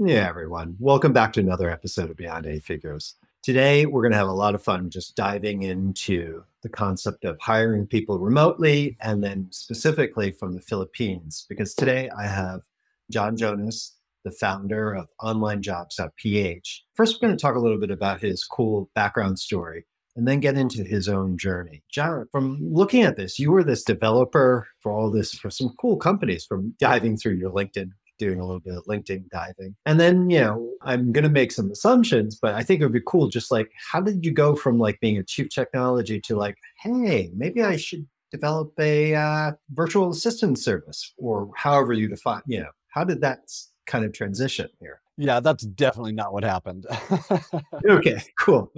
Yeah, 0.00 0.28
everyone. 0.28 0.76
Welcome 0.78 1.12
back 1.12 1.32
to 1.32 1.40
another 1.40 1.68
episode 1.68 2.08
of 2.08 2.16
Beyond 2.16 2.46
Eight 2.46 2.62
Figures. 2.62 3.16
Today, 3.42 3.84
we're 3.84 4.02
going 4.02 4.12
to 4.12 4.18
have 4.18 4.28
a 4.28 4.32
lot 4.32 4.54
of 4.54 4.62
fun 4.62 4.90
just 4.90 5.16
diving 5.16 5.64
into 5.64 6.44
the 6.62 6.68
concept 6.68 7.24
of 7.24 7.36
hiring 7.40 7.84
people 7.84 8.20
remotely 8.20 8.96
and 9.00 9.24
then 9.24 9.48
specifically 9.50 10.30
from 10.30 10.54
the 10.54 10.60
Philippines. 10.60 11.46
Because 11.48 11.74
today 11.74 12.08
I 12.16 12.28
have 12.28 12.60
John 13.10 13.36
Jonas, 13.36 13.96
the 14.24 14.30
founder 14.30 14.94
of 14.94 15.08
OnlineJobs.ph. 15.20 16.84
First, 16.94 17.16
we're 17.16 17.26
going 17.26 17.36
to 17.36 17.42
talk 17.42 17.56
a 17.56 17.60
little 17.60 17.80
bit 17.80 17.90
about 17.90 18.20
his 18.20 18.44
cool 18.44 18.92
background 18.94 19.40
story 19.40 19.84
and 20.14 20.28
then 20.28 20.38
get 20.38 20.56
into 20.56 20.84
his 20.84 21.08
own 21.08 21.36
journey. 21.36 21.82
John, 21.90 22.28
from 22.30 22.60
looking 22.62 23.02
at 23.02 23.16
this, 23.16 23.40
you 23.40 23.50
were 23.50 23.64
this 23.64 23.82
developer 23.82 24.68
for 24.78 24.92
all 24.92 25.10
this 25.10 25.34
for 25.34 25.50
some 25.50 25.74
cool 25.80 25.96
companies 25.96 26.44
from 26.44 26.76
diving 26.78 27.16
through 27.16 27.34
your 27.34 27.50
LinkedIn 27.50 27.90
doing 28.18 28.40
a 28.40 28.44
little 28.44 28.60
bit 28.60 28.74
of 28.74 28.84
LinkedIn 28.84 29.28
diving. 29.30 29.74
And 29.86 29.98
then, 29.98 30.28
you 30.30 30.40
know, 30.40 30.70
I'm 30.82 31.12
going 31.12 31.24
to 31.24 31.30
make 31.30 31.52
some 31.52 31.70
assumptions, 31.70 32.38
but 32.40 32.54
I 32.54 32.62
think 32.62 32.80
it 32.80 32.84
would 32.84 32.92
be 32.92 33.02
cool 33.06 33.28
just 33.28 33.50
like, 33.50 33.70
how 33.90 34.00
did 34.00 34.24
you 34.24 34.32
go 34.32 34.54
from 34.54 34.78
like 34.78 35.00
being 35.00 35.18
a 35.18 35.22
chief 35.22 35.48
technology 35.48 36.20
to 36.22 36.36
like, 36.36 36.56
hey, 36.80 37.30
maybe 37.34 37.62
I 37.62 37.76
should 37.76 38.06
develop 38.30 38.72
a 38.78 39.14
uh, 39.14 39.52
virtual 39.70 40.10
assistant 40.10 40.58
service 40.58 41.14
or 41.16 41.50
however 41.56 41.92
you 41.92 42.08
define, 42.08 42.42
you 42.46 42.60
know, 42.60 42.70
how 42.88 43.04
did 43.04 43.20
that 43.22 43.40
kind 43.86 44.04
of 44.04 44.12
transition 44.12 44.68
here? 44.80 45.00
Yeah, 45.16 45.40
that's 45.40 45.64
definitely 45.64 46.12
not 46.12 46.32
what 46.32 46.44
happened. 46.44 46.86
okay, 47.88 48.22
cool. 48.38 48.72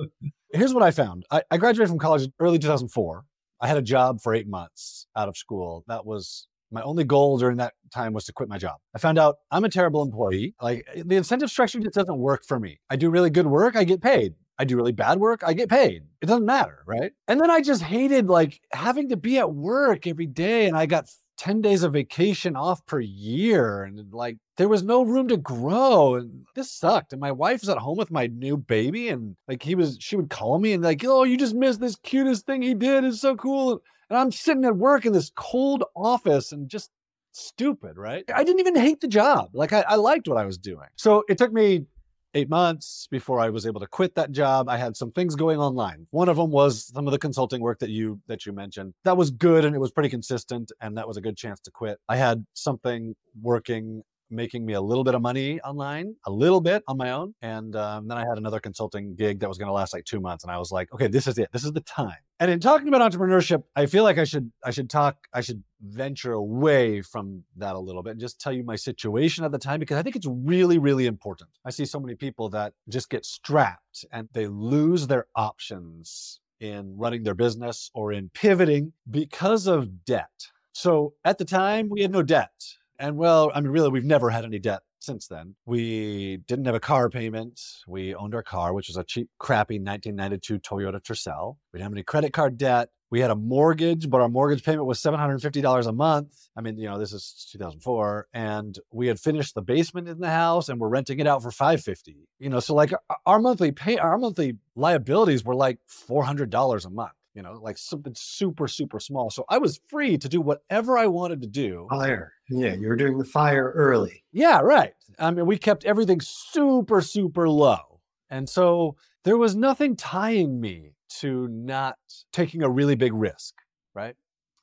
Here's 0.52 0.72
what 0.72 0.82
I 0.82 0.91
found 0.91 1.27
I, 1.30 1.42
I 1.50 1.58
graduated 1.58 1.91
from 1.91 1.98
college 1.98 2.30
early 2.38 2.58
2004. 2.58 3.25
I 3.60 3.69
had 3.69 3.77
a 3.77 3.82
job 3.82 4.22
for 4.22 4.34
eight 4.34 4.48
months 4.48 5.06
out 5.16 5.28
of 5.28 5.36
school. 5.36 5.84
That 5.86 6.06
was 6.06 6.47
my 6.70 6.82
only 6.82 7.04
goal 7.04 7.38
during 7.38 7.56
that 7.58 7.74
time 7.92 8.12
was 8.12 8.24
to 8.24 8.32
quit 8.32 8.48
my 8.48 8.58
job. 8.58 8.76
I 8.94 8.98
found 8.98 9.18
out 9.18 9.36
I'm 9.50 9.64
a 9.64 9.68
terrible 9.68 10.02
employee. 10.02 10.54
Like 10.60 10.86
eh, 10.94 11.02
the 11.04 11.16
incentive 11.16 11.50
structure 11.50 11.80
just 11.80 11.94
doesn't 11.94 12.18
work 12.18 12.44
for 12.46 12.58
me. 12.58 12.78
I 12.90 12.96
do 12.96 13.10
really 13.10 13.30
good 13.30 13.46
work, 13.46 13.76
I 13.76 13.84
get 13.84 14.00
paid. 14.00 14.34
I 14.58 14.64
do 14.64 14.76
really 14.76 14.92
bad 14.92 15.18
work, 15.18 15.42
I 15.44 15.54
get 15.54 15.70
paid. 15.70 16.02
It 16.20 16.26
doesn't 16.26 16.44
matter, 16.44 16.82
right? 16.86 17.12
And 17.28 17.41
then 17.41 17.50
I 17.50 17.62
just 17.62 17.82
hated 17.82 18.28
like 18.28 18.60
having 18.72 19.08
to 19.08 19.16
be 19.16 19.38
at 19.38 19.52
work 19.52 20.06
every 20.06 20.26
day 20.26 20.66
and 20.66 20.76
I 20.76 20.86
got 20.86 21.08
10 21.41 21.62
days 21.62 21.82
of 21.82 21.94
vacation 21.94 22.54
off 22.54 22.84
per 22.84 23.00
year 23.00 23.84
and 23.84 24.12
like 24.12 24.36
there 24.58 24.68
was 24.68 24.82
no 24.82 25.02
room 25.02 25.26
to 25.26 25.38
grow 25.38 26.16
and 26.16 26.44
this 26.54 26.70
sucked 26.70 27.14
and 27.14 27.20
my 27.20 27.32
wife 27.32 27.62
was 27.62 27.70
at 27.70 27.78
home 27.78 27.96
with 27.96 28.10
my 28.10 28.26
new 28.26 28.58
baby 28.58 29.08
and 29.08 29.34
like 29.48 29.62
he 29.62 29.74
was 29.74 29.96
she 29.98 30.16
would 30.16 30.28
call 30.28 30.58
me 30.58 30.74
and 30.74 30.84
like 30.84 31.02
oh 31.06 31.24
you 31.24 31.38
just 31.38 31.54
missed 31.54 31.80
this 31.80 31.96
cutest 31.96 32.44
thing 32.44 32.60
he 32.60 32.74
did 32.74 33.04
it's 33.04 33.22
so 33.22 33.34
cool 33.36 33.80
and 34.11 34.19
I'm 34.19 34.33
sitting 34.33 34.64
at 34.64 34.77
work 34.77 35.06
in 35.06 35.12
this 35.12 35.30
cold 35.34 35.84
office 35.94 36.53
and 36.53 36.69
just 36.69 36.91
stupid, 37.33 37.97
right? 37.97 38.25
I 38.34 38.44
didn't 38.44 38.61
even 38.61 38.77
hate 38.77 39.00
the 39.00 39.08
job. 39.08 39.50
Like 39.53 39.72
I, 39.72 39.84
I 39.86 39.94
liked 39.94 40.28
what 40.28 40.36
I 40.36 40.44
was 40.44 40.58
doing. 40.58 40.89
So 40.97 41.22
it 41.28 41.39
took 41.39 41.53
me 41.53 41.86
eight 42.34 42.48
months 42.48 43.09
before 43.10 43.41
I 43.41 43.50
was 43.50 43.66
able 43.66 43.81
to 43.81 43.87
quit 43.87 44.15
that 44.15 44.31
job. 44.31 44.69
I 44.69 44.76
had 44.76 44.97
some 44.97 45.10
things 45.12 45.34
going 45.34 45.59
online. 45.59 46.06
One 46.10 46.28
of 46.28 46.37
them 46.37 46.50
was 46.50 46.87
some 46.93 47.06
of 47.06 47.12
the 47.12 47.19
consulting 47.19 47.60
work 47.60 47.78
that 47.81 47.91
you 47.91 48.21
that 48.26 48.47
you 48.47 48.53
mentioned. 48.53 48.94
That 49.04 49.16
was 49.16 49.31
good 49.31 49.65
and 49.65 49.75
it 49.75 49.81
was 49.81 49.91
pretty 49.91 50.09
consistent 50.09 50.71
and 50.81 50.97
that 50.97 51.09
was 51.09 51.16
a 51.16 51.21
good 51.21 51.37
chance 51.37 51.60
to 51.60 51.71
quit. 51.71 51.98
I 52.09 52.16
had 52.16 52.44
something 52.54 53.15
working 53.41 54.03
making 54.30 54.64
me 54.64 54.74
a 54.74 54.80
little 54.80 55.04
bit 55.04 55.14
of 55.14 55.22
money 55.22 55.60
online, 55.60 56.14
a 56.26 56.30
little 56.30 56.60
bit 56.60 56.82
on 56.86 56.96
my 56.96 57.10
own. 57.10 57.34
And 57.42 57.74
um, 57.76 58.08
then 58.08 58.18
I 58.18 58.20
had 58.20 58.38
another 58.38 58.60
consulting 58.60 59.14
gig 59.14 59.41
that 59.41 59.48
was 59.48 59.58
going 59.58 59.68
to 59.68 59.72
last 59.72 59.92
like 59.92 60.04
two 60.04 60.20
months. 60.20 60.44
And 60.44 60.50
I 60.52 60.58
was 60.58 60.70
like, 60.70 60.92
okay, 60.92 61.06
this 61.06 61.26
is 61.26 61.38
it. 61.38 61.50
This 61.52 61.64
is 61.64 61.72
the 61.72 61.80
time. 61.80 62.18
And 62.38 62.50
in 62.50 62.60
talking 62.60 62.88
about 62.88 63.12
entrepreneurship, 63.12 63.64
I 63.76 63.86
feel 63.86 64.02
like 64.02 64.18
I 64.18 64.24
should 64.24 64.50
I 64.64 64.70
should 64.70 64.88
talk 64.88 65.16
I 65.34 65.42
should 65.42 65.62
venture 65.82 66.32
away 66.32 67.02
from 67.02 67.44
that 67.56 67.74
a 67.74 67.78
little 67.78 68.02
bit 68.02 68.12
and 68.12 68.20
just 68.20 68.41
tell 68.41 68.52
you 68.52 68.64
my 68.64 68.76
situation 68.76 69.44
at 69.44 69.52
the 69.52 69.58
time 69.58 69.78
because 69.80 69.98
I 69.98 70.02
think 70.02 70.16
it's 70.16 70.26
really 70.26 70.78
really 70.78 71.06
important. 71.06 71.50
I 71.66 71.70
see 71.70 71.84
so 71.84 72.00
many 72.00 72.14
people 72.14 72.48
that 72.50 72.72
just 72.88 73.10
get 73.10 73.26
strapped 73.26 74.06
and 74.10 74.28
they 74.32 74.47
lose 74.47 75.06
their 75.06 75.26
options 75.36 76.41
in 76.60 76.97
running 76.97 77.22
their 77.24 77.34
business 77.34 77.91
or 77.94 78.12
in 78.12 78.30
pivoting 78.32 78.92
because 79.10 79.66
of 79.66 80.04
debt. 80.04 80.50
So 80.72 81.14
at 81.24 81.38
the 81.38 81.44
time, 81.44 81.88
we 81.91 82.02
had 82.02 82.12
no 82.12 82.22
debt. 82.22 82.52
And 83.00 83.16
well, 83.16 83.50
I 83.55 83.62
mean, 83.62 83.71
really, 83.71 83.88
we've 83.88 84.05
never 84.05 84.28
had 84.28 84.44
any 84.44 84.59
debt 84.59 84.83
since 84.99 85.27
then. 85.27 85.55
We 85.65 86.37
didn't 86.47 86.66
have 86.66 86.75
a 86.75 86.81
car 86.81 87.09
payment. 87.09 87.59
We 87.88 88.15
owned 88.15 88.34
our 88.34 88.43
car, 88.43 88.75
which 88.75 88.88
was 88.88 88.99
a 88.99 89.05
cheap, 89.05 89.31
crappy 89.38 89.78
1992 89.78 90.59
Toyota 90.59 91.03
Tercel. 91.03 91.56
We 91.72 91.78
didn't 91.78 91.84
have 91.84 91.93
any 91.93 92.03
credit 92.03 92.34
card 92.34 92.59
debt. 92.59 92.91
We 93.10 93.21
had 93.21 93.31
a 93.31 93.37
mortgage, 93.37 94.10
but 94.10 94.21
our 94.21 94.28
mortgage 94.28 94.62
payment 94.62 94.84
was 94.84 95.00
$750 95.00 95.87
a 95.87 95.93
month. 95.93 96.49
I 96.55 96.60
mean, 96.60 96.78
you 96.78 96.89
know, 96.89 96.99
this 96.99 97.12
is 97.12 97.49
2004 97.50 98.28
and 98.34 98.78
we 98.93 99.09
had 99.09 99.19
finished 99.19 99.55
the 99.55 99.62
basement 99.62 100.06
in 100.06 100.21
the 100.21 100.31
house 100.31 100.69
and 100.69 100.78
we're 100.78 100.89
renting 100.89 101.19
it 101.19 101.27
out 101.27 101.43
for 101.43 101.50
550. 101.50 102.28
You 102.39 102.50
know, 102.50 102.60
so 102.60 102.75
like 102.75 102.93
our 103.27 103.41
monthly 103.41 103.72
pay 103.72 103.97
our 103.97 104.16
monthly 104.16 104.59
liabilities 104.77 105.43
were 105.43 105.56
like 105.56 105.78
$400 105.89 106.84
a 106.84 106.91
month 106.91 107.12
you 107.34 107.42
know, 107.42 107.58
like 107.62 107.78
something 107.78 108.14
super, 108.16 108.66
super 108.66 109.00
small. 109.00 109.30
So 109.30 109.44
I 109.48 109.58
was 109.58 109.80
free 109.88 110.18
to 110.18 110.28
do 110.28 110.41
whatever 110.41 110.98
I 110.98 111.06
wanted 111.06 111.41
to 111.42 111.48
do. 111.48 111.86
Fire. 111.91 112.32
Yeah, 112.48 112.74
you 112.74 112.88
were 112.88 112.96
doing 112.96 113.18
the 113.18 113.24
fire 113.24 113.72
early. 113.74 114.24
Yeah, 114.32 114.60
right. 114.60 114.94
I 115.18 115.30
mean, 115.30 115.46
we 115.46 115.58
kept 115.58 115.84
everything 115.84 116.20
super, 116.20 117.00
super 117.00 117.48
low. 117.48 118.00
And 118.30 118.48
so 118.48 118.96
there 119.24 119.36
was 119.36 119.54
nothing 119.54 119.96
tying 119.96 120.60
me 120.60 120.94
to 121.20 121.48
not 121.48 121.98
taking 122.32 122.62
a 122.62 122.70
really 122.70 122.94
big 122.94 123.12
risk, 123.12 123.54
right? 123.94 124.16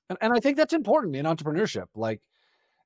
And, 0.09 0.17
and 0.22 0.34
I 0.34 0.39
think 0.39 0.57
that's 0.57 0.73
important 0.73 1.16
in 1.16 1.25
entrepreneurship. 1.25 1.88
Like, 1.95 2.22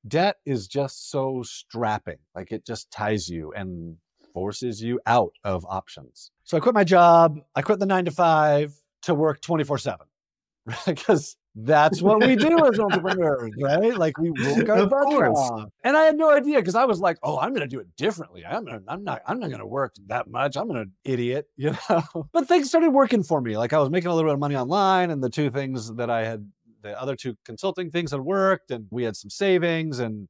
debt 0.07 0.37
is 0.45 0.67
just 0.67 1.11
so 1.11 1.43
strapping, 1.43 2.17
like, 2.35 2.51
it 2.51 2.65
just 2.65 2.89
ties 2.89 3.29
you 3.29 3.53
and 3.55 3.97
forces 4.33 4.81
you 4.81 4.99
out 5.05 5.33
of 5.43 5.65
options. 5.69 6.31
So 6.43 6.57
I 6.57 6.59
quit 6.59 6.73
my 6.73 6.83
job, 6.83 7.39
I 7.55 7.61
quit 7.61 7.79
the 7.79 7.85
nine 7.85 8.05
to 8.05 8.11
five 8.11 8.73
to 9.03 9.15
work 9.15 9.41
24 9.41 9.77
7 9.77 10.05
because 10.85 11.37
that's 11.55 12.01
what 12.01 12.21
we 12.25 12.35
do 12.35 12.65
as 12.65 12.79
entrepreneurs, 12.79 13.51
right? 13.59 13.97
Like 13.97 14.17
we 14.17 14.31
work 14.31 14.69
our 14.69 14.87
butts 14.87 15.15
off. 15.15 15.69
And 15.83 15.97
I 15.97 16.03
had 16.03 16.17
no 16.17 16.31
idea 16.31 16.59
because 16.59 16.75
I 16.75 16.85
was 16.85 16.99
like, 16.99 17.17
oh, 17.23 17.39
I'm 17.39 17.49
going 17.49 17.61
to 17.61 17.67
do 17.67 17.79
it 17.79 17.87
differently. 17.97 18.45
I'm 18.45 18.65
gonna, 18.65 18.81
I'm 18.87 19.03
not, 19.03 19.21
I'm 19.27 19.39
not 19.39 19.49
going 19.49 19.59
to 19.59 19.65
work 19.65 19.95
that 20.07 20.29
much. 20.29 20.55
I'm 20.55 20.71
an 20.71 20.93
idiot, 21.03 21.47
you 21.57 21.75
know. 21.89 22.27
but 22.31 22.47
things 22.47 22.69
started 22.69 22.91
working 22.91 23.23
for 23.23 23.41
me. 23.41 23.57
Like 23.57 23.73
I 23.73 23.79
was 23.79 23.89
making 23.89 24.09
a 24.09 24.15
little 24.15 24.29
bit 24.29 24.33
of 24.33 24.39
money 24.39 24.55
online, 24.55 25.11
and 25.11 25.21
the 25.21 25.29
two 25.29 25.49
things 25.49 25.93
that 25.95 26.09
I 26.09 26.25
had, 26.25 26.49
the 26.83 26.99
other 26.99 27.15
two 27.15 27.35
consulting 27.43 27.91
things 27.91 28.11
had 28.11 28.21
worked, 28.21 28.71
and 28.71 28.87
we 28.89 29.03
had 29.03 29.17
some 29.17 29.29
savings, 29.29 29.99
and 29.99 30.29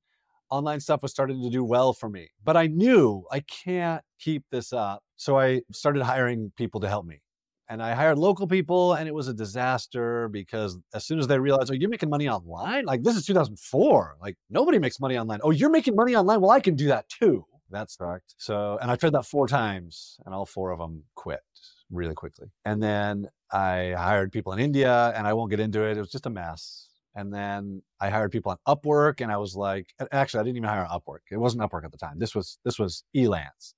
online 0.49 0.79
stuff 0.79 1.03
was 1.03 1.11
starting 1.11 1.41
to 1.43 1.49
do 1.49 1.63
well 1.63 1.93
for 1.93 2.09
me. 2.09 2.29
But 2.43 2.57
I 2.57 2.67
knew 2.67 3.25
I 3.31 3.41
can't 3.41 4.03
keep 4.19 4.43
this 4.49 4.73
up, 4.73 5.03
so 5.17 5.39
I 5.39 5.61
started 5.71 6.01
hiring 6.01 6.51
people 6.57 6.81
to 6.81 6.89
help 6.89 7.05
me 7.05 7.21
and 7.69 7.81
I 7.81 7.93
hired 7.93 8.17
local 8.17 8.47
people, 8.47 8.93
and 8.93 9.07
it 9.07 9.13
was 9.13 9.27
a 9.27 9.33
disaster 9.33 10.27
because 10.29 10.77
as 10.93 11.05
soon 11.05 11.19
as 11.19 11.27
they 11.27 11.39
realized, 11.39 11.71
oh, 11.71 11.73
you're 11.73 11.89
making 11.89 12.09
money 12.09 12.27
online, 12.27 12.85
like 12.85 13.03
this 13.03 13.15
is 13.15 13.25
2004, 13.25 14.17
like 14.21 14.35
nobody 14.49 14.79
makes 14.79 14.99
money 14.99 15.17
online. 15.17 15.39
Oh, 15.43 15.51
you're 15.51 15.69
making 15.69 15.95
money 15.95 16.15
online. 16.15 16.41
Well, 16.41 16.51
I 16.51 16.59
can 16.59 16.75
do 16.75 16.87
that 16.87 17.07
too. 17.09 17.45
That 17.71 17.89
sucked. 17.89 18.35
So, 18.37 18.77
and 18.81 18.91
I 18.91 18.95
tried 18.97 19.13
that 19.13 19.25
four 19.25 19.47
times, 19.47 20.17
and 20.25 20.35
all 20.35 20.45
four 20.45 20.71
of 20.71 20.79
them 20.79 21.03
quit 21.15 21.39
really 21.89 22.13
quickly. 22.13 22.47
And 22.65 22.83
then 22.83 23.27
I 23.51 23.93
hired 23.97 24.31
people 24.31 24.53
in 24.53 24.59
India, 24.59 25.13
and 25.15 25.25
I 25.25 25.33
won't 25.33 25.49
get 25.49 25.59
into 25.59 25.83
it. 25.83 25.97
It 25.97 26.01
was 26.01 26.11
just 26.11 26.25
a 26.25 26.29
mess. 26.29 26.89
And 27.15 27.33
then 27.33 27.81
I 27.99 28.09
hired 28.09 28.31
people 28.31 28.51
on 28.51 28.57
Upwork, 28.75 29.21
and 29.21 29.31
I 29.31 29.37
was 29.37 29.55
like, 29.55 29.93
actually, 30.11 30.41
I 30.41 30.43
didn't 30.43 30.57
even 30.57 30.69
hire 30.69 30.87
Upwork. 30.91 31.19
It 31.29 31.37
wasn't 31.37 31.63
Upwork 31.63 31.85
at 31.85 31.91
the 31.91 31.97
time. 31.97 32.19
This 32.19 32.35
was 32.35 32.57
this 32.63 32.79
was 32.79 33.03
Elance. 33.15 33.73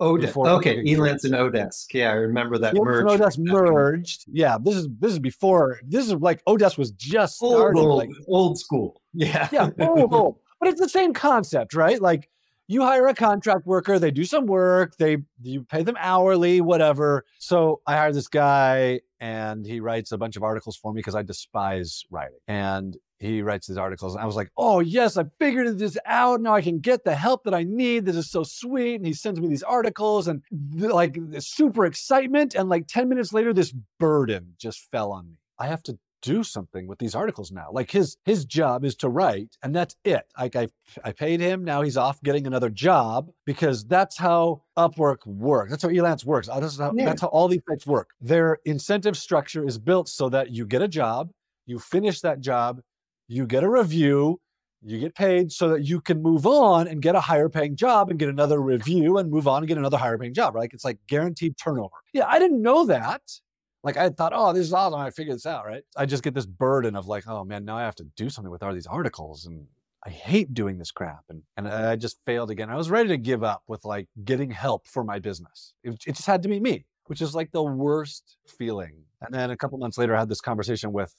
Odesk. 0.00 0.36
Okay, 0.36 0.82
Elance 0.84 1.24
and 1.24 1.34
Odesk. 1.34 1.86
Yeah, 1.92 2.10
I 2.10 2.14
remember 2.14 2.58
that 2.58 2.74
merge. 2.74 3.06
Odesk 3.06 3.38
merged. 3.38 4.24
Yeah, 4.30 4.58
this 4.60 4.74
is 4.74 4.88
this 4.98 5.12
is 5.12 5.18
before. 5.18 5.80
This 5.86 6.06
is 6.06 6.14
like 6.14 6.44
Odesk 6.46 6.78
was 6.78 6.90
just 6.92 7.36
starting. 7.36 7.82
Old, 7.82 7.98
like, 7.98 8.10
old 8.26 8.58
school. 8.58 9.00
Yeah, 9.12 9.48
yeah, 9.52 9.70
old, 9.80 10.12
old. 10.12 10.36
But 10.60 10.70
it's 10.70 10.80
the 10.80 10.88
same 10.88 11.12
concept, 11.12 11.74
right? 11.74 12.00
Like 12.00 12.30
you 12.68 12.82
hire 12.82 13.06
a 13.08 13.14
contract 13.14 13.66
worker, 13.66 13.98
they 13.98 14.10
do 14.10 14.24
some 14.24 14.46
work, 14.46 14.96
they 14.96 15.18
you 15.42 15.62
pay 15.64 15.82
them 15.82 15.96
hourly, 15.98 16.60
whatever. 16.60 17.26
So 17.38 17.82
I 17.86 17.96
hired 17.96 18.14
this 18.14 18.28
guy, 18.28 19.00
and 19.24 19.64
he 19.64 19.80
writes 19.80 20.12
a 20.12 20.18
bunch 20.18 20.36
of 20.36 20.42
articles 20.42 20.76
for 20.76 20.92
me 20.92 20.98
because 20.98 21.14
I 21.14 21.22
despise 21.22 22.02
writing, 22.10 22.36
and 22.46 22.94
he 23.18 23.40
writes 23.40 23.66
these 23.66 23.78
articles. 23.78 24.14
And 24.14 24.22
I 24.22 24.26
was 24.26 24.36
like, 24.36 24.50
oh, 24.58 24.80
yes, 24.80 25.16
I 25.16 25.24
figured 25.38 25.78
this 25.78 25.96
out. 26.04 26.42
Now 26.42 26.54
I 26.54 26.60
can 26.60 26.80
get 26.80 27.04
the 27.04 27.14
help 27.14 27.44
that 27.44 27.54
I 27.54 27.62
need. 27.62 28.04
This 28.04 28.16
is 28.16 28.30
so 28.30 28.42
sweet. 28.42 28.96
And 28.96 29.06
he 29.06 29.14
sends 29.14 29.40
me 29.40 29.48
these 29.48 29.62
articles 29.62 30.28
and 30.28 30.42
like 30.78 31.16
super 31.38 31.86
excitement. 31.86 32.54
And 32.54 32.68
like 32.68 32.86
10 32.86 33.08
minutes 33.08 33.32
later, 33.32 33.54
this 33.54 33.72
burden 33.98 34.56
just 34.58 34.90
fell 34.92 35.10
on 35.10 35.26
me. 35.26 35.36
I 35.58 35.68
have 35.68 35.82
to 35.84 35.98
do 36.24 36.42
something 36.42 36.86
with 36.86 36.98
these 36.98 37.14
articles 37.14 37.52
now. 37.52 37.68
Like 37.70 37.90
his 37.90 38.16
his 38.24 38.44
job 38.44 38.84
is 38.84 38.96
to 38.96 39.08
write, 39.08 39.56
and 39.62 39.74
that's 39.74 39.94
it. 40.04 40.24
Like 40.38 40.56
I 40.56 40.68
I 41.04 41.12
paid 41.12 41.40
him. 41.40 41.62
Now 41.64 41.82
he's 41.82 41.96
off 41.96 42.20
getting 42.22 42.46
another 42.46 42.70
job 42.70 43.30
because 43.44 43.84
that's 43.84 44.16
how 44.16 44.62
Upwork 44.76 45.26
works. 45.26 45.70
That's 45.70 45.82
how 45.82 45.90
Elance 45.90 46.24
works. 46.24 46.48
Uh, 46.48 46.60
that's 46.60 46.78
how, 46.78 46.92
yeah. 46.94 47.04
that's 47.04 47.20
how 47.20 47.28
all 47.28 47.48
these 47.48 47.62
sites 47.68 47.86
work. 47.86 48.08
Their 48.20 48.58
incentive 48.64 49.16
structure 49.16 49.66
is 49.66 49.78
built 49.78 50.08
so 50.08 50.28
that 50.30 50.50
you 50.50 50.66
get 50.66 50.82
a 50.82 50.88
job, 50.88 51.30
you 51.66 51.78
finish 51.78 52.20
that 52.22 52.40
job, 52.40 52.80
you 53.28 53.46
get 53.46 53.62
a 53.62 53.68
review, 53.68 54.40
you 54.82 54.98
get 54.98 55.14
paid 55.14 55.52
so 55.52 55.68
that 55.68 55.84
you 55.84 56.00
can 56.00 56.22
move 56.22 56.46
on 56.46 56.88
and 56.88 57.00
get 57.00 57.14
a 57.14 57.20
higher 57.20 57.48
paying 57.48 57.76
job 57.76 58.10
and 58.10 58.18
get 58.18 58.28
another 58.28 58.60
review 58.60 59.18
and 59.18 59.30
move 59.30 59.46
on 59.46 59.58
and 59.58 59.68
get 59.68 59.78
another 59.78 59.96
higher 59.96 60.18
paying 60.18 60.34
job, 60.34 60.54
right? 60.54 60.70
It's 60.72 60.84
like 60.84 60.98
guaranteed 61.06 61.56
turnover. 61.56 61.94
Yeah, 62.12 62.26
I 62.26 62.38
didn't 62.38 62.62
know 62.62 62.86
that. 62.86 63.22
Like 63.84 63.98
I 63.98 64.08
thought, 64.08 64.32
oh, 64.34 64.52
this 64.54 64.66
is 64.66 64.72
awesome. 64.72 64.98
I 64.98 65.10
figured 65.10 65.36
this 65.36 65.46
out, 65.46 65.66
right? 65.66 65.82
I 65.94 66.06
just 66.06 66.22
get 66.22 66.32
this 66.32 66.46
burden 66.46 66.96
of 66.96 67.06
like, 67.06 67.28
oh 67.28 67.44
man, 67.44 67.66
now 67.66 67.76
I 67.76 67.82
have 67.82 67.94
to 67.96 68.04
do 68.16 68.30
something 68.30 68.50
with 68.50 68.62
all 68.62 68.72
these 68.72 68.86
articles 68.86 69.44
and 69.44 69.66
I 70.06 70.10
hate 70.10 70.54
doing 70.54 70.78
this 70.78 70.90
crap. 70.90 71.24
And, 71.28 71.42
and 71.58 71.68
I 71.68 71.94
just 71.96 72.18
failed 72.24 72.50
again. 72.50 72.70
I 72.70 72.76
was 72.76 72.90
ready 72.90 73.10
to 73.10 73.18
give 73.18 73.44
up 73.44 73.62
with 73.68 73.84
like 73.84 74.08
getting 74.24 74.50
help 74.50 74.88
for 74.88 75.04
my 75.04 75.18
business. 75.18 75.74
It, 75.82 76.02
it 76.06 76.16
just 76.16 76.26
had 76.26 76.42
to 76.42 76.48
be 76.48 76.60
me, 76.60 76.86
which 77.06 77.20
is 77.20 77.34
like 77.34 77.52
the 77.52 77.62
worst 77.62 78.38
feeling. 78.46 79.04
And 79.20 79.34
then 79.34 79.50
a 79.50 79.56
couple 79.56 79.76
months 79.76 79.98
later, 79.98 80.16
I 80.16 80.20
had 80.20 80.28
this 80.30 80.40
conversation 80.40 80.92
with 80.92 81.14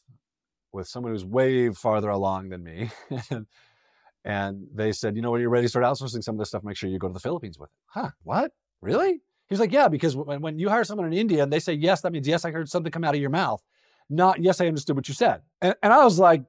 with 0.73 0.87
someone 0.87 1.13
who's 1.13 1.23
way 1.23 1.69
farther 1.69 2.09
along 2.09 2.49
than 2.49 2.61
me. 2.61 2.89
and 4.25 4.67
they 4.73 4.91
said, 4.91 5.15
you 5.15 5.21
know, 5.21 5.31
when 5.31 5.39
you're 5.39 5.49
ready 5.49 5.65
to 5.65 5.69
start 5.69 5.85
outsourcing 5.85 6.21
some 6.21 6.35
of 6.35 6.39
this 6.39 6.49
stuff, 6.49 6.63
make 6.63 6.75
sure 6.75 6.89
you 6.89 6.99
go 6.99 7.07
to 7.07 7.13
the 7.13 7.19
Philippines 7.19 7.57
with 7.57 7.69
it. 7.69 7.79
Huh? 7.87 8.09
What? 8.23 8.51
Really? 8.81 9.21
He's 9.47 9.59
like, 9.59 9.71
yeah, 9.71 9.87
because 9.87 10.15
when, 10.15 10.41
when 10.41 10.59
you 10.59 10.69
hire 10.69 10.83
someone 10.83 11.07
in 11.07 11.13
India 11.13 11.43
and 11.43 11.53
they 11.53 11.59
say 11.59 11.73
yes, 11.73 12.01
that 12.01 12.11
means 12.11 12.27
yes, 12.27 12.45
I 12.45 12.51
heard 12.51 12.69
something 12.69 12.91
come 12.91 13.03
out 13.03 13.15
of 13.15 13.21
your 13.21 13.29
mouth. 13.29 13.61
Not 14.09 14.41
yes, 14.41 14.61
I 14.61 14.67
understood 14.67 14.95
what 14.95 15.07
you 15.07 15.13
said. 15.13 15.41
And, 15.61 15.75
and 15.81 15.93
I 15.93 16.03
was 16.03 16.19
like, 16.19 16.43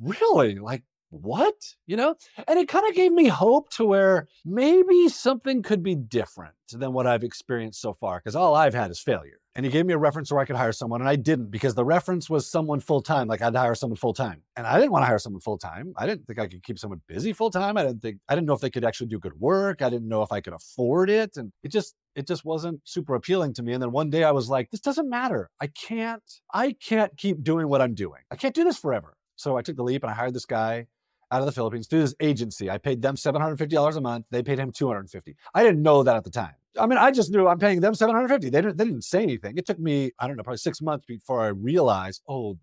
really? 0.00 0.56
Like, 0.56 0.82
what? 1.10 1.54
You 1.86 1.96
know? 1.96 2.16
And 2.48 2.58
it 2.58 2.68
kind 2.68 2.88
of 2.88 2.94
gave 2.94 3.12
me 3.12 3.28
hope 3.28 3.70
to 3.70 3.84
where 3.84 4.28
maybe 4.44 5.08
something 5.08 5.62
could 5.62 5.82
be 5.82 5.94
different 5.94 6.54
than 6.70 6.92
what 6.92 7.06
I've 7.06 7.24
experienced 7.24 7.80
so 7.80 7.94
far, 7.94 8.18
because 8.18 8.36
all 8.36 8.54
I've 8.54 8.74
had 8.74 8.90
is 8.90 9.00
failure. 9.00 9.40
And 9.56 9.64
he 9.64 9.72
gave 9.72 9.86
me 9.86 9.94
a 9.94 9.98
reference 9.98 10.30
where 10.30 10.40
I 10.40 10.44
could 10.44 10.56
hire 10.56 10.70
someone, 10.70 11.00
and 11.00 11.08
I 11.08 11.16
didn't 11.16 11.50
because 11.50 11.74
the 11.74 11.84
reference 11.84 12.28
was 12.28 12.46
someone 12.46 12.78
full 12.78 13.00
time. 13.00 13.26
Like 13.26 13.40
I'd 13.40 13.56
hire 13.56 13.74
someone 13.74 13.96
full 13.96 14.12
time, 14.12 14.42
and 14.54 14.66
I 14.66 14.78
didn't 14.78 14.92
want 14.92 15.02
to 15.02 15.06
hire 15.06 15.18
someone 15.18 15.40
full 15.40 15.56
time. 15.56 15.94
I 15.96 16.06
didn't 16.06 16.26
think 16.26 16.38
I 16.38 16.46
could 16.46 16.62
keep 16.62 16.78
someone 16.78 17.00
busy 17.08 17.32
full 17.32 17.50
time. 17.50 17.78
I 17.78 17.82
didn't 17.82 18.02
think 18.02 18.18
I 18.28 18.34
didn't 18.34 18.46
know 18.46 18.52
if 18.52 18.60
they 18.60 18.68
could 18.68 18.84
actually 18.84 19.06
do 19.08 19.18
good 19.18 19.40
work. 19.40 19.80
I 19.80 19.88
didn't 19.88 20.08
know 20.08 20.22
if 20.22 20.30
I 20.30 20.40
could 20.42 20.52
afford 20.52 21.08
it, 21.08 21.38
and 21.38 21.52
it 21.62 21.72
just 21.72 21.94
it 22.14 22.26
just 22.26 22.44
wasn't 22.44 22.80
super 22.84 23.14
appealing 23.14 23.54
to 23.54 23.62
me. 23.62 23.72
And 23.72 23.82
then 23.82 23.92
one 23.92 24.10
day 24.10 24.24
I 24.24 24.30
was 24.30 24.50
like, 24.50 24.70
this 24.70 24.80
doesn't 24.80 25.08
matter. 25.08 25.48
I 25.58 25.68
can't 25.68 26.22
I 26.52 26.72
can't 26.72 27.16
keep 27.16 27.42
doing 27.42 27.68
what 27.68 27.80
I'm 27.80 27.94
doing. 27.94 28.22
I 28.30 28.36
can't 28.36 28.54
do 28.54 28.64
this 28.64 28.78
forever. 28.78 29.16
So 29.36 29.56
I 29.56 29.62
took 29.62 29.76
the 29.76 29.84
leap 29.84 30.02
and 30.02 30.10
I 30.10 30.14
hired 30.14 30.34
this 30.34 30.46
guy 30.46 30.86
out 31.30 31.40
of 31.40 31.46
the 31.46 31.52
Philippines 31.52 31.86
through 31.86 32.00
this 32.00 32.14
agency. 32.20 32.70
I 32.70 32.78
paid 32.78 33.02
them 33.02 33.16
$750 33.16 33.96
a 33.96 34.00
month. 34.00 34.26
They 34.30 34.42
paid 34.42 34.58
him 34.58 34.72
250. 34.72 35.36
I 35.54 35.62
didn't 35.62 35.82
know 35.82 36.02
that 36.02 36.16
at 36.16 36.24
the 36.24 36.30
time. 36.30 36.54
I 36.78 36.86
mean, 36.86 36.98
I 36.98 37.10
just 37.10 37.30
knew 37.30 37.46
I'm 37.46 37.58
paying 37.58 37.80
them 37.80 37.94
750. 37.94 38.50
They 38.50 38.60
didn't, 38.60 38.76
they 38.76 38.84
didn't 38.84 39.04
say 39.04 39.22
anything. 39.22 39.56
It 39.56 39.66
took 39.66 39.78
me, 39.78 40.12
I 40.18 40.26
don't 40.26 40.36
know, 40.36 40.42
probably 40.42 40.58
six 40.58 40.80
months 40.80 41.04
before 41.06 41.42
I 41.42 41.48
realized, 41.48 42.22
oh, 42.28 42.58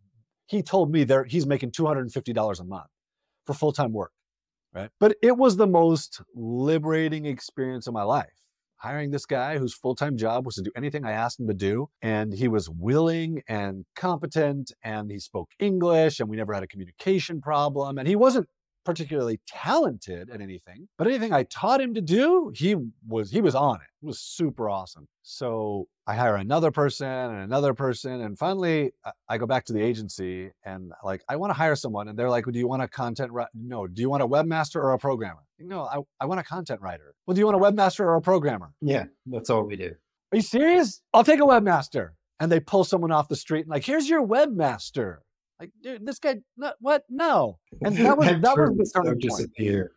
he 0.48 0.62
told 0.62 0.92
me 0.92 1.04
there 1.04 1.24
he's 1.24 1.45
making 1.45 1.71
$250 1.71 2.60
a 2.60 2.63
month 2.63 2.88
for 3.45 3.54
full-time 3.54 3.94
work. 3.94 4.12
Right. 4.74 4.89
But 5.00 5.18
it 5.21 5.38
was 5.38 5.57
the 5.57 5.68
most 5.68 6.21
liberating 6.33 7.25
experience 7.25 7.86
of 7.86 7.94
my 7.94 8.04
life 8.04 8.44
hiring 8.83 9.12
this 9.12 9.25
guy 9.25 9.57
whose 9.57 9.74
full-time 9.74 10.18
job 10.18 10.45
was 10.45 10.56
to 10.56 10.62
do 10.62 10.71
anything 10.75 11.06
I 11.06 11.13
asked 11.13 11.39
him 11.39 11.48
to 11.48 11.54
do. 11.54 11.88
And 12.01 12.33
he 12.33 12.50
was 12.50 12.69
willing 12.69 13.42
and 13.48 13.86
competent 13.95 14.74
and 14.83 15.10
he 15.10 15.19
spoke 15.19 15.51
English 15.57 16.19
and 16.19 16.27
we 16.27 16.36
never 16.36 16.54
had 16.54 16.63
a 16.63 16.68
communication 16.68 17.39
problem. 17.39 17.98
And 17.98 18.07
he 18.07 18.18
wasn't 18.18 18.50
particularly 18.83 19.39
talented 19.47 20.30
at 20.30 20.41
anything, 20.41 20.88
but 20.97 21.07
anything 21.07 21.33
I 21.33 21.44
taught 21.44 21.81
him 21.81 21.94
to 21.94 22.01
do, 22.01 22.51
he 22.56 22.75
was 23.07 23.31
he 23.31 23.41
was 23.41 23.56
on 23.56 23.75
it. 23.75 23.88
It 24.01 24.06
was 24.06 24.19
super 24.19 24.69
awesome. 24.69 25.07
So 25.21 25.88
I 26.06 26.15
hire 26.15 26.35
another 26.35 26.71
person 26.71 27.07
and 27.07 27.39
another 27.39 27.74
person, 27.74 28.21
and 28.21 28.38
finally 28.38 28.91
I 29.30 29.38
go 29.38 29.45
back 29.45 29.65
to 29.65 29.74
the 29.74 29.81
agency 29.81 30.51
and 30.65 30.91
like 31.03 31.24
I 31.30 31.35
want 31.38 31.51
to 31.51 31.56
hire 31.56 31.75
someone, 31.75 32.07
and 32.07 32.18
they're 32.18 32.30
like, 32.30 32.45
"Do 32.45 32.59
you 32.59 32.68
want 32.68 32.81
a 32.81 32.88
content? 32.88 33.31
Ri-? 33.31 33.45
No. 33.53 33.88
Do 33.88 34.01
you 34.01 34.09
want 34.09 34.24
a 34.24 34.27
webmaster 34.27 34.75
or 34.77 34.94
a 34.94 35.00
programmer? 35.00 35.41
No, 35.59 35.83
I, 35.83 36.00
I 36.19 36.25
want 36.25 36.39
a 36.39 36.44
content 36.44 36.81
writer. 36.81 37.15
Well, 37.25 37.36
do 37.36 37.39
you 37.39 37.45
want 37.45 37.56
a 37.56 37.59
webmaster 37.59 38.01
or 38.01 38.15
a 38.15 38.21
programmer? 38.21 38.74
Yeah, 38.81 39.06
that's 39.25 39.50
all 39.50 39.63
we 39.63 39.77
do. 39.77 39.94
Are 40.31 40.36
you 40.36 40.41
serious? 40.41 41.01
I'll 41.13 41.24
take 41.24 41.39
a 41.39 41.44
webmaster. 41.44 42.09
And 42.39 42.51
they 42.51 42.59
pull 42.59 42.83
someone 42.83 43.12
off 43.12 43.27
the 43.27 43.36
street 43.36 43.62
and 43.62 43.69
like, 43.69 43.86
here's 43.86 44.09
your 44.09 44.25
webmaster. 44.25 45.18
Like, 45.59 45.71
dude, 45.81 46.05
this 46.05 46.19
guy, 46.19 46.38
what? 46.79 47.03
No. 47.09 47.59
And 47.81 47.95
that 47.97 48.17
was 48.17 48.27
that 48.27 48.57
was 48.57 48.91
the 48.91 49.01
turning 49.01 49.19
disappeared. 49.19 49.91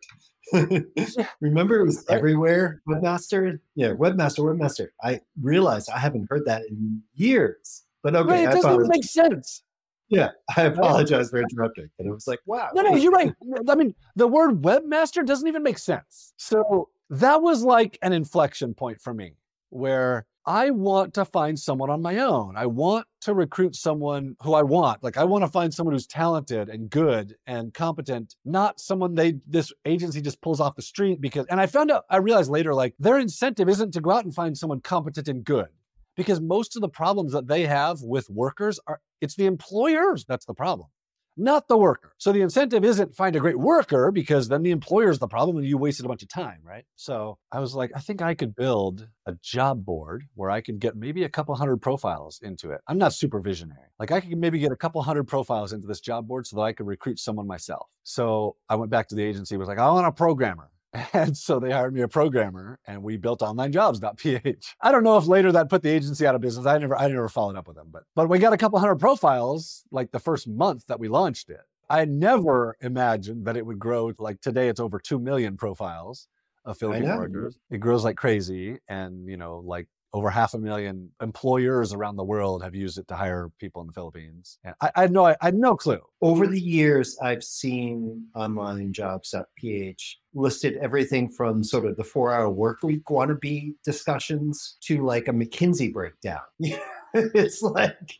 Remember, 1.41 1.79
it 1.79 1.85
was 1.85 2.05
everywhere. 2.09 2.81
Webmaster, 2.87 3.59
yeah, 3.75 3.89
webmaster, 3.89 4.39
webmaster. 4.39 4.87
I 5.03 5.19
realized 5.41 5.89
I 5.89 5.99
haven't 5.99 6.27
heard 6.29 6.45
that 6.45 6.63
in 6.69 7.01
years. 7.15 7.83
But 8.03 8.15
okay, 8.15 8.29
Wait, 8.29 8.43
it 8.43 8.51
doesn't 8.51 8.73
even 8.73 8.87
make 8.87 9.03
sense. 9.03 9.63
Yeah, 10.09 10.29
I 10.55 10.63
apologize 10.63 11.29
for 11.29 11.39
interrupting. 11.39 11.89
And 11.99 12.07
it 12.07 12.11
was 12.11 12.27
like, 12.27 12.39
wow. 12.45 12.69
No, 12.73 12.81
no, 12.81 12.95
you're 12.95 13.11
right. 13.11 13.33
I 13.67 13.75
mean, 13.75 13.93
the 14.15 14.27
word 14.27 14.61
webmaster 14.61 15.25
doesn't 15.25 15.47
even 15.47 15.63
make 15.63 15.77
sense. 15.77 16.33
So 16.37 16.89
that 17.09 17.41
was 17.41 17.63
like 17.63 17.97
an 18.01 18.13
inflection 18.13 18.73
point 18.73 19.01
for 19.01 19.13
me 19.13 19.35
where 19.69 20.25
I 20.47 20.69
want 20.69 21.13
to 21.15 21.25
find 21.25 21.59
someone 21.59 21.89
on 21.89 22.01
my 22.01 22.19
own. 22.19 22.55
I 22.55 22.67
want 22.67 23.05
to 23.21 23.33
recruit 23.33 23.75
someone 23.75 24.37
who 24.41 24.53
I 24.53 24.61
want. 24.61 25.03
Like 25.03 25.17
I 25.17 25.25
want 25.25 25.43
to 25.43 25.49
find 25.49 25.73
someone 25.73 25.93
who's 25.93 26.07
talented 26.07 26.69
and 26.69 26.89
good 26.89 27.35
and 27.47 27.73
competent, 27.73 28.37
not 28.45 28.79
someone 28.79 29.13
they 29.13 29.41
this 29.45 29.73
agency 29.83 30.21
just 30.21 30.39
pulls 30.39 30.61
off 30.61 30.77
the 30.77 30.81
street 30.81 31.19
because 31.19 31.45
and 31.49 31.59
I 31.59 31.65
found 31.65 31.91
out 31.91 32.05
I 32.09 32.17
realized 32.17 32.49
later 32.49 32.73
like 32.73 32.95
their 32.97 33.19
incentive 33.19 33.67
isn't 33.67 33.91
to 33.91 33.99
go 33.99 34.11
out 34.11 34.23
and 34.23 34.33
find 34.33 34.57
someone 34.57 34.79
competent 34.79 35.27
and 35.27 35.43
good. 35.43 35.67
Because 36.15 36.39
most 36.39 36.77
of 36.77 36.81
the 36.81 36.89
problems 36.89 37.33
that 37.33 37.47
they 37.47 37.65
have 37.65 38.01
with 38.01 38.29
workers 38.29 38.79
are 38.87 39.01
it's 39.19 39.35
the 39.35 39.47
employers 39.47 40.23
that's 40.23 40.45
the 40.45 40.53
problem 40.53 40.87
not 41.37 41.67
the 41.67 41.77
worker. 41.77 42.13
So 42.17 42.31
the 42.31 42.41
incentive 42.41 42.83
isn't 42.83 43.15
find 43.15 43.35
a 43.35 43.39
great 43.39 43.59
worker 43.59 44.11
because 44.11 44.47
then 44.47 44.63
the 44.63 44.71
employer 44.71 45.09
is 45.09 45.19
the 45.19 45.27
problem 45.27 45.57
and 45.57 45.65
you 45.65 45.77
wasted 45.77 46.05
a 46.05 46.09
bunch 46.09 46.23
of 46.23 46.29
time, 46.29 46.59
right? 46.63 46.85
So 46.95 47.37
I 47.51 47.59
was 47.59 47.75
like, 47.75 47.91
I 47.95 47.99
think 47.99 48.21
I 48.21 48.33
could 48.33 48.55
build 48.55 49.07
a 49.25 49.33
job 49.41 49.85
board 49.85 50.23
where 50.35 50.49
I 50.49 50.61
could 50.61 50.79
get 50.79 50.95
maybe 50.95 51.23
a 51.23 51.29
couple 51.29 51.55
hundred 51.55 51.77
profiles 51.77 52.39
into 52.41 52.71
it. 52.71 52.81
I'm 52.87 52.97
not 52.97 53.13
super 53.13 53.39
visionary. 53.39 53.89
Like 53.99 54.11
I 54.11 54.19
could 54.19 54.37
maybe 54.37 54.59
get 54.59 54.71
a 54.71 54.77
couple 54.77 55.01
hundred 55.01 55.25
profiles 55.25 55.73
into 55.73 55.87
this 55.87 55.99
job 55.99 56.27
board 56.27 56.47
so 56.47 56.57
that 56.57 56.63
I 56.63 56.73
could 56.73 56.87
recruit 56.87 57.19
someone 57.19 57.47
myself. 57.47 57.87
So 58.03 58.55
I 58.69 58.75
went 58.75 58.91
back 58.91 59.07
to 59.09 59.15
the 59.15 59.23
agency, 59.23 59.57
was 59.57 59.67
like, 59.67 59.79
I 59.79 59.87
want 59.91 60.07
a 60.07 60.11
programmer. 60.11 60.69
And 61.13 61.35
so 61.35 61.59
they 61.59 61.71
hired 61.71 61.93
me 61.93 62.01
a 62.01 62.07
programmer 62.07 62.79
and 62.87 63.03
we 63.03 63.17
built 63.17 63.41
onlinejobs.ph. 63.41 64.75
I 64.81 64.91
don't 64.91 65.03
know 65.03 65.17
if 65.17 65.27
later 65.27 65.51
that 65.51 65.69
put 65.69 65.83
the 65.83 65.89
agency 65.89 66.25
out 66.25 66.35
of 66.35 66.41
business. 66.41 66.65
I 66.65 66.77
never 66.77 66.97
I 66.97 67.07
never 67.07 67.29
followed 67.29 67.55
up 67.55 67.67
with 67.67 67.75
them, 67.75 67.87
but 67.91 68.03
but 68.15 68.29
we 68.29 68.39
got 68.39 68.53
a 68.53 68.57
couple 68.57 68.79
hundred 68.79 68.99
profiles 68.99 69.83
like 69.91 70.11
the 70.11 70.19
first 70.19 70.47
month 70.47 70.85
that 70.87 70.99
we 70.99 71.07
launched 71.07 71.49
it. 71.49 71.61
I 71.89 72.05
never 72.05 72.77
imagined 72.81 73.45
that 73.45 73.57
it 73.57 73.65
would 73.65 73.79
grow 73.79 74.11
like 74.19 74.41
today 74.41 74.67
it's 74.67 74.79
over 74.79 74.99
2 74.99 75.19
million 75.19 75.55
profiles 75.57 76.27
of 76.65 76.77
Filipino 76.77 77.17
workers. 77.17 77.57
It 77.69 77.77
grows 77.77 78.03
like 78.03 78.17
crazy 78.17 78.77
and 78.87 79.27
you 79.27 79.37
know 79.37 79.63
like 79.65 79.87
over 80.17 80.29
half 80.29 80.53
a 80.53 80.57
million 80.57 81.09
employers 81.21 81.93
around 81.93 82.15
the 82.15 82.23
world 82.23 82.63
have 82.63 82.73
used 82.73 82.97
it 82.97 83.07
to 83.07 83.15
hire 83.15 83.51
people 83.59 83.81
in 83.81 83.87
the 83.87 83.93
Philippines. 83.93 84.57
And 84.63 84.73
I, 84.81 84.91
I 84.95 85.01
had 85.01 85.11
no, 85.11 85.25
I 85.27 85.35
had 85.41 85.55
no 85.55 85.75
clue. 85.75 86.01
Over 86.21 86.47
the 86.47 86.59
years, 86.59 87.17
I've 87.21 87.43
seen 87.43 88.25
onlinejobs.ph 88.35 90.19
listed 90.33 90.77
everything 90.77 91.29
from 91.29 91.63
sort 91.63 91.85
of 91.85 91.95
the 91.97 92.03
four 92.03 92.33
hour 92.33 92.49
work 92.49 92.83
week 92.83 93.05
wannabe 93.05 93.75
discussions 93.83 94.77
to 94.81 95.03
like 95.05 95.27
a 95.27 95.31
McKinsey 95.31 95.93
breakdown. 95.93 96.41
it's 97.13 97.61
like 97.61 98.13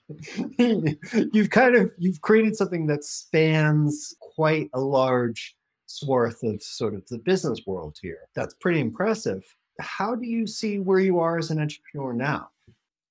you've 1.34 1.50
kind 1.50 1.76
of 1.76 1.92
you've 1.98 2.22
created 2.22 2.56
something 2.56 2.88
that 2.88 3.04
spans 3.04 4.16
quite 4.36 4.70
a 4.74 4.80
large 4.80 5.56
swath 5.88 6.44
of 6.44 6.62
sort 6.62 6.94
of 6.94 7.08
the 7.08 7.18
business 7.20 7.62
world 7.66 7.98
here. 8.02 8.28
That's 8.36 8.54
pretty 8.56 8.80
impressive 8.80 9.44
how 9.80 10.16
do 10.16 10.28
you 10.28 10.48
see 10.48 10.80
where 10.80 11.00
you 11.00 11.20
are 11.20 11.38
as 11.38 11.52
an 11.52 11.60
entrepreneur 11.60 12.14
now? 12.14 12.50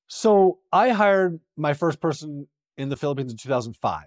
So 0.08 0.58
I 0.72 0.90
hired 0.90 1.40
my 1.56 1.74
first 1.74 2.00
person 2.00 2.46
in 2.76 2.88
the 2.88 2.96
Philippines 2.96 3.32
in 3.32 3.38
2005. 3.38 4.04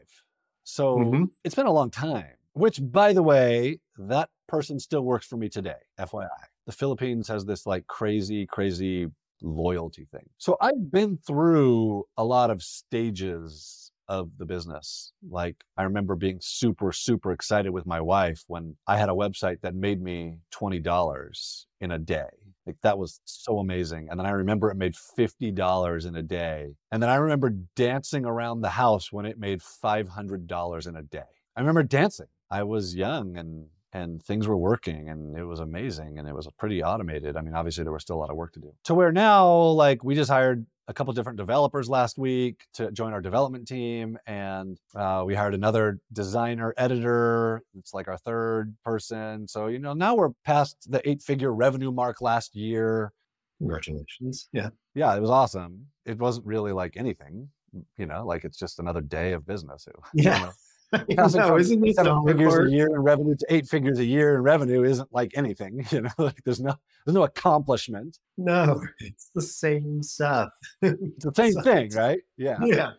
So 0.64 0.98
mm-hmm. 0.98 1.24
it's 1.44 1.56
been 1.56 1.66
a 1.66 1.72
long 1.72 1.90
time, 1.90 2.36
which 2.54 2.80
by 2.82 3.14
the 3.14 3.24
way, 3.24 3.80
that 3.98 4.30
person 4.48 4.80
still 4.80 5.02
works 5.02 5.26
for 5.26 5.38
me 5.38 5.50
today, 5.50 5.82
FYI. 6.00 6.28
The 6.66 6.72
Philippines 6.72 7.28
has 7.28 7.46
this 7.46 7.66
like 7.66 7.88
crazy, 7.88 8.46
crazy 8.46 9.08
loyalty 9.42 10.08
thing. 10.12 10.30
So 10.38 10.58
I've 10.62 10.92
been 10.92 11.18
through 11.18 12.06
a 12.18 12.24
lot 12.24 12.50
of 12.50 12.62
stages 12.62 13.92
of 14.08 14.32
the 14.38 14.46
business. 14.46 15.14
Like 15.30 15.56
I 15.78 15.84
remember 15.84 16.16
being 16.16 16.40
super, 16.42 16.92
super 16.92 17.32
excited 17.32 17.72
with 17.72 17.86
my 17.86 18.02
wife 18.02 18.44
when 18.48 18.76
I 18.88 18.98
had 18.98 19.10
a 19.10 19.14
website 19.14 19.62
that 19.62 19.76
made 19.76 20.02
me 20.02 20.40
$20 20.54 21.66
in 21.80 21.92
a 21.92 22.00
day. 22.00 22.30
Like 22.66 22.78
that 22.84 22.98
was 22.98 23.20
so 23.26 23.60
amazing. 23.60 24.08
And 24.10 24.20
then 24.20 24.26
I 24.28 24.32
remember 24.32 24.70
it 24.70 24.78
made 24.78 24.94
$50 24.94 26.06
in 26.06 26.16
a 26.16 26.22
day. 26.22 26.76
And 26.92 27.02
then 27.02 27.10
I 27.10 27.16
remember 27.16 27.52
dancing 27.76 28.26
around 28.26 28.62
the 28.62 28.70
house 28.70 29.12
when 29.12 29.26
it 29.26 29.40
made 29.40 29.62
$500 29.62 30.88
in 30.88 30.96
a 30.96 31.04
day. 31.04 31.24
I 31.56 31.60
remember 31.60 31.84
dancing. 31.84 32.28
I 32.52 32.64
was 32.64 32.96
young 32.96 33.38
and 33.38 33.68
and 33.94 34.22
things 34.24 34.48
were 34.48 34.58
working 34.58 35.10
and 35.10 35.36
it 35.38 35.44
was 35.44 35.60
amazing 35.60 36.20
and 36.20 36.28
it 36.28 36.36
was 36.36 36.48
pretty 36.58 36.84
automated. 36.84 37.36
I 37.36 37.42
mean, 37.42 37.56
obviously 37.56 37.84
there 37.84 37.94
was 37.94 38.04
still 38.04 38.18
a 38.18 38.22
lot 38.22 38.30
of 38.30 38.36
work 38.36 38.54
to 38.54 38.60
do. 38.60 38.74
To 38.86 38.94
where 38.94 39.12
now, 39.12 39.50
like 39.52 40.04
we 40.04 40.16
just 40.16 40.30
hired 40.30 40.66
a 40.90 40.94
couple 40.94 41.14
different 41.14 41.38
developers 41.38 41.88
last 41.88 42.18
week 42.18 42.66
to 42.74 42.92
join 42.92 43.14
our 43.14 43.22
development 43.22 43.68
team, 43.68 44.18
and 44.26 44.80
uh, 44.96 45.24
we 45.26 45.36
hired 45.36 45.54
another 45.54 46.00
designer 46.12 46.74
editor. 46.78 47.62
It's 47.78 47.94
like 47.94 48.08
our 48.08 48.18
third 48.18 48.76
person. 48.84 49.48
So 49.48 49.68
you 49.68 49.78
know 49.78 49.94
now 49.94 50.16
we're 50.16 50.32
past 50.44 50.92
the 50.92 51.08
eight-figure 51.08 51.54
revenue 51.54 51.92
mark 51.92 52.22
last 52.22 52.56
year. 52.56 53.14
Congratulations! 53.60 54.50
Yeah, 54.52 54.70
yeah, 54.96 55.16
it 55.16 55.22
was 55.22 55.30
awesome. 55.30 55.86
It 56.08 56.18
wasn't 56.18 56.48
really 56.48 56.72
like 56.72 56.98
anything, 56.98 57.50
you 57.98 58.08
know, 58.08 58.26
like 58.26 58.44
it's 58.44 58.58
just 58.58 58.80
another 58.80 59.02
day 59.02 59.34
of 59.34 59.46
business. 59.46 59.88
It, 59.88 59.96
yeah. 60.14 60.40
You 60.40 60.46
know, 60.46 60.52
No, 61.10 61.58
isn't 61.58 61.86
it 61.86 61.96
seven 61.96 62.26
figures 62.26 62.56
a 62.56 62.72
year 62.72 62.88
in 62.88 63.02
revenue 63.02 63.36
to 63.36 63.46
eight 63.50 63.68
figures 63.68 64.00
a 64.00 64.06
year 64.06 64.36
in 64.36 64.42
revenue 64.42 64.84
isn't 64.84 65.12
like 65.14 65.32
anything. 65.36 65.86
You 65.92 66.02
know, 66.02 66.10
like 66.18 66.44
there's 66.44 66.60
no 66.60 66.76
there's 67.06 67.16
no 67.16 67.24
accomplishment. 67.24 68.20
No, 68.38 68.82
it's 69.00 69.32
the 69.34 69.42
same 69.42 70.04
stuff. 70.04 70.50
it's 70.82 71.26
the 71.26 71.34
same 71.36 71.54
thing, 71.64 71.92
right? 71.92 72.20
Yeah. 72.38 72.58
Yeah. 72.64 72.92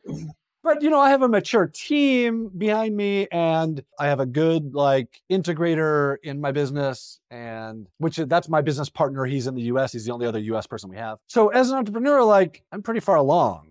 But 0.63 0.83
you 0.83 0.91
know, 0.91 1.01
I 1.01 1.11
have 1.11 1.23
a 1.23 1.29
mature 1.29 1.67
team 1.67 2.51
behind 2.57 2.97
me 2.97 3.27
and 3.33 3.83
I 3.99 4.07
have 4.07 4.21
a 4.21 4.27
good 4.27 4.75
like 4.75 5.21
integrator 5.31 6.17
in 6.23 6.41
my 6.41 6.53
business 6.53 7.21
and 7.31 7.87
which 7.99 8.17
that's 8.17 8.49
my 8.49 8.61
business 8.61 8.91
partner. 8.91 9.25
He's 9.25 9.47
in 9.47 9.55
the 9.55 9.63
US. 9.63 9.93
He's 9.93 10.05
the 10.05 10.13
only 10.13 10.27
other 10.27 10.41
US 10.41 10.67
person 10.67 10.91
we 10.91 10.97
have. 10.97 11.19
So 11.27 11.49
as 11.49 11.71
an 11.71 11.79
entrepreneur, 11.79 12.23
like 12.23 12.63
I'm 12.73 12.83
pretty 12.83 13.01
far 13.01 13.17
along, 13.17 13.69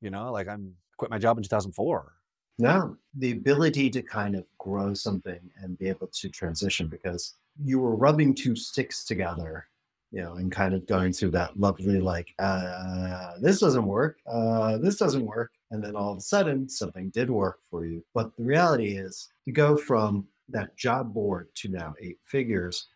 you 0.00 0.10
know, 0.10 0.32
like 0.32 0.48
I'm 0.48 0.74
quit 0.96 1.10
my 1.10 1.18
job 1.18 1.36
in 1.36 1.42
2004 1.42 2.12
no, 2.58 2.96
the 3.16 3.32
ability 3.32 3.90
to 3.90 4.02
kind 4.02 4.34
of 4.36 4.44
grow 4.58 4.94
something 4.94 5.40
and 5.62 5.78
be 5.78 5.88
able 5.88 6.08
to 6.08 6.28
transition 6.28 6.88
because 6.88 7.34
you 7.62 7.78
were 7.78 7.96
rubbing 7.96 8.34
two 8.34 8.54
sticks 8.54 9.04
together, 9.04 9.66
you 10.10 10.20
know, 10.20 10.34
and 10.34 10.52
kind 10.52 10.74
of 10.74 10.86
going 10.86 11.12
through 11.12 11.30
that 11.30 11.58
lovely, 11.58 12.00
like, 12.00 12.34
uh, 12.38 13.32
this 13.40 13.60
doesn't 13.60 13.86
work, 13.86 14.18
uh, 14.26 14.78
this 14.78 14.96
doesn't 14.96 15.24
work. 15.24 15.52
And 15.70 15.82
then 15.82 15.94
all 15.96 16.12
of 16.12 16.18
a 16.18 16.22
sudden, 16.22 16.68
something 16.68 17.10
did 17.10 17.30
work 17.30 17.60
for 17.70 17.86
you. 17.86 18.04
But 18.14 18.36
the 18.36 18.44
reality 18.44 18.96
is 18.96 19.28
to 19.44 19.52
go 19.52 19.76
from 19.76 20.26
that 20.48 20.76
job 20.76 21.14
board 21.14 21.48
to 21.56 21.68
now 21.68 21.94
eight 22.00 22.18
figures, 22.26 22.88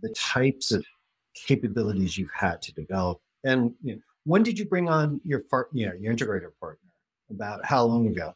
the 0.00 0.10
types 0.10 0.70
of 0.72 0.84
capabilities 1.34 2.16
you've 2.16 2.30
had 2.32 2.62
to 2.62 2.72
develop. 2.72 3.20
And 3.42 3.74
you 3.82 3.96
know, 3.96 4.00
when 4.24 4.42
did 4.42 4.58
you 4.58 4.64
bring 4.64 4.88
on 4.88 5.20
your 5.24 5.40
part, 5.40 5.68
you 5.72 5.86
know, 5.86 5.92
your 6.00 6.14
integrator 6.14 6.50
partner? 6.60 6.78
About 7.30 7.64
how 7.64 7.84
long 7.84 8.06
ago? 8.06 8.34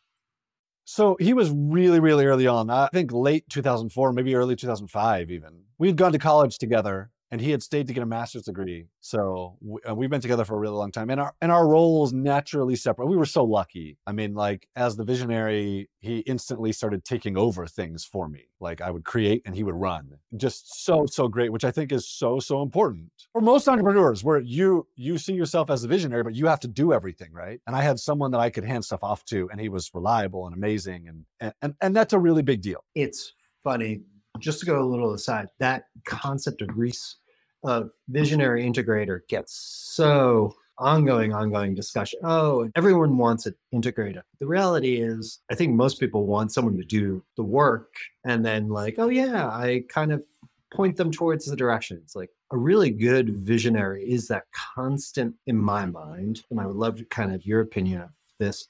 So 0.91 1.19
he 1.21 1.35
was 1.35 1.51
really, 1.55 2.01
really 2.01 2.25
early 2.25 2.47
on. 2.47 2.71
I 2.71 2.89
think 2.95 3.13
late 3.13 3.47
2004, 3.51 4.11
maybe 4.15 4.35
early 4.35 4.57
2005, 4.57 5.31
even. 5.31 5.61
We 5.77 5.89
had 5.89 5.99
gone 5.99 6.13
to 6.13 6.19
college 6.19 6.57
together 6.57 7.11
and 7.31 7.41
he 7.41 7.51
had 7.51 7.63
stayed 7.63 7.87
to 7.87 7.93
get 7.93 8.03
a 8.03 8.07
master's 8.07 8.45
degree. 8.45 8.87
So 9.01 9.57
we, 9.61 9.81
have 9.85 10.11
been 10.11 10.21
together 10.21 10.45
for 10.45 10.57
a 10.57 10.59
really 10.59 10.77
long 10.77 10.91
time, 10.91 11.11
and 11.11 11.21
our 11.21 11.35
and 11.41 11.53
our 11.53 11.69
roles 11.69 12.13
naturally 12.13 12.77
separate. 12.77 13.07
We 13.07 13.17
were 13.17 13.27
so 13.27 13.45
lucky. 13.45 13.99
I 14.07 14.13
mean, 14.13 14.35
like 14.35 14.69
as 14.77 14.97
the 14.97 15.05
visionary, 15.05 15.91
he 16.01 16.21
instantly 16.21 16.73
started 16.73 17.05
taking 17.05 17.37
over 17.37 17.67
things 17.67 18.05
for 18.05 18.29
me. 18.29 18.49
Like 18.61 18.81
I 18.81 18.91
would 18.91 19.05
create 19.05 19.43
and 19.45 19.55
he 19.55 19.63
would 19.63 19.75
run. 19.75 20.11
Just 20.37 20.85
so 20.85 21.07
so 21.07 21.29
great, 21.29 21.53
which 21.53 21.65
I 21.65 21.71
think 21.71 21.93
is 21.93 22.09
so 22.09 22.39
so 22.39 22.63
important 22.63 23.11
for 23.33 23.41
most 23.41 23.69
entrepreneurs, 23.69 24.25
where 24.25 24.41
you 24.41 24.87
you 24.97 25.19
see 25.19 25.35
yourself 25.35 25.71
as 25.71 25.85
a 25.85 25.89
visionary, 25.89 26.23
but 26.23 26.35
you 26.35 26.47
have 26.47 26.61
to 26.61 26.69
do 26.69 26.93
everything, 26.93 27.33
right? 27.33 27.61
And 27.67 27.77
I 27.77 27.83
had 27.83 27.99
someone 27.99 28.31
that 28.33 28.41
I 28.41 28.51
could 28.51 28.65
hand 28.65 28.85
stuff 28.85 29.05
off 29.05 29.25
to, 29.27 29.49
and 29.51 29.61
he 29.61 29.69
was 29.69 29.91
reliable 29.93 30.47
and 30.47 30.57
amazing, 30.57 31.09
and 31.41 31.53
and 31.63 31.75
and 31.81 31.95
that's 31.95 32.13
a 32.13 32.19
really 32.19 32.43
big 32.43 32.63
deal. 32.63 32.85
It's 32.95 33.35
funny 33.63 34.01
just 34.39 34.61
to 34.61 34.67
go 34.67 34.83
a 34.83 34.87
little 34.87 35.15
aside, 35.15 35.49
that 35.59 35.85
concept 36.05 36.63
of 36.63 36.77
Reese 36.77 37.17
of 37.65 37.91
visionary 38.09 38.65
integrator 38.65 39.21
gets 39.29 39.53
so 39.53 40.55
ongoing, 40.79 41.35
ongoing 41.35 41.75
discussion. 41.75 42.21
Oh, 42.23 42.71
everyone 42.77 43.17
wants 43.17 43.47
an 43.47 43.55
integrator. 43.75 44.23
The 44.39 44.47
reality 44.47 44.97
is, 44.97 45.41
I 45.51 45.55
think 45.55 45.75
most 45.75 45.99
people 45.99 46.27
want 46.27 46.53
someone 46.53 46.77
to 46.77 46.85
do 46.85 47.25
the 47.37 47.43
work 47.43 47.93
and 48.25 48.45
then, 48.45 48.69
like, 48.69 48.95
oh, 48.99 49.09
yeah, 49.09 49.49
I 49.49 49.83
kind 49.89 50.13
of 50.13 50.25
point 50.73 50.97
them 50.97 51.11
towards 51.11 51.47
the 51.47 51.57
direction. 51.57 51.99
It's 52.03 52.15
like 52.15 52.31
a 52.53 52.57
really 52.57 52.91
good 52.91 53.31
visionary 53.31 54.05
is 54.09 54.29
that 54.29 54.45
constant 54.53 55.35
in 55.47 55.57
my 55.57 55.87
mind. 55.87 56.45
And 56.51 56.61
I 56.61 56.67
would 56.67 56.77
love 56.77 57.01
kind 57.11 57.35
of 57.35 57.45
your 57.45 57.61
opinion 57.61 58.03
of 58.03 58.11
this 58.39 58.69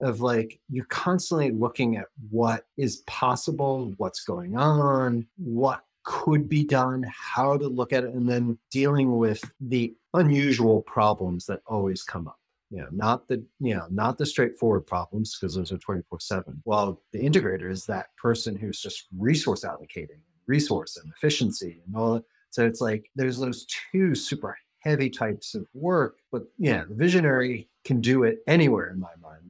of 0.00 0.20
like 0.20 0.60
you're 0.68 0.84
constantly 0.86 1.50
looking 1.50 1.96
at 1.96 2.06
what 2.30 2.66
is 2.76 2.98
possible, 3.06 3.94
what's 3.96 4.24
going 4.24 4.56
on, 4.56 5.26
what 5.36 5.84
could 6.04 6.48
be 6.48 6.64
done, 6.64 7.04
how 7.12 7.56
to 7.56 7.68
look 7.68 7.92
at 7.92 8.04
it, 8.04 8.14
and 8.14 8.28
then 8.28 8.58
dealing 8.70 9.18
with 9.18 9.42
the 9.60 9.94
unusual 10.14 10.82
problems 10.82 11.46
that 11.46 11.60
always 11.66 12.02
come 12.02 12.26
up. 12.26 12.38
You 12.70 12.78
know, 12.78 12.88
not 12.92 13.28
the 13.28 13.44
you 13.60 13.74
know, 13.74 13.86
not 13.90 14.18
the 14.18 14.26
straightforward 14.26 14.86
problems 14.86 15.38
because 15.38 15.54
those 15.54 15.72
are 15.72 15.78
24-7. 15.78 16.60
Well, 16.64 17.00
the 17.12 17.18
integrator 17.18 17.70
is 17.70 17.86
that 17.86 18.14
person 18.16 18.56
who's 18.56 18.80
just 18.80 19.06
resource 19.18 19.64
allocating, 19.64 20.20
resource 20.46 20.96
and 20.96 21.10
efficiency 21.16 21.82
and 21.86 21.96
all 21.96 22.14
that. 22.14 22.24
So 22.50 22.66
it's 22.66 22.80
like 22.80 23.10
there's 23.16 23.38
those 23.38 23.66
two 23.92 24.14
super 24.14 24.56
heavy 24.80 25.10
types 25.10 25.54
of 25.54 25.66
work, 25.74 26.18
but 26.30 26.44
yeah, 26.58 26.84
the 26.88 26.94
visionary 26.94 27.68
can 27.84 28.00
do 28.00 28.22
it 28.22 28.38
anywhere 28.46 28.90
in 28.90 29.00
my 29.00 29.12
mind. 29.20 29.47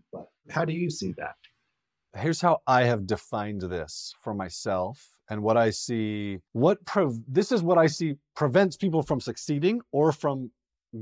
How 0.51 0.65
do 0.65 0.73
you 0.73 0.91
see 0.91 1.13
that? 1.13 1.37
Here's 2.17 2.41
how 2.41 2.59
I 2.67 2.85
have 2.85 3.07
defined 3.07 3.63
this 3.63 4.15
for 4.23 4.35
myself 4.35 5.19
and 5.31 5.43
what 5.43 5.57
I 5.57 5.71
see. 5.71 6.39
What 6.53 6.79
this 7.29 7.53
is 7.53 7.63
what 7.63 7.79
I 7.79 7.87
see 7.87 8.15
prevents 8.35 8.77
people 8.77 9.03
from 9.03 9.21
succeeding 9.21 9.81
or 9.93 10.13
from 10.13 10.51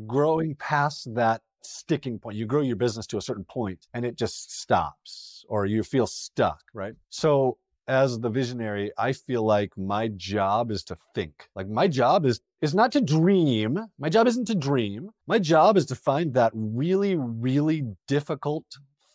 growing 0.06 0.56
past 0.56 1.14
that 1.14 1.42
sticking 1.62 2.18
point. 2.18 2.36
You 2.36 2.46
grow 2.46 2.62
your 2.62 2.76
business 2.76 3.06
to 3.08 3.18
a 3.18 3.22
certain 3.22 3.44
point 3.44 3.86
and 3.94 4.04
it 4.04 4.16
just 4.16 4.58
stops 4.60 5.44
or 5.48 5.66
you 5.66 5.82
feel 5.82 6.06
stuck, 6.06 6.60
right? 6.74 6.94
So 7.10 7.58
as 7.88 8.18
the 8.18 8.30
visionary, 8.30 8.90
I 8.98 9.12
feel 9.12 9.44
like 9.44 9.76
my 9.76 10.08
job 10.08 10.72
is 10.72 10.82
to 10.84 10.96
think. 11.14 11.48
Like 11.54 11.68
my 11.68 11.86
job 11.86 12.26
is 12.26 12.40
is 12.60 12.74
not 12.74 12.90
to 12.92 13.00
dream. 13.00 13.78
My 13.98 14.08
job 14.08 14.26
isn't 14.26 14.46
to 14.46 14.54
dream. 14.54 15.10
My 15.26 15.38
job 15.38 15.76
is 15.76 15.86
to 15.86 15.94
find 15.94 16.34
that 16.34 16.52
really 16.54 17.16
really 17.16 17.84
difficult 18.08 18.64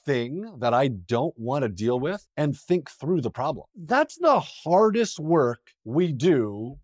thing 0.06 0.58
that 0.60 0.74
I 0.74 0.88
don't 0.88 1.38
want 1.38 1.64
to 1.64 1.70
deal 1.70 2.00
with 2.00 2.28
and 2.38 2.58
think 2.58 2.90
through 2.90 3.22
the 3.22 3.32
problem. 3.32 3.66
That's 3.76 4.18
the 4.18 4.40
hardest 4.40 5.20
work 5.20 5.60
we 5.84 6.12
do, 6.12 6.78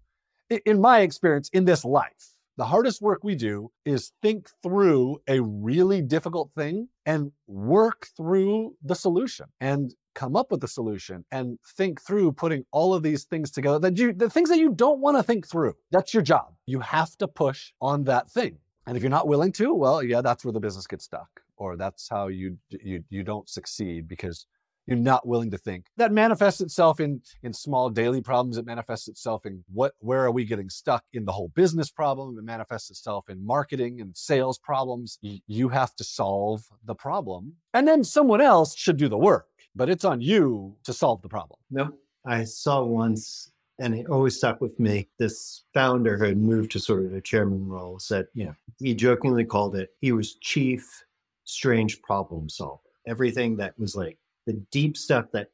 in 0.66 0.82
my 0.82 1.02
experience, 1.02 1.50
in 1.54 1.66
this 1.66 1.84
life. 1.84 2.38
The 2.58 2.66
hardest 2.66 3.02
work 3.02 3.24
we 3.24 3.36
do 3.36 3.70
is 3.86 4.12
think 4.24 4.50
through 4.64 5.20
a 5.28 5.40
really 5.42 6.02
difficult 6.02 6.52
thing 6.56 6.90
and 7.06 7.32
work 7.46 8.08
through 8.18 8.76
the 8.84 8.96
solution 8.96 9.46
and 9.62 9.94
come 10.16 10.36
up 10.36 10.50
with 10.50 10.62
the 10.62 10.68
solution 10.68 11.24
and 11.32 11.60
think 11.78 12.02
through 12.02 12.32
putting 12.32 12.66
all 12.72 12.96
of 12.96 13.04
these 13.04 13.26
things 13.26 13.52
together 13.52 13.78
that 13.78 13.96
you 14.00 14.12
the 14.12 14.28
things 14.28 14.50
that 14.50 14.58
you 14.58 14.72
don't 14.74 15.00
want 15.00 15.16
to 15.16 15.22
think 15.22 15.48
through. 15.48 15.76
That's 15.92 16.12
your 16.16 16.24
job. 16.24 16.56
You 16.66 16.80
have 16.80 17.16
to 17.18 17.28
push 17.28 17.72
on 17.80 18.06
that 18.06 18.32
thing. 18.32 18.58
And 18.88 18.98
if 18.98 19.04
you're 19.04 19.10
not 19.10 19.28
willing 19.28 19.52
to, 19.54 19.74
well, 19.74 20.02
yeah, 20.02 20.22
that's 20.22 20.44
where 20.44 20.54
the 20.54 20.60
business 20.60 20.88
gets 20.88 21.06
stuck 21.06 21.42
or 21.58 21.76
that's 21.76 22.08
how 22.10 22.28
you 22.28 22.58
you 22.70 23.04
you 23.10 23.24
don't 23.24 23.50
succeed 23.50 24.08
because 24.08 24.48
you're 24.86 24.98
not 24.98 25.28
willing 25.28 25.52
to 25.52 25.58
think. 25.58 25.88
That 25.98 26.14
manifests 26.14 26.62
itself 26.62 27.00
in 27.00 27.22
in 27.44 27.54
small 27.54 27.90
daily 27.90 28.22
problems. 28.22 28.58
It 28.58 28.66
manifests 28.66 29.08
itself 29.08 29.46
in 29.46 29.64
what 29.72 29.94
where 30.00 30.24
are 30.24 30.32
we 30.32 30.46
getting 30.46 30.70
stuck 30.70 31.04
in 31.14 31.26
the 31.26 31.32
whole 31.34 31.50
business 31.50 31.92
problem? 31.92 32.38
It 32.40 32.46
manifests 32.46 32.90
itself 32.90 33.30
in 33.30 33.46
marketing 33.46 34.02
and 34.02 34.16
sales 34.16 34.58
problems. 34.58 35.20
You 35.22 35.70
have 35.70 35.94
to 35.96 36.04
solve 36.04 36.64
the 36.86 36.96
problem. 36.96 37.54
And 37.74 37.88
then 37.88 38.04
someone 38.04 38.42
else 38.42 38.76
should 38.76 38.98
do 38.98 39.10
the 39.10 39.18
work 39.18 39.48
but 39.78 39.90
it's 39.90 40.04
on 40.04 40.20
you 40.20 40.76
to 40.84 40.92
solve 40.92 41.22
the 41.22 41.30
problem. 41.30 41.60
No 41.70 41.92
i 42.26 42.44
saw 42.44 42.84
once 42.84 43.52
and 43.80 43.96
it 43.96 44.08
always 44.10 44.36
stuck 44.38 44.62
with 44.62 44.80
me. 44.80 45.08
This 45.20 45.64
founder 45.74 46.18
who 46.18 46.26
had 46.26 46.38
moved 46.38 46.72
to 46.72 46.80
sort 46.80 47.06
of 47.06 47.14
a 47.14 47.22
chairman 47.22 47.68
role 47.68 48.00
said, 48.00 48.28
you 48.34 48.46
know, 48.46 48.56
he 48.80 48.94
jokingly 48.94 49.46
called 49.46 49.76
it, 49.76 49.92
he 50.00 50.12
was 50.12 50.36
chief 50.36 51.04
strange 51.44 52.02
problem 52.02 52.50
solver. 52.50 52.82
Everything 53.08 53.58
that 53.58 53.78
was 53.80 53.96
like 53.96 54.18
the 54.46 54.54
deep 54.72 54.98
stuff 54.98 55.26
that 55.34 55.50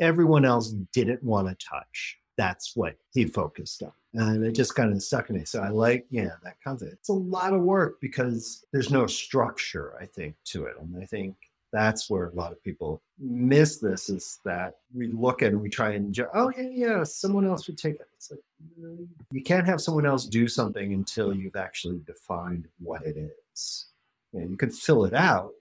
everyone 0.00 0.44
else 0.44 0.72
didn't 0.92 1.22
want 1.22 1.48
to 1.48 1.66
touch. 1.66 2.18
That's 2.36 2.76
what 2.76 2.96
he 3.12 3.24
focused 3.24 3.82
on. 3.82 3.92
And 4.14 4.44
it 4.44 4.52
just 4.52 4.74
kind 4.74 4.92
of 4.92 5.02
stuck 5.02 5.28
in 5.28 5.36
me. 5.36 5.44
So 5.44 5.60
I 5.60 5.68
like, 5.68 6.06
yeah, 6.10 6.30
that 6.44 6.56
concept. 6.62 6.92
It's 6.92 7.08
a 7.08 7.14
lot 7.14 7.52
of 7.52 7.62
work 7.62 8.00
because 8.00 8.64
there's 8.72 8.90
no 8.90 9.06
structure, 9.06 9.94
I 10.00 10.06
think, 10.06 10.36
to 10.46 10.66
it. 10.66 10.76
And 10.80 11.02
I 11.02 11.06
think 11.06 11.34
That's 11.72 12.08
where 12.08 12.26
a 12.26 12.34
lot 12.34 12.52
of 12.52 12.62
people 12.62 13.02
miss 13.18 13.78
this 13.78 14.08
is 14.08 14.40
that 14.44 14.76
we 14.94 15.08
look 15.08 15.42
at 15.42 15.52
and 15.52 15.60
we 15.60 15.68
try 15.68 15.92
and, 15.92 16.18
oh, 16.34 16.50
yeah, 16.56 16.68
yeah, 16.70 17.04
someone 17.04 17.46
else 17.46 17.66
would 17.66 17.76
take 17.76 17.96
it. 17.96 18.08
It's 18.16 18.30
like, 18.30 18.40
mm, 18.80 19.06
you 19.30 19.42
can't 19.42 19.66
have 19.66 19.80
someone 19.80 20.06
else 20.06 20.26
do 20.26 20.48
something 20.48 20.94
until 20.94 21.34
you've 21.34 21.56
actually 21.56 22.00
defined 22.06 22.68
what 22.78 23.02
it 23.04 23.16
is. 23.18 23.86
And 24.32 24.50
you 24.50 24.56
can 24.56 24.70
fill 24.70 25.04
it 25.04 25.14
out. 25.14 25.52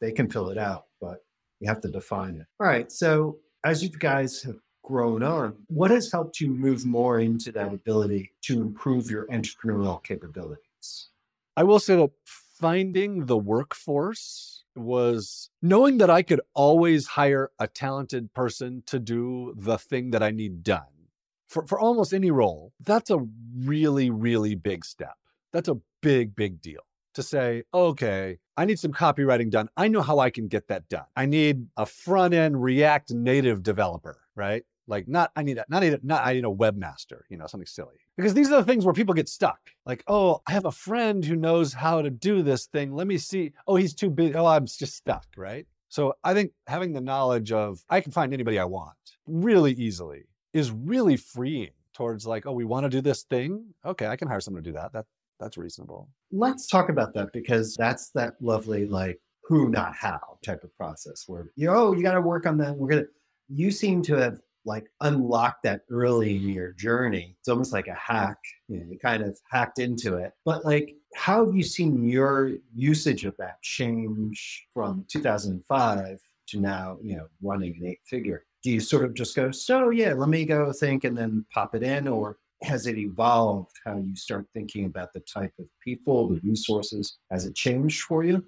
They 0.00 0.12
can 0.12 0.30
fill 0.30 0.50
it 0.50 0.58
out, 0.58 0.86
but 1.00 1.24
you 1.58 1.68
have 1.68 1.80
to 1.82 1.88
define 1.88 2.36
it. 2.36 2.46
All 2.60 2.66
right. 2.66 2.90
So 2.92 3.38
as 3.64 3.82
you 3.82 3.88
guys 3.88 4.42
have 4.42 4.58
grown 4.84 5.22
on, 5.22 5.56
what 5.68 5.90
has 5.90 6.10
helped 6.10 6.40
you 6.40 6.48
move 6.48 6.86
more 6.86 7.20
into 7.20 7.52
that 7.52 7.72
ability 7.72 8.32
to 8.42 8.60
improve 8.60 9.10
your 9.10 9.26
entrepreneurial 9.26 10.02
capabilities? 10.02 11.08
I 11.56 11.64
will 11.64 11.78
say 11.78 11.96
that 11.96 12.10
finding 12.24 13.26
the 13.26 13.36
workforce 13.36 14.59
was 14.76 15.50
knowing 15.62 15.98
that 15.98 16.10
I 16.10 16.22
could 16.22 16.40
always 16.54 17.06
hire 17.06 17.50
a 17.58 17.66
talented 17.66 18.32
person 18.34 18.82
to 18.86 18.98
do 18.98 19.54
the 19.56 19.78
thing 19.78 20.10
that 20.10 20.22
I 20.22 20.30
need 20.30 20.62
done 20.62 21.08
for, 21.48 21.66
for 21.66 21.78
almost 21.78 22.14
any 22.14 22.30
role. 22.30 22.72
That's 22.80 23.10
a 23.10 23.18
really, 23.58 24.10
really 24.10 24.54
big 24.54 24.84
step. 24.84 25.16
That's 25.52 25.68
a 25.68 25.78
big, 26.00 26.36
big 26.36 26.60
deal 26.60 26.82
to 27.14 27.22
say, 27.22 27.64
okay, 27.74 28.38
I 28.56 28.64
need 28.64 28.78
some 28.78 28.92
copywriting 28.92 29.50
done. 29.50 29.68
I 29.76 29.88
know 29.88 30.02
how 30.02 30.20
I 30.20 30.30
can 30.30 30.46
get 30.46 30.68
that 30.68 30.88
done. 30.88 31.06
I 31.16 31.26
need 31.26 31.66
a 31.76 31.86
front 31.86 32.34
end 32.34 32.62
React 32.62 33.14
native 33.14 33.62
developer, 33.62 34.20
right? 34.34 34.64
Like 34.90 35.08
not 35.08 35.30
I 35.36 35.42
need 35.42 35.56
a, 35.56 35.64
not 35.68 35.82
a, 35.82 35.98
not 36.02 36.26
I 36.26 36.34
need 36.34 36.44
a 36.44 36.48
webmaster, 36.48 37.20
you 37.30 37.38
know, 37.38 37.46
something 37.46 37.66
silly. 37.66 37.94
Because 38.16 38.34
these 38.34 38.50
are 38.50 38.56
the 38.56 38.64
things 38.64 38.84
where 38.84 38.92
people 38.92 39.14
get 39.14 39.28
stuck. 39.28 39.60
Like, 39.86 40.02
oh, 40.08 40.42
I 40.46 40.52
have 40.52 40.66
a 40.66 40.72
friend 40.72 41.24
who 41.24 41.36
knows 41.36 41.72
how 41.72 42.02
to 42.02 42.10
do 42.10 42.42
this 42.42 42.66
thing. 42.66 42.92
Let 42.92 43.06
me 43.06 43.16
see. 43.16 43.52
Oh, 43.66 43.76
he's 43.76 43.94
too 43.94 44.10
big. 44.10 44.36
Oh, 44.36 44.44
I'm 44.44 44.66
just 44.66 44.96
stuck, 44.96 45.26
right? 45.36 45.66
So 45.88 46.14
I 46.24 46.34
think 46.34 46.52
having 46.66 46.92
the 46.92 47.00
knowledge 47.00 47.52
of 47.52 47.82
I 47.88 48.00
can 48.00 48.12
find 48.12 48.34
anybody 48.34 48.58
I 48.58 48.64
want 48.64 48.96
really 49.26 49.72
easily 49.72 50.24
is 50.52 50.70
really 50.72 51.16
freeing 51.16 51.70
towards 51.94 52.26
like, 52.26 52.46
oh, 52.46 52.52
we 52.52 52.64
want 52.64 52.84
to 52.84 52.90
do 52.90 53.00
this 53.00 53.22
thing. 53.22 53.64
Okay, 53.86 54.06
I 54.06 54.16
can 54.16 54.28
hire 54.28 54.40
someone 54.40 54.62
to 54.62 54.70
do 54.70 54.74
that. 54.74 54.92
That 54.92 55.06
that's 55.38 55.56
reasonable. 55.56 56.08
Let's 56.32 56.66
talk 56.66 56.90
about 56.90 57.14
that 57.14 57.32
because 57.32 57.74
that's 57.74 58.10
that 58.10 58.34
lovely 58.40 58.86
like 58.86 59.20
who 59.44 59.68
not 59.68 59.94
how 59.94 60.38
type 60.44 60.62
of 60.64 60.76
process 60.76 61.24
where 61.26 61.50
you 61.56 61.70
oh 61.70 61.92
you 61.92 62.02
got 62.02 62.14
to 62.14 62.20
work 62.20 62.46
on 62.46 62.58
that. 62.58 62.76
We're 62.76 62.88
gonna. 62.88 63.06
You 63.52 63.70
seem 63.72 64.02
to 64.02 64.14
have 64.14 64.40
like 64.64 64.86
unlock 65.00 65.62
that 65.62 65.82
early 65.90 66.36
in 66.36 66.42
mm-hmm. 66.42 66.50
your 66.50 66.72
journey. 66.72 67.36
It's 67.38 67.48
almost 67.48 67.72
like 67.72 67.88
a 67.88 67.94
hack. 67.94 68.38
You, 68.68 68.78
know, 68.78 68.86
you 68.90 68.98
kind 68.98 69.22
of 69.22 69.38
hacked 69.50 69.78
into 69.78 70.16
it. 70.16 70.32
But 70.44 70.64
like, 70.64 70.94
how 71.14 71.44
have 71.44 71.54
you 71.54 71.62
seen 71.62 72.08
your 72.08 72.52
usage 72.74 73.24
of 73.24 73.36
that 73.38 73.60
change 73.62 74.66
from 74.72 75.04
2005 75.08 76.18
to 76.48 76.60
now? 76.60 76.98
You 77.02 77.16
know, 77.16 77.26
running 77.42 77.76
an 77.80 77.86
eight 77.86 78.00
figure. 78.06 78.44
Do 78.62 78.70
you 78.70 78.80
sort 78.80 79.04
of 79.04 79.14
just 79.14 79.34
go, 79.34 79.50
so 79.50 79.90
yeah, 79.90 80.12
let 80.12 80.28
me 80.28 80.44
go 80.44 80.70
think 80.72 81.04
and 81.04 81.16
then 81.16 81.46
pop 81.52 81.74
it 81.74 81.82
in, 81.82 82.06
or 82.06 82.36
has 82.62 82.86
it 82.86 82.98
evolved 82.98 83.72
how 83.86 83.96
you 83.96 84.14
start 84.14 84.46
thinking 84.52 84.84
about 84.84 85.14
the 85.14 85.20
type 85.20 85.52
of 85.58 85.64
people, 85.82 86.28
the 86.28 86.36
mm-hmm. 86.36 86.50
resources? 86.50 87.18
Has 87.30 87.46
it 87.46 87.54
changed 87.54 88.02
for 88.02 88.22
you? 88.22 88.44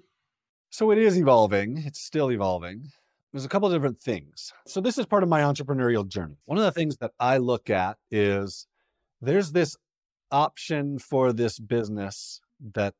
So 0.69 0.91
it 0.91 0.97
is 0.97 1.17
evolving. 1.17 1.83
It's 1.85 2.01
still 2.01 2.31
evolving. 2.31 2.91
There's 3.33 3.45
a 3.45 3.49
couple 3.49 3.67
of 3.67 3.73
different 3.73 3.99
things. 3.99 4.53
So 4.67 4.79
this 4.79 4.99
is 4.99 5.07
part 5.07 5.23
of 5.23 5.29
my 5.29 5.41
entrepreneurial 5.41 6.07
journey. 6.07 6.37
One 6.45 6.59
of 6.59 6.63
the 6.63 6.71
things 6.71 6.97
that 6.97 7.11
I 7.19 7.37
look 7.37 7.71
at 7.71 7.97
is 8.11 8.67
there's 9.21 9.51
this 9.51 9.75
option 10.31 10.99
for 10.99 11.33
this 11.33 11.57
business 11.57 12.41
that 12.75 12.93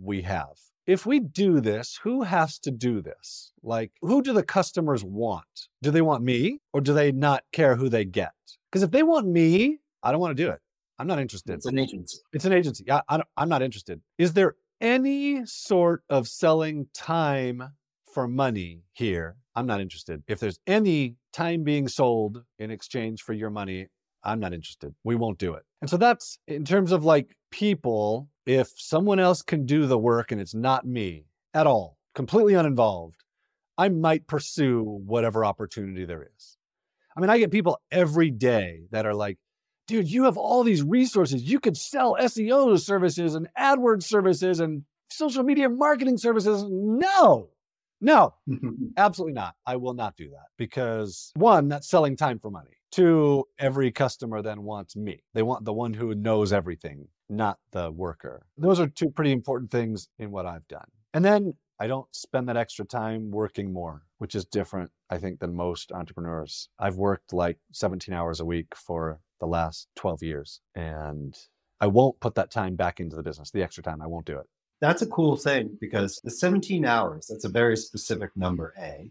we 0.00 0.22
have. 0.22 0.58
If 0.86 1.06
we 1.06 1.18
do 1.18 1.60
this, 1.60 1.98
who 2.02 2.22
has 2.22 2.58
to 2.60 2.70
do 2.70 3.02
this? 3.02 3.52
Like, 3.64 3.90
who 4.00 4.22
do 4.22 4.32
the 4.32 4.44
customers 4.44 5.02
want? 5.04 5.68
Do 5.82 5.90
they 5.90 6.02
want 6.02 6.22
me 6.22 6.60
or 6.72 6.80
do 6.80 6.94
they 6.94 7.10
not 7.10 7.42
care 7.52 7.74
who 7.74 7.88
they 7.88 8.04
get? 8.04 8.32
Because 8.70 8.84
if 8.84 8.92
they 8.92 9.02
want 9.02 9.26
me, 9.26 9.80
I 10.04 10.12
don't 10.12 10.20
want 10.20 10.36
to 10.36 10.42
do 10.42 10.50
it. 10.50 10.60
I'm 10.98 11.08
not 11.08 11.18
interested. 11.18 11.54
It's 11.54 11.66
an 11.66 11.78
agency. 11.78 12.18
It's 12.32 12.44
an 12.44 12.52
agency. 12.52 12.90
I, 12.90 13.02
I 13.08 13.22
I'm 13.36 13.48
not 13.48 13.62
interested. 13.62 14.00
Is 14.18 14.34
there 14.34 14.54
any 14.80 15.44
sort 15.46 16.04
of 16.08 16.28
selling 16.28 16.86
time 16.94 17.72
for 18.12 18.28
money 18.28 18.82
here? 18.92 19.36
I'm 19.54 19.66
not 19.66 19.80
interested. 19.80 20.22
If 20.26 20.40
there's 20.40 20.58
any 20.66 21.16
time 21.32 21.64
being 21.64 21.88
sold 21.88 22.42
in 22.58 22.70
exchange 22.70 23.22
for 23.22 23.32
your 23.32 23.50
money, 23.50 23.88
I'm 24.22 24.40
not 24.40 24.52
interested. 24.52 24.94
We 25.04 25.16
won't 25.16 25.38
do 25.38 25.54
it. 25.54 25.64
And 25.80 25.88
so 25.88 25.96
that's 25.96 26.38
in 26.46 26.64
terms 26.64 26.92
of 26.92 27.04
like 27.04 27.36
people, 27.50 28.28
if 28.46 28.68
someone 28.76 29.18
else 29.18 29.42
can 29.42 29.66
do 29.66 29.86
the 29.86 29.98
work 29.98 30.32
and 30.32 30.40
it's 30.40 30.54
not 30.54 30.86
me 30.86 31.26
at 31.54 31.66
all, 31.66 31.96
completely 32.14 32.54
uninvolved, 32.54 33.16
I 33.78 33.88
might 33.88 34.26
pursue 34.26 34.82
whatever 34.82 35.44
opportunity 35.44 36.04
there 36.04 36.28
is. 36.36 36.58
I 37.16 37.20
mean, 37.20 37.30
I 37.30 37.38
get 37.38 37.50
people 37.50 37.80
every 37.90 38.30
day 38.30 38.82
that 38.90 39.06
are 39.06 39.14
like, 39.14 39.38
dude, 39.88 40.10
you 40.10 40.24
have 40.24 40.36
all 40.36 40.62
these 40.62 40.82
resources. 40.82 41.42
You 41.42 41.58
could 41.58 41.76
sell 41.76 42.16
SEO 42.20 42.78
services 42.78 43.34
and 43.34 43.48
AdWords 43.58 44.04
services 44.04 44.60
and 44.60 44.84
social 45.10 45.42
media 45.42 45.68
marketing 45.68 46.18
services. 46.18 46.64
No, 46.68 47.48
no, 48.00 48.34
absolutely 48.96 49.34
not. 49.34 49.54
I 49.66 49.76
will 49.76 49.94
not 49.94 50.16
do 50.16 50.30
that 50.30 50.46
because 50.56 51.32
one, 51.34 51.68
that's 51.68 51.88
selling 51.88 52.16
time 52.16 52.38
for 52.38 52.50
money. 52.50 52.70
Two, 52.90 53.44
every 53.58 53.92
customer 53.92 54.42
then 54.42 54.62
wants 54.62 54.96
me. 54.96 55.22
They 55.34 55.42
want 55.42 55.64
the 55.64 55.72
one 55.72 55.94
who 55.94 56.14
knows 56.14 56.52
everything, 56.52 57.06
not 57.28 57.58
the 57.72 57.90
worker. 57.92 58.46
Those 58.58 58.80
are 58.80 58.88
two 58.88 59.10
pretty 59.10 59.32
important 59.32 59.70
things 59.70 60.08
in 60.18 60.30
what 60.30 60.46
I've 60.46 60.66
done. 60.66 60.88
And 61.14 61.24
then 61.24 61.54
I 61.78 61.86
don't 61.86 62.14
spend 62.14 62.48
that 62.48 62.56
extra 62.56 62.84
time 62.84 63.30
working 63.30 63.72
more, 63.72 64.02
which 64.18 64.34
is 64.34 64.44
different, 64.44 64.90
I 65.08 65.18
think, 65.18 65.40
than 65.40 65.54
most 65.54 65.92
entrepreneurs. 65.92 66.68
I've 66.78 66.96
worked 66.96 67.32
like 67.32 67.58
17 67.72 68.12
hours 68.14 68.40
a 68.40 68.44
week 68.44 68.74
for 68.76 69.20
the 69.40 69.46
last 69.46 69.88
12 69.96 70.22
years, 70.22 70.60
and 70.74 71.34
I 71.80 71.86
won't 71.86 72.20
put 72.20 72.34
that 72.34 72.50
time 72.50 72.76
back 72.76 73.00
into 73.00 73.16
the 73.16 73.22
business, 73.22 73.50
the 73.50 73.62
extra 73.62 73.82
time. 73.82 74.02
I 74.02 74.06
won't 74.06 74.26
do 74.26 74.38
it. 74.38 74.46
That's 74.80 75.02
a 75.02 75.06
cool 75.06 75.36
thing 75.36 75.76
because 75.80 76.20
the 76.24 76.30
17 76.30 76.84
hours, 76.84 77.26
that's 77.28 77.44
a 77.44 77.50
very 77.50 77.76
specific 77.76 78.30
number, 78.36 78.74
A. 78.78 79.10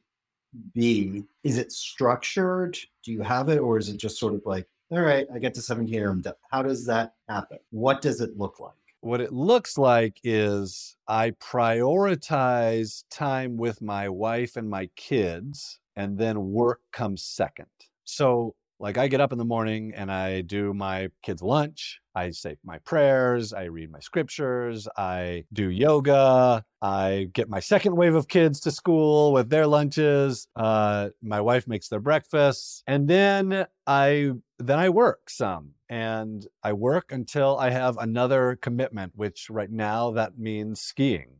B, 0.73 1.23
is 1.43 1.57
it 1.57 1.71
structured? 1.71 2.77
Do 3.03 3.11
you 3.11 3.21
have 3.21 3.49
it? 3.49 3.59
Or 3.59 3.77
is 3.77 3.89
it 3.89 3.97
just 3.97 4.19
sort 4.19 4.33
of 4.33 4.41
like, 4.45 4.67
all 4.91 5.01
right, 5.01 5.27
I 5.33 5.37
get 5.37 5.53
to 5.53 5.61
17 5.61 6.01
hours. 6.01 6.25
How 6.49 6.63
does 6.63 6.85
that 6.87 7.13
happen? 7.27 7.59
What 7.69 8.01
does 8.01 8.21
it 8.21 8.37
look 8.37 8.59
like? 8.59 8.73
What 9.01 9.21
it 9.21 9.31
looks 9.31 9.77
like 9.77 10.19
is 10.23 10.97
I 11.07 11.31
prioritize 11.31 13.03
time 13.11 13.55
with 13.55 13.81
my 13.81 14.09
wife 14.09 14.57
and 14.57 14.69
my 14.69 14.89
kids, 14.95 15.79
and 15.95 16.17
then 16.17 16.51
work 16.51 16.81
comes 16.91 17.21
second. 17.21 17.67
So 18.03 18.55
like 18.79 18.97
I 18.97 19.07
get 19.07 19.19
up 19.19 19.31
in 19.31 19.37
the 19.37 19.45
morning 19.45 19.93
and 19.95 20.11
I 20.11 20.41
do 20.41 20.73
my 20.73 21.09
kids' 21.21 21.41
lunch. 21.41 21.99
I 22.15 22.31
say 22.31 22.55
my 22.63 22.79
prayers. 22.79 23.53
I 23.53 23.65
read 23.65 23.91
my 23.91 23.99
scriptures. 23.99 24.87
I 24.97 25.45
do 25.51 25.69
yoga. 25.69 26.63
I 26.81 27.29
get 27.33 27.49
my 27.49 27.59
second 27.59 27.95
wave 27.95 28.15
of 28.15 28.27
kids 28.27 28.61
to 28.61 28.71
school 28.71 29.33
with 29.33 29.49
their 29.49 29.67
lunches. 29.67 30.47
Uh, 30.55 31.09
my 31.21 31.41
wife 31.41 31.67
makes 31.67 31.89
their 31.89 31.99
breakfasts, 31.99 32.83
and 32.87 33.07
then 33.07 33.65
I 33.85 34.31
then 34.57 34.79
I 34.79 34.89
work 34.89 35.29
some, 35.29 35.71
and 35.89 36.45
I 36.63 36.73
work 36.73 37.11
until 37.11 37.57
I 37.57 37.69
have 37.71 37.97
another 37.97 38.57
commitment. 38.61 39.13
Which 39.15 39.49
right 39.49 39.71
now 39.71 40.11
that 40.11 40.37
means 40.37 40.81
skiing. 40.81 41.35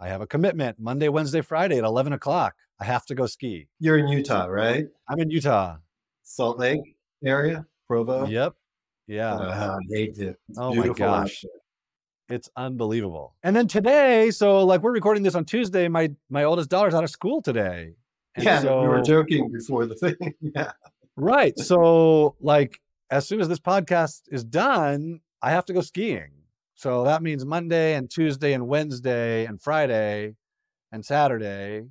I 0.00 0.08
have 0.08 0.20
a 0.20 0.26
commitment 0.26 0.78
Monday, 0.80 1.08
Wednesday, 1.08 1.40
Friday 1.40 1.78
at 1.78 1.84
eleven 1.84 2.12
o'clock. 2.12 2.54
I 2.80 2.84
have 2.84 3.06
to 3.06 3.14
go 3.14 3.26
ski. 3.26 3.68
You're 3.78 3.98
in 3.98 4.08
Utah, 4.08 4.46
right? 4.46 4.86
I'm 5.08 5.20
in 5.20 5.30
Utah. 5.30 5.76
Salt 6.24 6.58
Lake 6.58 6.80
area, 7.24 7.64
Provo. 7.86 8.26
Yep. 8.26 8.54
Yeah. 9.06 9.34
Uh, 9.34 9.76
I 9.78 9.94
hate 9.94 10.18
it. 10.18 10.36
It's 10.48 10.58
oh 10.58 10.74
my 10.74 10.88
gosh. 10.88 11.44
It's 12.28 12.48
unbelievable. 12.56 13.34
And 13.42 13.54
then 13.54 13.68
today, 13.68 14.30
so 14.30 14.64
like 14.64 14.82
we're 14.82 14.92
recording 14.92 15.22
this 15.22 15.34
on 15.34 15.44
Tuesday, 15.44 15.88
my 15.88 16.10
my 16.30 16.44
oldest 16.44 16.70
daughter's 16.70 16.94
out 16.94 17.04
of 17.04 17.10
school 17.10 17.42
today. 17.42 17.92
And 18.34 18.44
Yeah, 18.44 18.60
so, 18.60 18.80
we 18.80 18.88
were 18.88 19.02
joking 19.02 19.52
before 19.52 19.86
the 19.86 19.94
thing. 19.94 20.34
yeah. 20.40 20.72
Right. 21.16 21.56
So 21.58 22.34
like 22.40 22.80
as 23.10 23.28
soon 23.28 23.40
as 23.40 23.48
this 23.48 23.60
podcast 23.60 24.22
is 24.30 24.42
done, 24.42 25.20
I 25.42 25.50
have 25.50 25.66
to 25.66 25.74
go 25.74 25.82
skiing. 25.82 26.30
So 26.74 27.04
that 27.04 27.22
means 27.22 27.44
Monday 27.44 27.94
and 27.94 28.10
Tuesday 28.10 28.54
and 28.54 28.66
Wednesday 28.66 29.44
and 29.44 29.60
Friday 29.60 30.34
and 30.90 31.04
Saturday, 31.04 31.84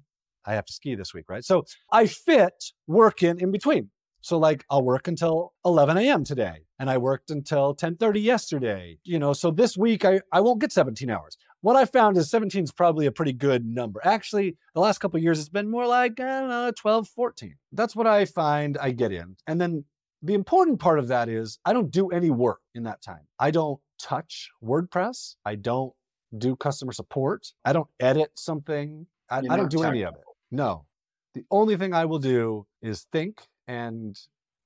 I 0.45 0.53
have 0.53 0.65
to 0.65 0.73
ski 0.73 0.95
this 0.95 1.13
week, 1.13 1.29
right? 1.29 1.45
So 1.45 1.63
I 1.91 2.07
fit 2.07 2.71
working 2.87 3.39
in 3.39 3.51
between. 3.51 3.89
So 4.23 4.37
like 4.37 4.65
I'll 4.69 4.81
work 4.81 5.09
until 5.09 5.53
11 5.65 5.97
a.m. 5.97 6.23
today 6.23 6.63
and 6.79 6.89
I 6.89 6.97
worked 6.97 7.29
until 7.29 7.75
10:30 7.75 8.23
yesterday. 8.23 8.97
You 9.03 9.19
know, 9.19 9.33
so 9.33 9.51
this 9.51 9.77
week 9.77 10.05
I, 10.05 10.21
I 10.31 10.39
won't 10.39 10.61
get 10.61 10.71
17 10.71 11.09
hours. 11.09 11.37
What 11.59 11.75
I 11.75 11.83
found 11.83 12.17
is 12.17 12.29
17 12.29 12.63
is 12.63 12.71
probably 12.71 13.05
a 13.05 13.11
pretty 13.11 13.33
good 13.33 13.65
number. 13.65 13.99
Actually, 14.05 14.55
the 14.73 14.79
last 14.79 14.99
couple 14.99 15.17
of 15.17 15.23
years 15.23 15.39
it's 15.39 15.49
been 15.49 15.69
more 15.69 15.85
like 15.85 16.21
I 16.21 16.39
don't 16.39 16.49
know, 16.49 16.71
12, 16.71 17.09
14. 17.09 17.55
That's 17.73 17.97
what 17.97 18.07
I 18.07 18.23
find 18.23 18.77
I 18.77 18.91
get 18.91 19.11
in. 19.11 19.35
And 19.45 19.59
then 19.59 19.83
the 20.21 20.35
important 20.35 20.79
part 20.79 20.99
of 20.99 21.09
that 21.09 21.27
is 21.27 21.59
I 21.65 21.73
don't 21.73 21.91
do 21.91 22.07
any 22.07 22.29
work 22.29 22.61
in 22.73 22.83
that 22.83 23.01
time. 23.01 23.27
I 23.39 23.51
don't 23.51 23.81
touch 24.01 24.49
WordPress. 24.63 25.35
I 25.43 25.55
don't 25.55 25.91
do 26.37 26.55
customer 26.55 26.93
support. 26.93 27.51
I 27.65 27.73
don't 27.73 27.89
edit 27.99 28.31
something. 28.35 29.05
I, 29.29 29.39
I 29.49 29.57
don't 29.57 29.69
do 29.69 29.83
any 29.83 30.03
of 30.03 30.13
it. 30.13 30.21
No. 30.49 30.85
The 31.33 31.43
only 31.51 31.75
thing 31.75 31.93
I 31.93 32.05
will 32.05 32.19
do 32.19 32.67
is 32.81 33.07
think 33.11 33.41
and 33.67 34.17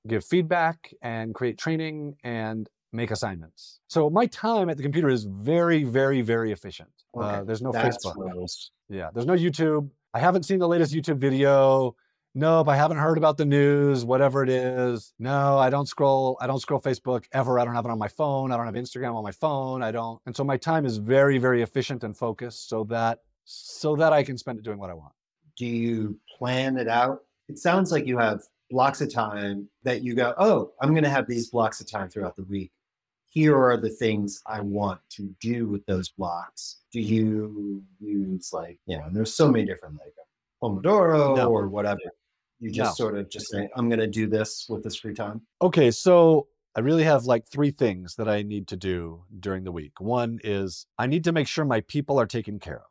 give 0.06 0.24
feedback 0.24 0.92
and 1.02 1.34
create 1.34 1.58
training 1.58 2.16
and 2.24 2.68
make 2.92 3.10
assignments. 3.10 3.80
So 3.88 4.08
my 4.08 4.26
time 4.26 4.70
at 4.70 4.76
the 4.76 4.82
computer 4.82 5.08
is 5.08 5.24
very, 5.24 5.84
very, 5.84 6.22
very 6.22 6.52
efficient. 6.52 6.88
Uh, 7.18 7.42
there's 7.44 7.60
no 7.60 7.72
That's 7.72 7.96
Facebook. 8.04 8.16
was- 8.34 8.70
Yeah, 8.88 9.10
there's 9.12 9.26
no 9.26 9.34
YouTube. 9.34 9.90
I 10.14 10.20
haven't 10.20 10.44
seen 10.44 10.58
the 10.58 10.68
latest 10.68 10.94
YouTube 10.94 11.18
video. 11.18 11.94
Nope, 12.34 12.68
I 12.68 12.76
haven't 12.76 12.98
heard 12.98 13.18
about 13.18 13.36
the 13.36 13.44
news, 13.44 14.04
whatever 14.04 14.42
it 14.42 14.48
is. 14.48 15.12
No, 15.18 15.58
I 15.58 15.70
don't 15.70 15.86
scroll. 15.86 16.38
I 16.40 16.46
don't 16.46 16.60
scroll 16.60 16.80
Facebook 16.80 17.24
ever. 17.32 17.58
I 17.58 17.64
don't 17.64 17.74
have 17.74 17.84
it 17.84 17.90
on 17.90 17.98
my 17.98 18.08
phone. 18.08 18.52
I 18.52 18.56
don't 18.56 18.66
have 18.66 18.74
Instagram 18.74 19.14
on 19.14 19.24
my 19.24 19.32
phone. 19.32 19.82
I 19.82 19.90
don't. 19.90 20.20
And 20.26 20.36
so 20.36 20.44
my 20.44 20.56
time 20.56 20.86
is 20.86 20.98
very, 20.98 21.38
very 21.38 21.62
efficient 21.62 22.04
and 22.04 22.16
focused 22.16 22.68
so 22.68 22.84
that 22.84 23.18
so 23.44 23.96
that 23.96 24.12
I 24.12 24.22
can 24.22 24.36
spend 24.38 24.58
it 24.58 24.62
doing 24.64 24.78
what 24.78 24.90
I 24.90 24.94
want. 24.94 25.12
do 25.56 25.66
you 25.66 26.18
plan 26.38 26.76
it 26.76 26.86
out? 26.86 27.20
It 27.48 27.58
sounds 27.58 27.90
like 27.90 28.06
you 28.06 28.18
have 28.18 28.42
blocks 28.70 29.00
of 29.00 29.12
time 29.12 29.68
that 29.82 30.02
you 30.02 30.14
go, 30.14 30.34
oh, 30.38 30.72
I'm 30.80 30.90
going 30.90 31.04
to 31.04 31.10
have 31.10 31.26
these 31.26 31.50
blocks 31.50 31.80
of 31.80 31.90
time 31.90 32.08
throughout 32.08 32.36
the 32.36 32.44
week. 32.44 32.70
Here 33.30 33.56
are 33.56 33.76
the 33.76 33.90
things 33.90 34.42
I 34.46 34.60
want 34.60 35.00
to 35.10 35.34
do 35.40 35.68
with 35.68 35.84
those 35.86 36.08
blocks. 36.08 36.78
Do 36.92 37.00
you 37.00 37.82
use 38.00 38.50
like, 38.52 38.78
you 38.86 38.98
know, 38.98 39.04
and 39.04 39.14
there's 39.16 39.34
so 39.34 39.50
many 39.50 39.64
different 39.66 39.96
like 39.96 40.14
Pomodoro 40.62 41.36
No. 41.36 41.50
or 41.50 41.68
whatever. 41.68 42.00
You 42.60 42.70
just 42.70 42.98
No. 42.98 43.04
sort 43.04 43.16
of 43.16 43.28
just 43.30 43.50
say, 43.50 43.68
I'm 43.76 43.88
going 43.88 44.00
to 44.00 44.06
do 44.06 44.26
this 44.26 44.66
with 44.68 44.82
this 44.82 44.96
free 44.96 45.14
time. 45.14 45.42
Okay, 45.62 45.90
so 45.90 46.48
I 46.74 46.80
really 46.80 47.04
have 47.04 47.24
like 47.24 47.46
three 47.46 47.70
things 47.70 48.16
that 48.16 48.28
I 48.28 48.42
need 48.42 48.66
to 48.68 48.76
do 48.76 49.24
during 49.40 49.64
the 49.64 49.72
week. 49.72 50.00
One 50.00 50.40
is 50.42 50.86
I 50.98 51.06
need 51.06 51.24
to 51.24 51.32
make 51.32 51.46
sure 51.46 51.64
my 51.64 51.82
people 51.82 52.18
are 52.18 52.26
taken 52.26 52.58
care 52.58 52.78
of, 52.78 52.86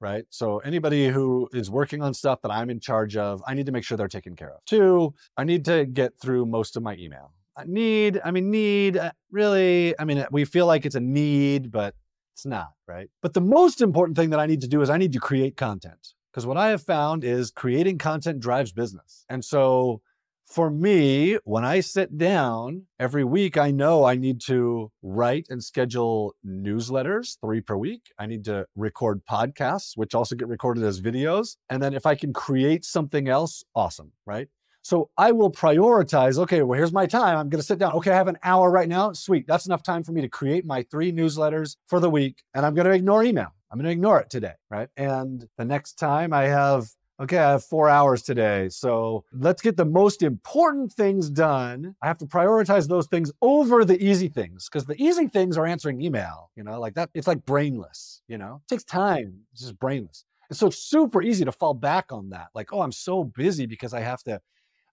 right? 0.00 0.24
So 0.30 0.58
anybody 0.58 1.08
who 1.08 1.48
is 1.52 1.70
working 1.70 2.02
on 2.02 2.14
stuff 2.14 2.40
that 2.42 2.50
I'm 2.50 2.70
in 2.70 2.80
charge 2.80 3.16
of, 3.16 3.42
I 3.46 3.54
need 3.54 3.66
to 3.66 3.72
make 3.72 3.84
sure 3.84 3.96
they're 3.96 4.08
taken 4.08 4.36
care 4.36 4.50
of. 4.50 4.64
Two, 4.64 5.14
I 5.36 5.44
need 5.44 5.64
to 5.66 5.86
get 5.86 6.18
through 6.20 6.46
most 6.46 6.76
of 6.76 6.82
my 6.82 6.96
email. 6.96 7.32
I 7.56 7.64
need, 7.66 8.20
I 8.24 8.30
mean, 8.30 8.50
need, 8.50 8.98
uh, 8.98 9.12
really, 9.30 9.98
I 9.98 10.04
mean, 10.04 10.24
we 10.30 10.44
feel 10.44 10.66
like 10.66 10.84
it's 10.84 10.94
a 10.94 11.00
need, 11.00 11.70
but 11.70 11.94
it's 12.34 12.44
not, 12.44 12.72
right? 12.86 13.08
But 13.22 13.32
the 13.32 13.40
most 13.40 13.80
important 13.80 14.16
thing 14.16 14.30
that 14.30 14.40
I 14.40 14.46
need 14.46 14.60
to 14.60 14.68
do 14.68 14.82
is 14.82 14.90
I 14.90 14.98
need 14.98 15.12
to 15.14 15.20
create 15.20 15.56
content. 15.56 16.12
Because 16.30 16.46
what 16.46 16.58
I 16.58 16.68
have 16.68 16.82
found 16.82 17.24
is 17.24 17.50
creating 17.50 17.96
content 17.96 18.40
drives 18.40 18.70
business. 18.70 19.24
And 19.30 19.42
so 19.42 20.02
for 20.46 20.70
me, 20.70 21.38
when 21.44 21.64
I 21.64 21.80
sit 21.80 22.16
down 22.16 22.86
every 23.00 23.24
week, 23.24 23.58
I 23.58 23.72
know 23.72 24.04
I 24.04 24.14
need 24.14 24.40
to 24.42 24.90
write 25.02 25.46
and 25.50 25.62
schedule 25.62 26.34
newsletters, 26.46 27.36
three 27.40 27.60
per 27.60 27.76
week. 27.76 28.12
I 28.18 28.26
need 28.26 28.44
to 28.44 28.66
record 28.76 29.22
podcasts, 29.28 29.96
which 29.96 30.14
also 30.14 30.36
get 30.36 30.48
recorded 30.48 30.84
as 30.84 31.00
videos. 31.00 31.56
And 31.68 31.82
then 31.82 31.94
if 31.94 32.06
I 32.06 32.14
can 32.14 32.32
create 32.32 32.84
something 32.84 33.28
else, 33.28 33.64
awesome, 33.74 34.12
right? 34.24 34.48
So 34.82 35.10
I 35.18 35.32
will 35.32 35.50
prioritize, 35.50 36.38
okay, 36.38 36.62
well, 36.62 36.78
here's 36.78 36.92
my 36.92 37.06
time. 37.06 37.36
I'm 37.36 37.48
going 37.48 37.60
to 37.60 37.66
sit 37.66 37.80
down. 37.80 37.94
Okay, 37.94 38.12
I 38.12 38.14
have 38.14 38.28
an 38.28 38.38
hour 38.44 38.70
right 38.70 38.88
now. 38.88 39.12
Sweet. 39.14 39.44
That's 39.48 39.66
enough 39.66 39.82
time 39.82 40.04
for 40.04 40.12
me 40.12 40.20
to 40.20 40.28
create 40.28 40.64
my 40.64 40.84
three 40.92 41.10
newsletters 41.10 41.76
for 41.88 41.98
the 41.98 42.08
week. 42.08 42.44
And 42.54 42.64
I'm 42.64 42.72
going 42.74 42.86
to 42.86 42.92
ignore 42.92 43.24
email. 43.24 43.48
I'm 43.72 43.78
going 43.78 43.86
to 43.86 43.90
ignore 43.90 44.20
it 44.20 44.30
today, 44.30 44.52
right? 44.70 44.88
And 44.96 45.44
the 45.58 45.64
next 45.64 45.94
time 45.94 46.32
I 46.32 46.44
have 46.44 46.86
okay, 47.20 47.38
I 47.38 47.52
have 47.52 47.64
four 47.64 47.88
hours 47.88 48.22
today. 48.22 48.68
So 48.68 49.24
let's 49.32 49.62
get 49.62 49.76
the 49.76 49.84
most 49.84 50.22
important 50.22 50.92
things 50.92 51.30
done. 51.30 51.94
I 52.02 52.06
have 52.06 52.18
to 52.18 52.26
prioritize 52.26 52.88
those 52.88 53.06
things 53.06 53.32
over 53.42 53.84
the 53.84 54.02
easy 54.02 54.28
things 54.28 54.68
because 54.68 54.86
the 54.86 55.00
easy 55.02 55.26
things 55.28 55.56
are 55.56 55.66
answering 55.66 56.00
email, 56.00 56.50
you 56.56 56.64
know, 56.64 56.78
like 56.80 56.94
that. 56.94 57.10
It's 57.14 57.26
like 57.26 57.44
brainless, 57.44 58.22
you 58.28 58.38
know, 58.38 58.60
it 58.64 58.68
takes 58.68 58.84
time. 58.84 59.40
It's 59.52 59.62
just 59.62 59.78
brainless. 59.78 60.24
And 60.48 60.56
so 60.56 60.68
it's 60.68 60.78
super 60.78 61.22
easy 61.22 61.44
to 61.44 61.52
fall 61.52 61.74
back 61.74 62.12
on 62.12 62.30
that. 62.30 62.48
Like, 62.54 62.72
oh, 62.72 62.82
I'm 62.82 62.92
so 62.92 63.24
busy 63.24 63.66
because 63.66 63.92
I 63.92 64.00
have 64.00 64.22
to, 64.24 64.40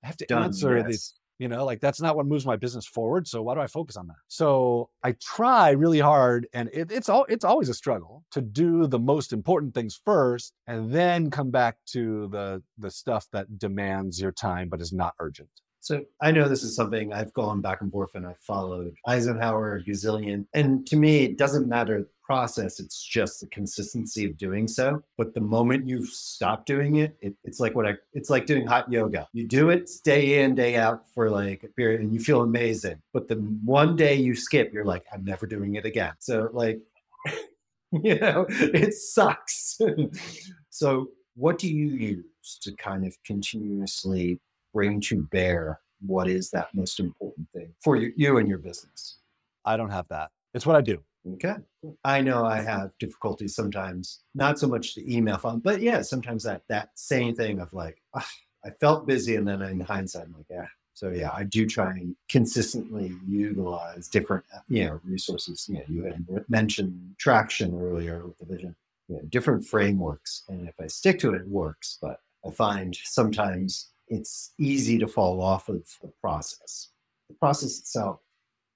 I 0.03 0.07
have 0.07 0.17
to 0.17 0.25
Done. 0.25 0.43
answer 0.43 0.77
yes. 0.77 0.88
these 0.88 1.13
you 1.39 1.47
know 1.47 1.65
like 1.65 1.79
that's 1.79 2.01
not 2.01 2.15
what 2.15 2.25
moves 2.25 2.45
my 2.45 2.55
business 2.55 2.85
forward 2.85 3.27
so 3.27 3.41
why 3.41 3.53
do 3.53 3.59
i 3.61 3.67
focus 3.67 3.97
on 3.97 4.07
that 4.07 4.15
so 4.27 4.89
i 5.03 5.13
try 5.21 5.71
really 5.71 5.99
hard 5.99 6.47
and 6.53 6.69
it, 6.73 6.91
it's 6.91 7.09
all 7.09 7.25
it's 7.29 7.45
always 7.45 7.69
a 7.69 7.73
struggle 7.73 8.23
to 8.31 8.41
do 8.41 8.87
the 8.87 8.99
most 8.99 9.33
important 9.33 9.73
things 9.73 9.99
first 10.05 10.53
and 10.67 10.91
then 10.91 11.29
come 11.29 11.51
back 11.51 11.77
to 11.85 12.27
the 12.29 12.61
the 12.77 12.91
stuff 12.91 13.27
that 13.31 13.57
demands 13.57 14.21
your 14.21 14.31
time 14.31 14.69
but 14.69 14.81
is 14.81 14.93
not 14.93 15.13
urgent 15.19 15.49
So 15.81 16.05
I 16.21 16.31
know 16.31 16.47
this 16.47 16.63
is 16.63 16.77
something 16.77 17.11
I've 17.11 17.33
gone 17.33 17.59
back 17.59 17.81
and 17.81 17.91
forth 17.91 18.15
and 18.15 18.25
I've 18.25 18.39
followed 18.39 18.93
Eisenhower, 19.05 19.81
Gazillion. 19.85 20.45
And 20.53 20.87
to 20.87 20.95
me, 20.95 21.25
it 21.25 21.37
doesn't 21.37 21.67
matter 21.67 22.07
process, 22.23 22.79
it's 22.79 23.03
just 23.03 23.41
the 23.41 23.47
consistency 23.47 24.25
of 24.25 24.38
doing 24.38 24.67
so. 24.67 25.03
But 25.17 25.33
the 25.33 25.41
moment 25.41 25.88
you 25.88 26.05
stop 26.05 26.65
doing 26.65 26.97
it, 26.97 27.15
it 27.21 27.36
it's 27.43 27.59
like 27.59 27.75
what 27.75 27.86
I 27.86 27.93
it's 28.13 28.29
like 28.29 28.45
doing 28.45 28.65
hot 28.65 28.91
yoga. 28.91 29.27
You 29.33 29.47
do 29.47 29.69
it 29.69 29.89
day 30.03 30.43
in, 30.43 30.55
day 30.55 30.75
out 30.75 31.03
for 31.13 31.29
like 31.29 31.63
a 31.63 31.67
period 31.67 32.01
and 32.01 32.13
you 32.13 32.19
feel 32.19 32.41
amazing. 32.41 33.01
But 33.13 33.27
the 33.27 33.36
one 33.63 33.95
day 33.95 34.15
you 34.15 34.36
skip, 34.36 34.73
you're 34.73 34.86
like, 34.86 35.05
I'm 35.13 35.25
never 35.25 35.45
doing 35.45 35.75
it 35.75 35.86
again. 35.86 36.13
So 36.19 36.49
like 36.53 36.79
you 37.91 38.19
know, 38.19 38.45
it 38.49 38.93
sucks. 38.93 39.79
so 40.69 41.07
what 41.36 41.57
do 41.57 41.71
you 41.71 41.88
use 41.88 42.59
to 42.62 42.73
kind 42.75 43.05
of 43.05 43.15
continuously 43.25 44.39
bring 44.73 45.01
to 45.01 45.23
bear 45.23 45.79
what 46.05 46.27
is 46.27 46.49
that 46.51 46.67
most 46.73 46.99
important 46.99 47.47
thing 47.53 47.73
for 47.83 47.95
you, 47.95 48.12
you 48.15 48.38
and 48.38 48.47
your 48.47 48.57
business. 48.57 49.19
i 49.65 49.77
don't 49.77 49.89
have 49.89 50.07
that 50.09 50.29
it's 50.53 50.65
what 50.65 50.75
i 50.75 50.81
do 50.81 51.01
Okay. 51.25 51.55
I 52.03 52.21
know 52.21 52.45
I 52.45 52.62
have 52.62 52.97
difficulties 52.99 53.55
sometimes, 53.55 54.21
not 54.36 54.59
so 54.59 54.67
much 54.67 54.95
the 54.95 55.15
email 55.15 55.38
phone, 55.38 55.59
but 55.59 55.81
yeah, 55.81 56.01
sometimes 56.01 56.43
that 56.43 56.63
that 56.67 56.89
same 56.99 57.33
thing 57.36 57.59
of 57.62 57.71
like, 57.73 58.01
"Ah, 58.13 58.27
I 58.65 58.71
felt 58.71 59.07
busy, 59.07 59.36
and 59.36 59.47
then 59.47 59.62
in 59.62 59.79
hindsight, 59.79 60.25
I'm 60.25 60.33
like, 60.33 60.45
yeah. 60.49 60.67
So 60.95 61.09
yeah, 61.09 61.31
I 61.33 61.43
do 61.43 61.65
try 61.65 61.91
and 61.91 62.15
consistently 62.29 63.13
utilize 63.27 64.07
different, 64.09 64.45
you 64.67 64.86
know, 64.86 64.99
resources. 65.03 65.65
You 65.67 65.75
know, 65.75 65.83
you 65.88 66.03
had 66.03 66.25
mentioned 66.49 67.15
traction 67.17 67.73
earlier 67.79 68.25
with 68.27 68.38
the 68.38 68.45
vision. 68.45 68.75
You 69.07 69.15
know, 69.17 69.21
different 69.29 69.65
frameworks, 69.65 70.43
and 70.49 70.67
if 70.67 70.75
I 70.79 70.88
stick 70.88 71.19
to 71.19 71.33
it, 71.33 71.41
it 71.41 71.47
works. 71.47 71.97
But 72.01 72.19
I 72.45 72.51
find 72.51 72.95
sometimes 73.03 73.91
it's 74.07 74.53
easy 74.59 74.97
to 74.99 75.07
fall 75.07 75.41
off 75.41 75.69
of 75.69 75.83
the 76.01 76.09
process. 76.21 76.89
The 77.29 77.36
process 77.36 77.79
itself, 77.79 78.19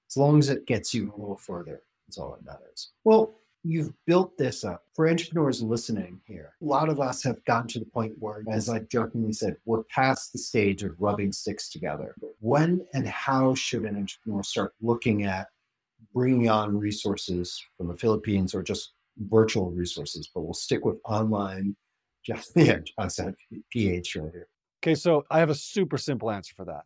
as 0.09 0.17
long 0.17 0.39
as 0.39 0.49
it 0.49 0.65
gets 0.67 0.93
you 0.93 1.13
a 1.15 1.19
little 1.19 1.37
further, 1.37 1.81
is 2.09 2.17
all 2.17 2.31
that 2.31 2.45
matters. 2.45 2.91
Well, 3.03 3.35
you've 3.63 3.93
built 4.05 4.37
this 4.37 4.63
up 4.63 4.83
for 4.93 5.09
entrepreneurs 5.09 5.61
listening 5.61 6.21
here. 6.25 6.53
A 6.61 6.65
lot 6.65 6.89
of 6.89 6.99
us 6.99 7.23
have 7.23 7.43
gotten 7.45 7.67
to 7.69 7.79
the 7.79 7.85
point 7.85 8.13
where, 8.19 8.43
as 8.49 8.69
I 8.69 8.79
jokingly 8.79 9.33
said, 9.33 9.57
we're 9.65 9.83
past 9.83 10.31
the 10.31 10.39
stage 10.39 10.83
of 10.83 10.95
rubbing 10.99 11.31
sticks 11.31 11.69
together. 11.69 12.15
When 12.39 12.85
and 12.93 13.07
how 13.07 13.55
should 13.55 13.83
an 13.83 13.97
entrepreneur 13.97 14.43
start 14.43 14.73
looking 14.81 15.23
at 15.23 15.47
bringing 16.13 16.49
on 16.49 16.77
resources 16.77 17.61
from 17.77 17.87
the 17.87 17.97
Philippines 17.97 18.55
or 18.55 18.63
just 18.63 18.93
virtual 19.17 19.71
resources? 19.71 20.29
But 20.33 20.41
we'll 20.41 20.53
stick 20.53 20.85
with 20.85 20.99
online. 21.03 21.75
Just 22.23 22.51
yeah, 22.55 22.79
John's 22.79 23.17
had 23.17 23.35
PH 23.71 24.15
right 24.15 24.31
here. 24.31 24.47
Okay, 24.83 24.95
so 24.95 25.25
I 25.29 25.39
have 25.39 25.49
a 25.49 25.55
super 25.55 25.97
simple 25.97 26.31
answer 26.31 26.53
for 26.55 26.65
that. 26.65 26.83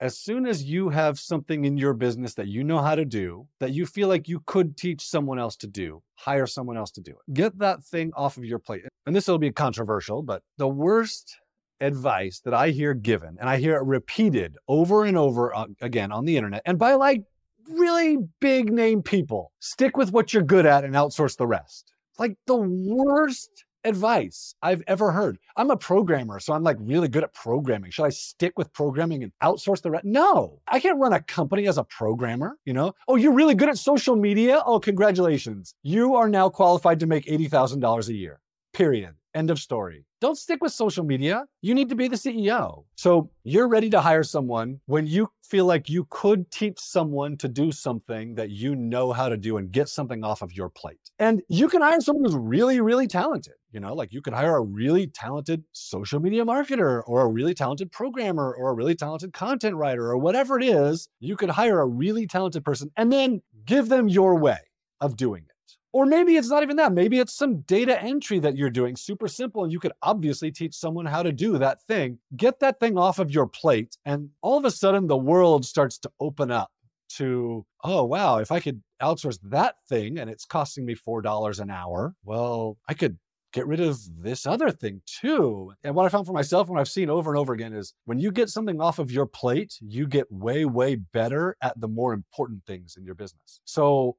As 0.00 0.18
soon 0.18 0.44
as 0.46 0.64
you 0.64 0.88
have 0.88 1.20
something 1.20 1.64
in 1.64 1.76
your 1.76 1.94
business 1.94 2.34
that 2.34 2.48
you 2.48 2.64
know 2.64 2.80
how 2.80 2.94
to 2.94 3.04
do, 3.04 3.46
that 3.60 3.72
you 3.72 3.86
feel 3.86 4.08
like 4.08 4.28
you 4.28 4.42
could 4.46 4.76
teach 4.76 5.06
someone 5.06 5.38
else 5.38 5.56
to 5.56 5.66
do, 5.68 6.02
hire 6.16 6.46
someone 6.46 6.76
else 6.76 6.90
to 6.92 7.00
do 7.00 7.12
it. 7.12 7.34
Get 7.34 7.58
that 7.58 7.84
thing 7.84 8.12
off 8.16 8.36
of 8.36 8.44
your 8.44 8.58
plate. 8.58 8.82
And 9.06 9.14
this 9.14 9.28
will 9.28 9.38
be 9.38 9.52
controversial, 9.52 10.22
but 10.22 10.42
the 10.58 10.68
worst 10.68 11.36
advice 11.80 12.40
that 12.40 12.54
I 12.54 12.70
hear 12.70 12.94
given, 12.94 13.36
and 13.38 13.48
I 13.48 13.58
hear 13.58 13.76
it 13.76 13.84
repeated 13.84 14.56
over 14.66 15.04
and 15.04 15.16
over 15.16 15.54
again 15.80 16.10
on 16.10 16.24
the 16.24 16.36
internet, 16.36 16.62
and 16.64 16.78
by 16.78 16.94
like 16.94 17.22
really 17.68 18.18
big 18.40 18.72
name 18.72 19.02
people 19.02 19.52
stick 19.60 19.96
with 19.96 20.12
what 20.12 20.34
you're 20.34 20.42
good 20.42 20.66
at 20.66 20.84
and 20.84 20.94
outsource 20.94 21.36
the 21.36 21.46
rest. 21.46 21.92
Like 22.18 22.36
the 22.46 22.56
worst 22.56 23.64
advice 23.84 24.54
I've 24.62 24.82
ever 24.86 25.12
heard. 25.12 25.38
I'm 25.56 25.70
a 25.70 25.76
programmer, 25.76 26.40
so 26.40 26.52
I'm 26.52 26.62
like 26.62 26.76
really 26.80 27.08
good 27.08 27.24
at 27.24 27.34
programming. 27.34 27.90
Should 27.90 28.04
I 28.04 28.10
stick 28.10 28.58
with 28.58 28.72
programming 28.72 29.22
and 29.22 29.32
outsource 29.42 29.82
the 29.82 29.90
rest? 29.90 30.04
No, 30.04 30.60
I 30.68 30.80
can't 30.80 30.98
run 30.98 31.12
a 31.12 31.20
company 31.20 31.66
as 31.66 31.78
a 31.78 31.84
programmer. 31.84 32.58
You 32.64 32.72
know, 32.72 32.94
oh, 33.08 33.16
you're 33.16 33.32
really 33.32 33.54
good 33.54 33.68
at 33.68 33.78
social 33.78 34.16
media. 34.16 34.62
Oh, 34.64 34.80
congratulations. 34.80 35.74
You 35.82 36.14
are 36.14 36.28
now 36.28 36.48
qualified 36.48 37.00
to 37.00 37.06
make 37.06 37.26
$80,000 37.26 38.08
a 38.08 38.14
year. 38.14 38.40
Period. 38.72 39.14
End 39.34 39.50
of 39.50 39.58
story. 39.58 40.04
Don't 40.20 40.38
stick 40.38 40.62
with 40.62 40.72
social 40.72 41.04
media. 41.04 41.44
You 41.60 41.74
need 41.74 41.88
to 41.88 41.96
be 41.96 42.06
the 42.06 42.16
CEO. 42.16 42.84
So 42.96 43.30
you're 43.42 43.68
ready 43.68 43.90
to 43.90 44.00
hire 44.00 44.22
someone 44.22 44.80
when 44.86 45.06
you 45.06 45.28
feel 45.42 45.66
like 45.66 45.90
you 45.90 46.06
could 46.08 46.50
teach 46.50 46.78
someone 46.78 47.36
to 47.38 47.48
do 47.48 47.72
something 47.72 48.36
that 48.36 48.50
you 48.50 48.76
know 48.76 49.12
how 49.12 49.28
to 49.28 49.36
do 49.36 49.56
and 49.56 49.70
get 49.72 49.88
something 49.88 50.24
off 50.24 50.40
of 50.40 50.52
your 50.52 50.68
plate. 50.70 51.10
And 51.18 51.42
you 51.48 51.68
can 51.68 51.82
hire 51.82 52.00
someone 52.00 52.24
who's 52.24 52.36
really, 52.36 52.80
really 52.80 53.08
talented. 53.08 53.54
You 53.74 53.80
know, 53.80 53.92
like 53.92 54.12
you 54.12 54.22
could 54.22 54.34
hire 54.34 54.56
a 54.56 54.60
really 54.60 55.08
talented 55.08 55.64
social 55.72 56.20
media 56.20 56.44
marketer 56.44 57.02
or 57.06 57.22
a 57.22 57.28
really 57.28 57.54
talented 57.54 57.90
programmer 57.90 58.54
or 58.54 58.70
a 58.70 58.72
really 58.72 58.94
talented 58.94 59.32
content 59.32 59.74
writer 59.74 60.06
or 60.06 60.16
whatever 60.16 60.56
it 60.60 60.64
is. 60.64 61.08
You 61.18 61.36
could 61.36 61.50
hire 61.50 61.80
a 61.80 61.86
really 61.86 62.28
talented 62.28 62.64
person 62.64 62.92
and 62.96 63.12
then 63.12 63.42
give 63.64 63.88
them 63.88 64.08
your 64.08 64.36
way 64.36 64.60
of 65.00 65.16
doing 65.16 65.42
it. 65.42 65.76
Or 65.92 66.06
maybe 66.06 66.36
it's 66.36 66.48
not 66.48 66.62
even 66.62 66.76
that. 66.76 66.92
Maybe 66.92 67.18
it's 67.18 67.34
some 67.34 67.62
data 67.62 68.00
entry 68.00 68.38
that 68.38 68.56
you're 68.56 68.70
doing, 68.70 68.94
super 68.94 69.26
simple, 69.26 69.64
and 69.64 69.72
you 69.72 69.80
could 69.80 69.92
obviously 70.02 70.52
teach 70.52 70.76
someone 70.76 71.06
how 71.06 71.24
to 71.24 71.32
do 71.32 71.58
that 71.58 71.82
thing. 71.82 72.18
Get 72.36 72.60
that 72.60 72.78
thing 72.78 72.96
off 72.96 73.18
of 73.18 73.32
your 73.32 73.48
plate, 73.48 73.96
and 74.04 74.30
all 74.40 74.56
of 74.56 74.64
a 74.64 74.70
sudden 74.70 75.08
the 75.08 75.16
world 75.16 75.64
starts 75.64 75.98
to 75.98 76.10
open 76.20 76.52
up 76.52 76.70
to, 77.16 77.64
oh, 77.82 78.04
wow, 78.04 78.38
if 78.38 78.50
I 78.50 78.60
could 78.60 78.82
outsource 79.02 79.38
that 79.44 79.76
thing 79.88 80.18
and 80.18 80.28
it's 80.30 80.44
costing 80.44 80.84
me 80.84 80.94
$4 80.96 81.60
an 81.60 81.70
hour, 81.70 82.14
well, 82.24 82.76
I 82.88 82.94
could 82.94 83.18
get 83.54 83.66
rid 83.68 83.80
of 83.80 83.98
this 84.20 84.46
other 84.46 84.68
thing 84.68 85.00
too. 85.06 85.72
And 85.84 85.94
what 85.94 86.04
I 86.04 86.08
found 86.08 86.26
for 86.26 86.32
myself, 86.32 86.66
and 86.66 86.74
what 86.74 86.80
I've 86.80 86.88
seen 86.88 87.08
over 87.08 87.30
and 87.30 87.38
over 87.38 87.52
again, 87.52 87.72
is 87.72 87.94
when 88.04 88.18
you 88.18 88.32
get 88.32 88.50
something 88.50 88.80
off 88.80 88.98
of 88.98 89.12
your 89.12 89.26
plate, 89.26 89.78
you 89.80 90.08
get 90.08 90.30
way, 90.30 90.64
way 90.64 90.96
better 90.96 91.56
at 91.62 91.80
the 91.80 91.86
more 91.86 92.12
important 92.12 92.66
things 92.66 92.96
in 92.98 93.04
your 93.04 93.14
business. 93.14 93.60
So 93.64 94.16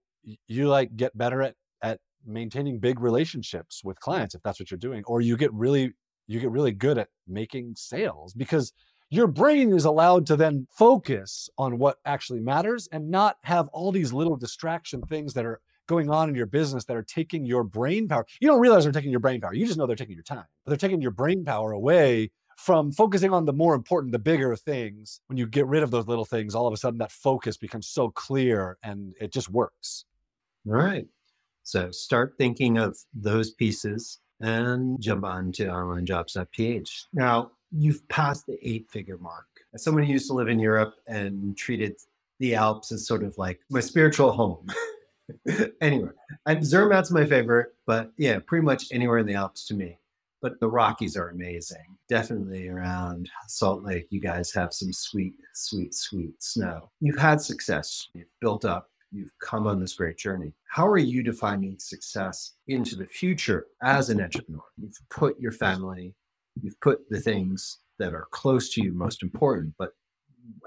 you 0.47 0.69
like 0.69 0.95
get 0.95 1.15
better 1.17 1.41
at 1.43 1.55
at 1.81 1.99
maintaining 2.25 2.79
big 2.79 2.99
relationships 2.99 3.83
with 3.83 3.99
clients 3.99 4.33
if 4.33 4.41
that's 4.41 4.59
what 4.59 4.71
you're 4.71 4.77
doing, 4.77 5.03
or 5.05 5.19
you 5.19 5.35
get 5.35 5.53
really 5.53 5.91
you 6.27 6.39
get 6.39 6.49
really 6.49 6.71
good 6.71 6.97
at 6.97 7.09
making 7.27 7.73
sales 7.75 8.33
because 8.33 8.71
your 9.11 9.27
brain 9.27 9.71
is 9.71 9.85
allowed 9.85 10.25
to 10.25 10.35
then 10.35 10.65
focus 10.71 11.47
on 11.57 11.77
what 11.77 11.97
actually 12.05 12.39
matters 12.39 12.87
and 12.91 13.11
not 13.11 13.35
have 13.43 13.67
all 13.67 13.91
these 13.91 14.11
little 14.11 14.35
distraction 14.35 15.01
things 15.03 15.33
that 15.33 15.45
are 15.45 15.59
going 15.87 16.09
on 16.09 16.29
in 16.29 16.35
your 16.35 16.45
business 16.45 16.85
that 16.85 16.97
are 16.97 17.03
taking 17.03 17.45
your 17.45 17.63
brain 17.63 18.07
power. 18.07 18.25
You 18.39 18.47
don't 18.47 18.59
realize 18.59 18.83
they're 18.83 18.93
taking 18.93 19.11
your 19.11 19.19
brain 19.19 19.41
power. 19.41 19.53
You 19.53 19.65
just 19.65 19.77
know 19.77 19.85
they're 19.85 19.95
taking 19.95 20.15
your 20.15 20.23
time. 20.23 20.45
But 20.63 20.71
they're 20.71 20.89
taking 20.89 21.01
your 21.01 21.11
brain 21.11 21.43
power 21.45 21.71
away 21.71 22.31
from 22.57 22.91
focusing 22.91 23.33
on 23.33 23.45
the 23.45 23.53
more 23.53 23.75
important, 23.75 24.11
the 24.11 24.19
bigger 24.19 24.55
things. 24.55 25.21
When 25.27 25.37
you 25.37 25.45
get 25.45 25.67
rid 25.67 25.83
of 25.83 25.91
those 25.91 26.07
little 26.07 26.25
things, 26.25 26.55
all 26.55 26.67
of 26.67 26.73
a 26.73 26.77
sudden 26.77 26.99
that 26.99 27.11
focus 27.11 27.57
becomes 27.57 27.87
so 27.87 28.09
clear 28.11 28.77
and 28.83 29.13
it 29.19 29.31
just 29.31 29.49
works. 29.49 30.05
Right. 30.65 31.07
So 31.63 31.91
start 31.91 32.35
thinking 32.37 32.77
of 32.77 32.97
those 33.13 33.51
pieces 33.51 34.19
and 34.41 35.01
jump 35.01 35.23
on 35.23 35.51
to 35.53 35.65
onlinejobs.ph. 35.65 37.05
Now, 37.13 37.51
you've 37.71 38.07
passed 38.07 38.45
the 38.45 38.57
eight 38.61 38.89
figure 38.89 39.17
mark. 39.17 39.45
As 39.73 39.83
someone 39.83 40.03
who 40.03 40.13
used 40.13 40.27
to 40.27 40.33
live 40.33 40.47
in 40.47 40.59
Europe 40.59 40.95
and 41.07 41.57
treated 41.57 41.95
the 42.39 42.55
Alps 42.55 42.91
as 42.91 43.07
sort 43.07 43.23
of 43.23 43.37
like 43.37 43.59
my 43.69 43.79
spiritual 43.79 44.31
home. 44.31 44.67
anyway, 45.81 46.09
and 46.45 46.63
Zermatt's 46.63 47.11
my 47.11 47.25
favorite, 47.25 47.73
but 47.85 48.11
yeah, 48.17 48.39
pretty 48.45 48.63
much 48.63 48.85
anywhere 48.91 49.19
in 49.19 49.25
the 49.25 49.33
Alps 49.33 49.65
to 49.67 49.73
me. 49.73 49.97
But 50.41 50.59
the 50.59 50.67
Rockies 50.67 51.17
are 51.17 51.29
amazing. 51.29 51.97
Definitely 52.07 52.67
around 52.67 53.29
Salt 53.47 53.83
Lake, 53.83 54.07
you 54.11 54.19
guys 54.19 54.51
have 54.53 54.73
some 54.73 54.93
sweet, 54.93 55.33
sweet, 55.53 55.95
sweet 55.95 56.41
snow. 56.43 56.91
You've 56.99 57.17
had 57.17 57.41
success. 57.41 58.09
You've 58.13 58.27
built 58.41 58.63
up. 58.63 58.89
You've 59.11 59.31
come 59.39 59.65
on 59.65 59.79
this 59.79 59.93
great 59.93 60.17
journey. 60.17 60.53
How 60.67 60.85
are 60.87 60.97
you 60.97 61.23
defining 61.23 61.79
success 61.79 62.53
into 62.67 62.95
the 62.95 63.05
future 63.05 63.67
as 63.81 64.09
an 64.09 64.21
entrepreneur? 64.21 64.61
You've 64.77 64.99
put 65.09 65.39
your 65.39 65.53
family, 65.53 66.13
you've 66.61 66.79
put 66.81 67.09
the 67.09 67.21
things 67.21 67.79
that 67.97 68.13
are 68.13 68.27
close 68.31 68.69
to 68.73 68.83
you 68.83 68.91
most 68.91 69.23
important, 69.23 69.73
but 69.79 69.91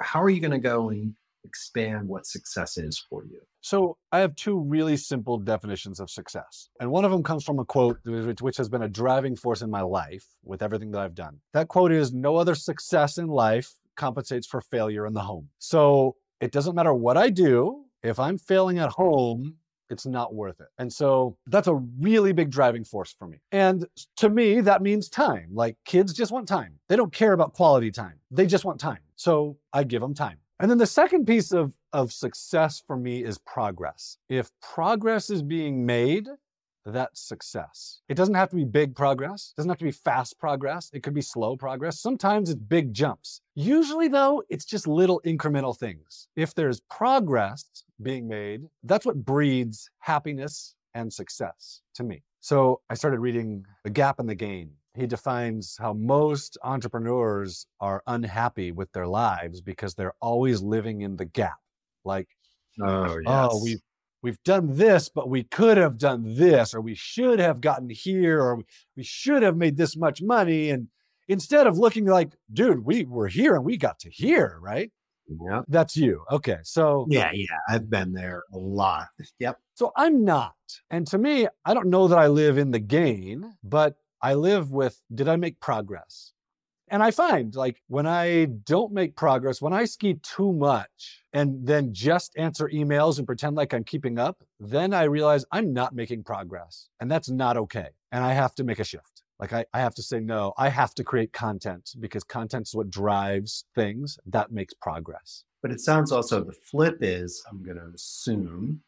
how 0.01 0.23
are 0.23 0.31
you 0.31 0.41
going 0.41 0.51
to 0.51 0.59
go 0.59 0.89
and 0.89 1.15
expand 1.49 2.07
what 2.09 2.27
success 2.27 2.77
is 2.77 3.03
for 3.09 3.25
you? 3.25 3.41
So 3.61 3.97
I 4.13 4.21
have 4.21 4.35
two 4.37 4.59
really 4.59 4.97
simple 4.97 5.39
definitions 5.39 5.99
of 5.99 6.11
success. 6.11 6.69
And 6.81 6.91
one 6.91 7.05
of 7.05 7.11
them 7.11 7.23
comes 7.23 7.45
from 7.45 7.59
a 7.59 7.65
quote 7.65 7.99
which 8.05 8.57
has 8.57 8.69
been 8.69 8.83
a 8.83 8.89
driving 8.89 9.35
force 9.35 9.63
in 9.63 9.71
my 9.71 9.81
life 9.81 10.27
with 10.45 10.63
everything 10.63 10.91
that 10.93 11.01
I've 11.01 11.15
done. 11.15 11.41
That 11.55 11.69
quote 11.69 11.93
is 11.93 12.13
no 12.13 12.37
other 12.37 12.55
success 12.55 13.19
in 13.19 13.27
life 13.27 13.75
compensates 13.97 14.47
for 14.47 14.61
failure 14.61 15.07
in 15.07 15.15
the 15.15 15.23
home. 15.23 15.49
So 15.59 16.17
it 16.41 16.53
doesn't 16.53 16.77
matter 16.77 16.95
what 16.95 17.17
I 17.17 17.31
do, 17.31 17.85
if 18.03 18.19
I'm 18.19 18.39
failing 18.39 18.79
at 18.79 18.91
home, 18.91 19.57
it's 19.91 20.07
not 20.07 20.35
worth 20.35 20.61
it. 20.61 20.69
And 20.79 20.93
so 20.93 21.37
that's 21.47 21.67
a 21.67 21.75
really 21.75 22.33
big 22.33 22.51
driving 22.51 22.85
force 22.85 23.13
for 23.19 23.27
me. 23.27 23.39
And 23.53 23.87
to 24.17 24.29
me, 24.29 24.61
that 24.61 24.83
means 24.83 25.09
time. 25.09 25.49
Like 25.53 25.77
kids 25.85 26.13
just 26.13 26.31
want 26.31 26.47
time. 26.47 26.75
They 26.89 26.97
don't 26.97 27.13
care 27.13 27.33
about 27.33 27.55
quality 27.55 27.91
time. 27.91 28.21
They 28.31 28.47
just 28.47 28.65
want 28.65 28.79
time. 28.79 29.01
So 29.17 29.57
I 29.73 29.85
give 29.85 30.03
them 30.03 30.15
time. 30.15 30.39
And 30.61 30.71
then 30.71 30.79
the 30.79 30.87
second 30.87 31.27
piece 31.27 31.53
of, 31.53 31.75
of 31.93 32.13
success 32.13 32.83
for 32.85 32.97
me 32.97 33.23
is 33.23 33.39
progress. 33.39 34.19
If 34.29 34.51
progress 34.61 35.31
is 35.31 35.43
being 35.43 35.87
made, 35.87 36.27
that's 36.85 37.21
success. 37.21 38.01
It 38.09 38.15
doesn't 38.15 38.35
have 38.35 38.51
to 38.51 38.57
be 38.57 38.65
big 38.65 38.97
progress, 38.97 39.53
it 39.53 39.57
doesn't 39.57 39.69
have 39.69 39.79
to 39.79 39.85
be 39.85 39.93
fast 39.93 40.39
progress, 40.39 40.91
it 40.93 41.03
could 41.03 41.15
be 41.15 41.21
slow 41.21 41.57
progress. 41.57 42.01
Sometimes 42.01 42.51
it's 42.51 42.61
big 42.61 42.93
jumps. 42.93 43.41
Usually, 43.55 44.09
though, 44.09 44.43
it's 44.49 44.65
just 44.65 44.89
little 44.89 45.21
incremental 45.25 45.77
things. 45.77 46.29
If 46.35 46.55
there's 46.55 46.81
progress 46.91 47.65
being 48.03 48.27
made, 48.27 48.63
that's 48.83 49.07
what 49.07 49.25
breeds 49.25 49.91
happiness 50.01 50.75
and 50.95 51.13
success 51.13 51.83
to 51.95 52.03
me. 52.03 52.23
So 52.41 52.81
I 52.89 52.95
started 52.95 53.21
reading 53.21 53.65
The 53.85 53.91
Gap 53.91 54.19
and 54.19 54.29
the 54.29 54.35
Gain 54.35 54.71
he 54.99 55.07
defines 55.07 55.77
how 55.79 55.93
most 55.93 56.59
entrepreneurs 56.63 57.67
are 57.81 58.03
unhappy 58.07 58.73
with 58.73 58.91
their 58.93 59.07
lives 59.07 59.61
because 59.61 59.95
they're 59.95 60.15
always 60.21 60.61
living 60.61 61.03
in 61.03 61.17
the 61.17 61.25
gap. 61.25 61.59
Like, 62.05 62.29
oh, 62.83 62.87
oh 62.87 63.19
yes. 63.19 63.49
oh, 63.53 63.63
we've 63.63 63.81
we've 64.23 64.43
done 64.45 64.77
this, 64.77 65.09
but 65.09 65.29
we 65.29 65.45
could 65.45 65.77
have 65.77 65.99
done 65.99 66.35
this, 66.35 66.75
or 66.75 66.81
we 66.81 66.95
should 66.95 67.39
have 67.39 67.61
gotten 67.61 67.89
here, 67.89 68.41
or 68.41 68.63
we 68.97 69.05
should 69.05 69.43
have 69.43 69.57
made 69.57 69.77
this 69.77 69.97
much 69.97 70.21
money. 70.23 70.71
And 70.71 70.89
instead 71.29 71.67
of 71.67 71.79
looking 71.79 72.07
like, 72.07 72.33
dude, 72.53 72.85
we 72.85 73.05
were 73.05 73.29
here 73.29 73.55
and 73.55 73.65
we 73.65 73.77
got 73.77 73.99
to 74.01 74.11
here, 74.11 74.59
right? 74.61 74.91
Yeah. 75.29 75.63
That's 75.69 75.97
you. 75.97 76.25
Okay. 76.31 76.59
So, 76.63 77.07
yeah, 77.11 77.31
yeah, 77.35 77.59
I've 77.69 77.91
been 77.91 78.13
there 78.13 78.45
a 78.53 78.59
lot. 78.59 79.09
Yep. 79.39 79.59
So 79.75 79.93
I'm 79.95 80.25
not. 80.25 80.55
And 80.91 81.07
to 81.09 81.19
me, 81.19 81.47
I 81.65 81.75
don't 81.75 81.89
know 81.89 82.09
that 82.09 82.19
I 82.19 82.29
live 82.29 82.57
in 82.59 82.71
the 82.71 82.79
gain, 82.79 83.55
but 83.63 83.97
I 84.21 84.35
live 84.35 84.71
with 84.71 85.01
did 85.15 85.29
I 85.29 85.37
make 85.37 85.61
progress? 85.61 86.33
And 86.91 87.03
I 87.03 87.11
find 87.11 87.55
like 87.55 87.83
when 87.89 88.07
I 88.07 88.47
don't 88.47 88.93
make 88.93 89.15
progress, 89.15 89.61
when 89.61 89.73
I 89.73 89.85
ski 89.85 90.15
too 90.23 90.53
much 90.53 91.23
and 91.33 91.67
then 91.67 91.93
just 91.93 92.33
answer 92.37 92.69
emails 92.73 93.19
and 93.19 93.27
pretend 93.27 93.57
like 93.57 93.75
I'm 93.75 93.85
keeping 93.85 94.19
up, 94.19 94.43
then 94.59 94.95
I 94.95 95.05
realize 95.05 95.45
I'm 95.53 95.73
not 95.73 95.95
making 95.95 96.25
progress. 96.25 96.89
And 97.01 97.11
that's 97.11 97.29
not 97.29 97.57
okay. 97.57 97.89
And 98.11 98.25
I 98.25 98.33
have 98.33 98.55
to 98.57 98.65
make 98.65 98.79
a 98.79 98.85
shift. 98.85 99.23
Like 99.39 99.53
I, 99.53 99.67
I 99.73 99.81
have 99.81 99.95
to 99.97 100.03
say, 100.03 100.19
no, 100.19 100.53
I 100.57 100.69
have 100.69 100.95
to 100.95 101.05
create 101.05 101.33
content 101.33 101.91
because 102.01 102.25
content 102.25 102.69
is 102.69 102.75
what 102.75 102.91
drives 102.91 103.65
things 103.75 104.19
that 104.27 104.51
makes 104.51 104.75
progress. 104.75 105.45
But 105.63 105.71
it 105.71 105.81
sounds 105.81 106.11
also 106.11 106.43
the 106.43 106.53
flip 106.53 106.99
is, 107.01 107.45
I'm 107.51 107.63
going 107.63 107.77
to 107.77 107.91
assume, 107.95 108.81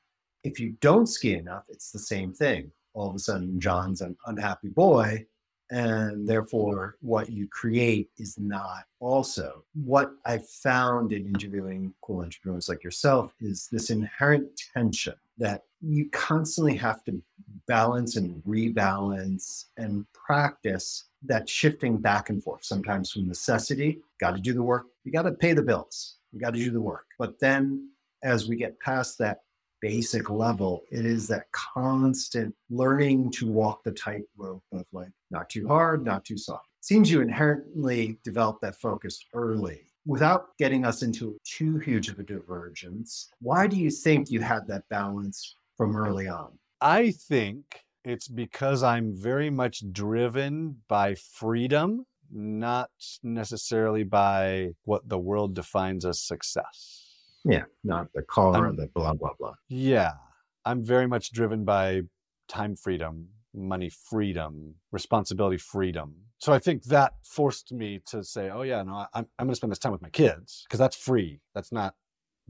if 0.42 0.58
you 0.58 0.74
don't 0.80 1.06
ski 1.06 1.34
enough, 1.34 1.64
it's 1.68 1.90
the 1.90 1.98
same 1.98 2.32
thing 2.32 2.72
all 2.94 3.08
of 3.10 3.16
a 3.16 3.18
sudden 3.18 3.60
John's 3.60 4.00
an 4.00 4.16
unhappy 4.26 4.68
boy. 4.68 5.26
And 5.72 6.28
therefore, 6.28 6.96
what 7.00 7.30
you 7.30 7.46
create 7.46 8.10
is 8.18 8.36
not 8.38 8.86
also. 8.98 9.64
What 9.74 10.10
I 10.26 10.38
found 10.38 11.12
in 11.12 11.26
interviewing 11.26 11.94
cool 12.02 12.22
entrepreneurs 12.22 12.68
like 12.68 12.82
yourself 12.82 13.32
is 13.40 13.68
this 13.70 13.90
inherent 13.90 14.48
tension 14.74 15.14
that 15.38 15.62
you 15.80 16.10
constantly 16.10 16.76
have 16.76 17.04
to 17.04 17.22
balance 17.68 18.16
and 18.16 18.42
rebalance 18.42 19.66
and 19.76 20.04
practice 20.12 21.04
that 21.22 21.48
shifting 21.48 21.98
back 21.98 22.30
and 22.30 22.42
forth, 22.42 22.64
sometimes 22.64 23.12
from 23.12 23.28
necessity, 23.28 24.00
got 24.18 24.34
to 24.34 24.40
do 24.40 24.52
the 24.52 24.62
work, 24.62 24.86
you 25.04 25.12
got 25.12 25.22
to 25.22 25.32
pay 25.32 25.52
the 25.52 25.62
bills, 25.62 26.16
you 26.32 26.40
got 26.40 26.52
to 26.52 26.58
do 26.58 26.70
the 26.70 26.80
work. 26.80 27.06
But 27.18 27.38
then 27.38 27.90
as 28.22 28.48
we 28.48 28.56
get 28.56 28.78
past 28.80 29.18
that 29.18 29.42
basic 29.80 30.30
level, 30.30 30.82
it 30.90 31.04
is 31.04 31.26
that 31.28 31.50
constant 31.52 32.54
learning 32.68 33.30
to 33.32 33.50
walk 33.50 33.82
the 33.84 33.92
tightrope 33.92 34.62
of 34.72 34.84
like 34.92 35.10
not 35.30 35.48
too 35.48 35.66
hard, 35.66 36.04
not 36.04 36.24
too 36.24 36.36
soft. 36.36 36.66
It 36.78 36.84
seems 36.84 37.10
you 37.10 37.20
inherently 37.20 38.18
develop 38.24 38.60
that 38.62 38.76
focus 38.76 39.24
early. 39.34 39.82
Without 40.06 40.56
getting 40.58 40.84
us 40.84 41.02
into 41.02 41.38
too 41.44 41.78
huge 41.78 42.08
of 42.08 42.18
a 42.18 42.22
divergence, 42.22 43.30
why 43.40 43.66
do 43.66 43.76
you 43.76 43.90
think 43.90 44.30
you 44.30 44.40
had 44.40 44.66
that 44.66 44.88
balance 44.88 45.54
from 45.76 45.94
early 45.94 46.26
on? 46.26 46.58
I 46.80 47.10
think 47.10 47.64
it's 48.04 48.28
because 48.28 48.82
I'm 48.82 49.14
very 49.14 49.50
much 49.50 49.82
driven 49.92 50.78
by 50.88 51.14
freedom, 51.14 52.06
not 52.32 52.90
necessarily 53.22 54.04
by 54.04 54.70
what 54.84 55.06
the 55.08 55.18
world 55.18 55.54
defines 55.54 56.06
as 56.06 56.22
success. 56.22 56.99
Yeah, 57.44 57.64
not 57.84 58.08
the 58.14 58.22
car, 58.22 58.66
I'm, 58.66 58.76
the 58.76 58.88
blah, 58.94 59.14
blah, 59.14 59.30
blah. 59.38 59.54
Yeah. 59.68 60.12
I'm 60.64 60.84
very 60.84 61.06
much 61.06 61.32
driven 61.32 61.64
by 61.64 62.02
time 62.48 62.76
freedom, 62.76 63.28
money 63.54 63.90
freedom, 63.90 64.74
responsibility 64.92 65.56
freedom. 65.56 66.14
So 66.38 66.52
I 66.52 66.58
think 66.58 66.84
that 66.84 67.14
forced 67.24 67.72
me 67.72 68.00
to 68.06 68.22
say, 68.24 68.50
oh, 68.50 68.62
yeah, 68.62 68.82
no, 68.82 69.06
I'm, 69.14 69.26
I'm 69.38 69.46
going 69.46 69.50
to 69.50 69.56
spend 69.56 69.70
this 69.70 69.78
time 69.78 69.92
with 69.92 70.02
my 70.02 70.10
kids 70.10 70.64
because 70.66 70.78
that's 70.78 70.96
free. 70.96 71.40
That's 71.54 71.72
not 71.72 71.94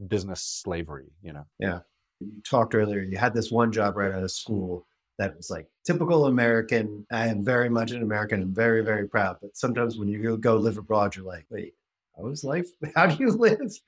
business 0.07 0.41
slavery, 0.41 1.11
you 1.21 1.33
know? 1.33 1.45
Yeah. 1.59 1.79
You 2.19 2.31
talked 2.47 2.75
earlier, 2.75 3.01
you 3.01 3.17
had 3.17 3.33
this 3.33 3.51
one 3.51 3.71
job 3.71 3.97
right 3.97 4.11
out 4.11 4.23
of 4.23 4.31
school 4.31 4.85
that 5.17 5.35
was 5.35 5.49
like 5.49 5.67
typical 5.85 6.25
American. 6.25 7.05
I 7.11 7.27
am 7.27 7.43
very 7.43 7.69
much 7.69 7.91
an 7.91 8.01
American 8.01 8.41
and 8.41 8.55
very, 8.55 8.83
very 8.83 9.07
proud. 9.07 9.37
But 9.41 9.55
sometimes 9.55 9.97
when 9.97 10.07
you 10.07 10.37
go 10.37 10.57
live 10.57 10.77
abroad, 10.77 11.15
you're 11.15 11.25
like, 11.25 11.45
wait, 11.49 11.73
how 12.17 12.27
is 12.27 12.43
life? 12.43 12.67
How 12.95 13.05
do 13.05 13.23
you 13.23 13.31
live? 13.31 13.71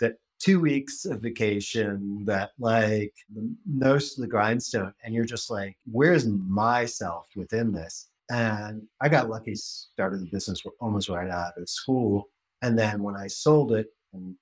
that 0.00 0.16
two 0.38 0.60
weeks 0.60 1.04
of 1.04 1.20
vacation 1.20 2.24
that 2.24 2.50
like 2.58 3.12
the 3.34 3.54
nose 3.66 4.14
to 4.14 4.20
the 4.20 4.26
grindstone 4.26 4.92
and 5.04 5.14
you're 5.14 5.24
just 5.24 5.50
like 5.50 5.76
where's 5.90 6.26
myself 6.26 7.28
within 7.34 7.72
this? 7.72 8.10
And 8.30 8.82
i 9.00 9.08
got 9.08 9.30
lucky 9.30 9.54
started 9.54 10.20
the 10.20 10.26
business 10.26 10.62
almost 10.80 11.08
right 11.08 11.30
out 11.30 11.54
of 11.56 11.68
school 11.68 12.28
and 12.60 12.78
then 12.78 13.02
when 13.02 13.16
i 13.16 13.26
sold 13.26 13.72
it 13.72 13.86
and 14.12 14.34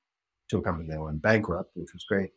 to 0.50 0.58
a 0.58 0.62
company 0.62 0.88
that 0.88 1.00
went 1.00 1.22
bankrupt 1.22 1.70
which 1.74 1.92
was 1.92 2.04
great 2.08 2.30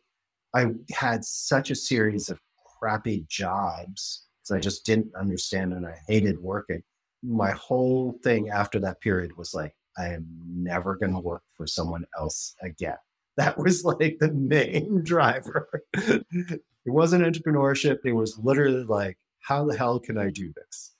i 0.54 0.66
had 0.92 1.24
such 1.24 1.72
a 1.72 1.74
series 1.74 2.30
of 2.30 2.40
crappy 2.78 3.26
jobs 3.28 4.26
because 4.40 4.56
i 4.56 4.60
just 4.60 4.86
didn't 4.86 5.12
understand 5.16 5.72
and 5.72 5.86
i 5.86 5.96
hated 6.06 6.38
working. 6.38 6.82
My 7.22 7.50
whole 7.50 8.16
thing 8.22 8.48
after 8.50 8.78
that 8.80 9.00
period 9.00 9.36
was 9.36 9.52
like 9.52 9.74
i 9.98 10.06
am 10.06 10.24
never 10.46 10.94
going 10.94 11.14
to 11.14 11.20
work 11.20 11.42
for 11.56 11.66
someone 11.66 12.04
else 12.16 12.54
again 12.62 12.96
that 13.40 13.56
was 13.56 13.84
like 13.84 14.18
the 14.20 14.30
main 14.32 15.00
driver. 15.02 15.82
it 15.94 16.60
wasn't 16.84 17.24
entrepreneurship. 17.24 17.98
It 18.04 18.12
was 18.12 18.38
literally 18.42 18.84
like, 18.84 19.16
how 19.40 19.64
the 19.64 19.76
hell 19.76 19.98
can 19.98 20.18
I 20.18 20.28
do 20.28 20.52
this? 20.54 20.94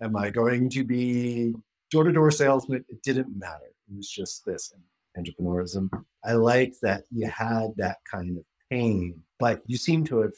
Am 0.00 0.16
I 0.16 0.30
going 0.30 0.70
to 0.70 0.84
be 0.84 1.54
door 1.90 2.04
to 2.04 2.12
door 2.12 2.30
salesman? 2.30 2.82
It 2.88 3.02
didn't 3.02 3.38
matter. 3.38 3.70
It 3.90 3.96
was 3.96 4.10
just 4.10 4.46
this 4.46 4.72
entrepreneurism. 5.18 5.90
I 6.24 6.32
like 6.32 6.72
that 6.80 7.04
you 7.10 7.26
had 7.26 7.74
that 7.76 7.98
kind 8.10 8.38
of 8.38 8.44
pain, 8.70 9.20
but 9.38 9.60
you 9.66 9.76
seem 9.76 10.02
to 10.06 10.22
have 10.22 10.32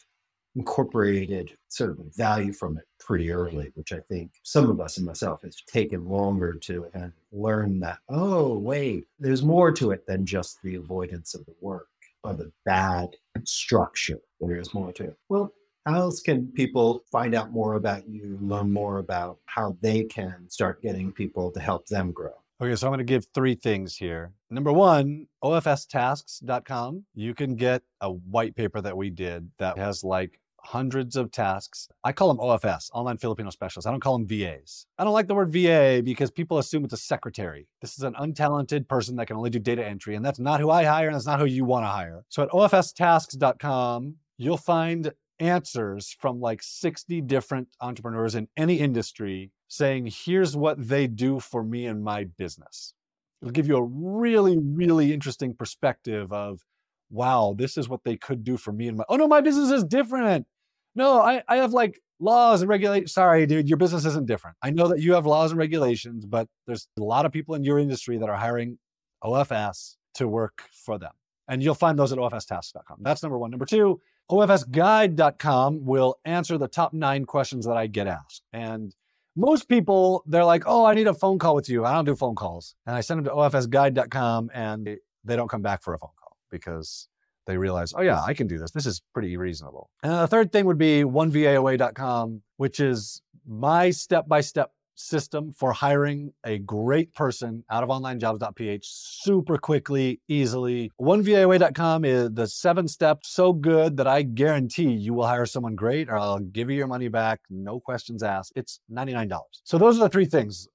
incorporated 0.57 1.57
sort 1.69 1.91
of 1.91 1.99
value 2.17 2.53
from 2.53 2.79
it 2.79 2.85
pretty 3.01 3.31
early, 3.31 3.71
which 3.75 3.93
I 3.93 4.01
think 4.09 4.33
some 4.43 4.71
of 4.71 4.81
us 4.81 4.97
and 4.97 5.07
myself 5.07 5.43
has 5.43 5.57
taken 5.67 6.09
longer 6.09 6.55
to 6.55 6.87
of 6.95 7.13
learn 7.33 7.81
that, 7.81 7.99
oh, 8.09 8.59
wait, 8.59 9.07
there's 9.19 9.43
more 9.43 9.73
to 9.73 9.91
it 9.91 10.07
than 10.07 10.25
just 10.25 10.63
the 10.63 10.77
avoidance 10.77 11.35
of 11.35 11.45
the 11.47 11.55
work 11.61 11.89
or 12.23 12.35
the 12.35 12.53
bad 12.65 13.11
structure. 13.45 14.21
There's 14.41 14.73
more 14.73 14.93
to 14.93 15.05
it. 15.05 15.19
Well, 15.29 15.53
how 15.87 15.97
else 15.97 16.21
can 16.21 16.47
people 16.53 17.05
find 17.13 17.35
out 17.35 17.53
more 17.53 17.75
about 17.75 18.09
you, 18.09 18.39
learn 18.41 18.73
more 18.73 18.99
about 18.99 19.39
how 19.47 19.77
they 19.83 20.05
can 20.05 20.49
start 20.49 20.81
getting 20.81 21.13
people 21.13 21.51
to 21.51 21.61
help 21.61 21.87
them 21.87 22.11
grow? 22.11 22.33
Okay, 22.63 22.77
so 22.77 22.87
I'm 22.87 22.93
going 22.93 22.99
to 22.99 23.05
give 23.05 23.27
three 23.35 23.55
things 23.55 23.97
here. 23.97 24.33
Number 24.49 24.73
one, 24.73 25.27
ofstasks.com. 25.43 27.05
You 27.15 27.35
can 27.35 27.57
get 27.57 27.83
a 28.01 28.11
white 28.11 28.55
paper 28.55 28.81
that 28.81 28.97
we 28.97 29.11
did 29.11 29.51
that 29.59 29.77
has 29.77 30.05
like 30.05 30.41
hundreds 30.65 31.17
of 31.17 31.31
tasks. 31.31 31.89
I 32.03 32.13
call 32.13 32.29
them 32.29 32.39
OFS, 32.39 32.91
online 32.93 33.19
Filipino 33.19 33.51
specialists. 33.51 33.87
I 33.87 33.91
don't 33.91 34.01
call 34.01 34.19
them 34.19 34.27
VAs. 34.27 34.87
I 34.99 35.05
don't 35.05 35.13
like 35.13 35.27
the 35.27 35.35
word 35.35 35.53
VA 35.53 36.03
because 36.05 36.31
people 36.31 36.59
assume 36.59 36.85
it's 36.85 36.95
a 36.95 36.99
secretary. 36.99 37.69
This 37.81 37.97
is 37.97 38.05
an 38.05 38.15
untalented 38.15 38.89
person 38.89 39.17
that 39.17 39.27
can 39.27 39.37
only 39.37 39.51
do 39.51 39.59
data 39.59 39.85
entry, 39.85 40.15
and 40.15 40.25
that's 40.25 40.39
not 40.39 40.61
who 40.61 40.71
I 40.71 40.85
hire, 40.85 41.07
and 41.07 41.15
that's 41.15 41.27
not 41.27 41.41
who 41.41 41.47
you 41.47 41.65
want 41.65 41.85
to 41.85 41.89
hire. 41.89 42.25
So 42.29 42.43
at 42.43 42.51
ofstasks.com, 42.51 44.17
you'll 44.39 44.57
find 44.57 45.13
answers 45.39 46.17
from 46.19 46.41
like 46.41 46.63
60 46.63 47.21
different 47.23 47.69
entrepreneurs 47.81 48.35
in 48.35 48.49
any 48.57 48.79
industry 48.79 49.51
saying, 49.69 50.07
here's 50.07 50.57
what 50.57 50.89
they 50.89 51.07
do 51.07 51.41
for 51.41 51.63
me 51.63 51.87
and 51.87 52.03
my 52.03 52.25
business. 52.25 52.95
It'll 53.43 53.53
give 53.53 53.67
you 53.67 53.77
a 53.77 53.83
really, 53.83 54.57
really 54.59 55.13
interesting 55.13 55.55
perspective 55.55 56.33
of, 56.33 56.65
wow, 57.11 57.55
this 57.57 57.77
is 57.77 57.89
what 57.89 58.05
they 58.05 58.17
could 58.17 58.45
do 58.45 58.57
for 58.57 58.73
me 58.73 58.89
and 58.89 58.97
my, 58.97 59.05
oh 59.09 59.17
no, 59.17 59.29
my 59.29 59.41
business 59.41 59.71
is 59.71 59.85
different 59.85 60.47
no, 60.95 61.21
I, 61.21 61.43
I 61.49 61.57
have 61.57 61.73
like 61.73 62.01
laws 62.21 62.63
and 62.63 62.69
regulations. 62.69 63.13
Sorry, 63.13 63.47
dude, 63.47 63.69
your 63.69 63.79
business 63.79 64.05
isn't 64.05 64.27
different. 64.27 64.57
I 64.63 64.71
know 64.71 64.89
that 64.89 65.01
you 65.01 65.15
have 65.15 65.27
laws 65.27 65.51
and 65.51 65.59
regulations, 65.59 66.27
but 66.27 66.49
there's 66.67 66.89
a 66.99 67.03
lot 67.03 67.27
of 67.27 67.33
people 67.33 67.55
in 67.55 67.65
your 67.65 67.79
industry 67.79 68.19
that 68.19 68.29
are 68.29 68.37
hiring 68.37 68.79
OFS 69.23 69.97
to 70.15 70.29
work 70.29 70.63
for 70.85 70.99
them. 70.99 71.13
And 71.49 71.63
you'll 71.63 71.75
find 71.75 71.99
those 71.99 72.13
at 72.13 72.19
ofstasks.com. 72.19 72.99
That's 73.01 73.23
number 73.23 73.39
one. 73.39 73.51
Number 73.51 73.67
two, 73.67 74.01
ofsguide.com 74.31 75.85
will 75.85 76.17
answer 76.25 76.57
the 76.57 76.69
top 76.69 76.95
nine 76.95 77.25
questions 77.27 77.67
that 77.67 77.77
I 77.77 77.87
get 77.87 78.07
asked. 78.07 78.43
And 78.53 78.95
most 79.37 79.69
people, 79.69 80.23
they're 80.27 80.45
like, 80.45 80.63
oh, 80.67 80.85
I 80.85 80.95
need 80.95 81.09
a 81.09 81.15
phone 81.15 81.39
call 81.39 81.55
with 81.55 81.69
you. 81.69 81.85
I 81.85 81.93
don't 81.93 82.05
do 82.05 82.15
phone 82.15 82.35
calls. 82.35 82.75
And 82.87 82.97
I 82.97 83.01
send 83.01 83.19
them 83.19 83.25
to 83.27 83.33
ofsguide.com 83.33 84.51
and 84.55 84.97
they 85.25 85.37
don't 85.37 85.49
come 85.49 85.63
back 85.63 85.83
for 85.83 85.93
a 85.93 85.99
phone 85.99 86.11
call 86.19 86.37
because 86.51 87.09
they 87.47 87.57
realize, 87.57 87.93
oh 87.97 88.03
yeah, 88.03 88.23
I 88.23 88.35
can 88.35 88.47
do 88.47 88.59
this. 88.59 88.71
This 88.71 88.87
is 88.87 89.03
pretty 89.13 89.37
reasonable. 89.37 89.91
And 90.03 90.13
the 90.13 90.29
third 90.29 90.53
thing 90.53 90.67
would 90.67 90.79
be 90.79 91.03
onevaoa.com, 91.03 92.43
which 92.57 92.81
is 92.81 93.23
my 93.47 93.91
step-by-step 93.91 94.71
system 94.97 95.53
for 95.53 95.73
hiring 95.73 96.33
a 96.45 96.59
great 96.59 97.13
person 97.15 97.65
out 97.71 97.83
of 97.83 97.89
onlinejobs.ph 97.89 98.85
super 98.85 99.59
quickly, 99.59 100.21
easily. 100.29 100.91
OneVAOA.com 101.01 102.05
is 102.05 102.31
the 102.33 102.47
seven 102.47 102.89
steps 102.89 103.31
so 103.31 103.53
good 103.53 103.97
that 103.97 104.07
I 104.07 104.23
guarantee 104.23 104.93
you 104.93 105.15
will 105.15 105.27
hire 105.27 105.47
someone 105.47 105.75
great 105.75 106.09
or 106.09 106.17
I'll 106.17 106.39
give 106.39 106.71
you 106.71 106.77
your 106.77 106.87
money 106.87 107.09
back, 107.09 107.41
no 107.51 107.81
questions 107.81 108.23
asked. 108.23 108.53
It's 108.57 108.81
$99. 108.91 109.39
So 109.65 109.79
those 109.79 109.97
are 109.99 110.05
the 110.05 110.09
three 110.09 110.27
things 110.27 110.69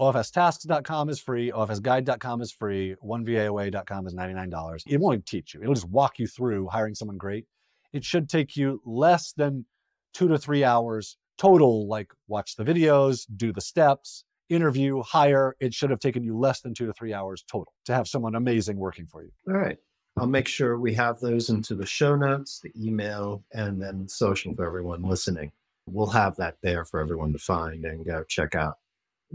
OFStasks.com 0.00 1.08
is 1.08 1.20
free. 1.20 1.50
OFSguide.com 1.50 2.42
is 2.42 2.52
free. 2.52 2.96
OneVAOA.com 3.02 4.06
is 4.06 4.14
$99. 4.14 4.82
It 4.86 5.00
won't 5.00 5.24
teach 5.26 5.54
you. 5.54 5.62
It'll 5.62 5.74
just 5.74 5.88
walk 5.88 6.18
you 6.18 6.26
through 6.26 6.68
hiring 6.68 6.94
someone 6.94 7.16
great. 7.16 7.46
It 7.92 8.04
should 8.04 8.28
take 8.28 8.56
you 8.56 8.82
less 8.84 9.32
than 9.32 9.64
two 10.12 10.28
to 10.28 10.38
three 10.38 10.64
hours 10.64 11.16
total, 11.38 11.86
like 11.88 12.12
watch 12.28 12.56
the 12.56 12.64
videos, 12.64 13.26
do 13.36 13.52
the 13.52 13.60
steps, 13.60 14.24
interview, 14.48 15.02
hire. 15.02 15.56
It 15.60 15.74
should 15.74 15.90
have 15.90 16.00
taken 16.00 16.22
you 16.22 16.38
less 16.38 16.60
than 16.60 16.74
two 16.74 16.86
to 16.86 16.92
three 16.92 17.14
hours 17.14 17.44
total 17.50 17.72
to 17.86 17.94
have 17.94 18.08
someone 18.08 18.34
amazing 18.34 18.76
working 18.76 19.06
for 19.06 19.22
you. 19.22 19.30
All 19.48 19.54
right. 19.54 19.78
I'll 20.18 20.26
make 20.26 20.48
sure 20.48 20.78
we 20.78 20.94
have 20.94 21.20
those 21.20 21.50
into 21.50 21.74
the 21.74 21.84
show 21.84 22.16
notes, 22.16 22.60
the 22.62 22.72
email, 22.78 23.44
and 23.52 23.80
then 23.80 24.08
social 24.08 24.54
for 24.54 24.64
everyone 24.64 25.02
listening. 25.02 25.52
We'll 25.86 26.06
have 26.06 26.36
that 26.36 26.56
there 26.62 26.84
for 26.86 27.00
everyone 27.00 27.32
to 27.32 27.38
find 27.38 27.84
and 27.84 28.04
go 28.04 28.24
check 28.24 28.54
out. 28.54 28.78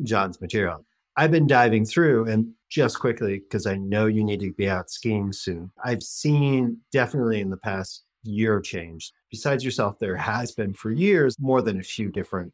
John's 0.03 0.41
material. 0.41 0.85
I've 1.17 1.31
been 1.31 1.47
diving 1.47 1.85
through 1.85 2.27
and 2.27 2.53
just 2.69 2.99
quickly, 2.99 3.39
because 3.39 3.65
I 3.65 3.75
know 3.75 4.05
you 4.05 4.23
need 4.23 4.39
to 4.39 4.53
be 4.53 4.69
out 4.69 4.89
skiing 4.89 5.33
soon. 5.33 5.71
I've 5.83 6.01
seen 6.01 6.77
definitely 6.91 7.41
in 7.41 7.49
the 7.49 7.57
past 7.57 8.03
year 8.23 8.61
change. 8.61 9.11
Besides 9.29 9.63
yourself, 9.63 9.99
there 9.99 10.15
has 10.15 10.53
been 10.53 10.73
for 10.73 10.91
years 10.91 11.35
more 11.39 11.61
than 11.61 11.79
a 11.79 11.83
few 11.83 12.09
different 12.09 12.53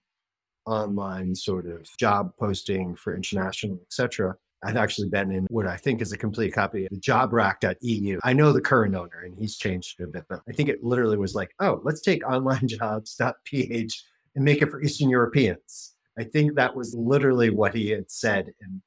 online 0.65 1.35
sort 1.35 1.67
of 1.67 1.87
job 1.97 2.31
posting 2.39 2.95
for 2.95 3.15
international, 3.15 3.79
etc. 3.83 4.35
I've 4.63 4.75
actually 4.75 5.09
been 5.09 5.31
in 5.31 5.45
what 5.49 5.67
I 5.67 5.77
think 5.77 6.01
is 6.01 6.11
a 6.11 6.17
complete 6.17 6.53
copy 6.53 6.85
of 6.85 6.89
the 6.89 6.99
jobrack.eu. 6.99 8.19
I 8.23 8.33
know 8.33 8.51
the 8.51 8.61
current 8.61 8.95
owner 8.95 9.21
and 9.23 9.37
he's 9.37 9.55
changed 9.55 9.99
it 9.99 10.03
a 10.03 10.07
bit, 10.07 10.25
but 10.27 10.41
I 10.49 10.51
think 10.51 10.67
it 10.67 10.83
literally 10.83 11.17
was 11.17 11.35
like, 11.35 11.51
oh, 11.59 11.79
let's 11.83 12.01
take 12.01 12.23
onlinejobs.ph 12.23 14.03
and 14.35 14.43
make 14.43 14.61
it 14.61 14.69
for 14.69 14.81
Eastern 14.81 15.09
Europeans. 15.09 15.93
I 16.17 16.23
think 16.23 16.55
that 16.55 16.75
was 16.75 16.95
literally 16.95 17.49
what 17.49 17.75
he 17.75 17.89
had 17.89 18.09
said 18.09 18.51
in 18.61 18.81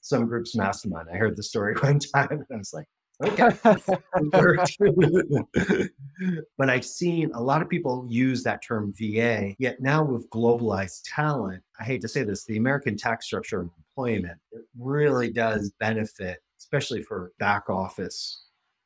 some 0.00 0.26
group's 0.26 0.54
mastermind. 0.54 1.08
I 1.12 1.16
heard 1.16 1.36
the 1.36 1.42
story 1.42 1.74
one 1.80 1.98
time 1.98 2.28
and 2.30 2.44
I 2.52 2.56
was 2.56 2.74
like, 2.74 2.86
okay. 3.24 3.50
but 6.58 6.70
I've 6.70 6.84
seen 6.84 7.30
a 7.32 7.40
lot 7.40 7.62
of 7.62 7.68
people 7.68 8.06
use 8.08 8.42
that 8.42 8.62
term 8.62 8.92
VA, 8.98 9.54
yet 9.58 9.80
now 9.80 10.04
with 10.04 10.28
globalized 10.30 11.02
talent, 11.14 11.62
I 11.80 11.84
hate 11.84 12.02
to 12.02 12.08
say 12.08 12.22
this, 12.22 12.44
the 12.44 12.58
American 12.58 12.96
tax 12.96 13.26
structure 13.26 13.60
of 13.60 13.70
employment, 13.78 14.38
it 14.52 14.64
really 14.78 15.30
does 15.30 15.72
benefit, 15.80 16.38
especially 16.58 17.02
for 17.02 17.32
back 17.38 17.70
office 17.70 18.42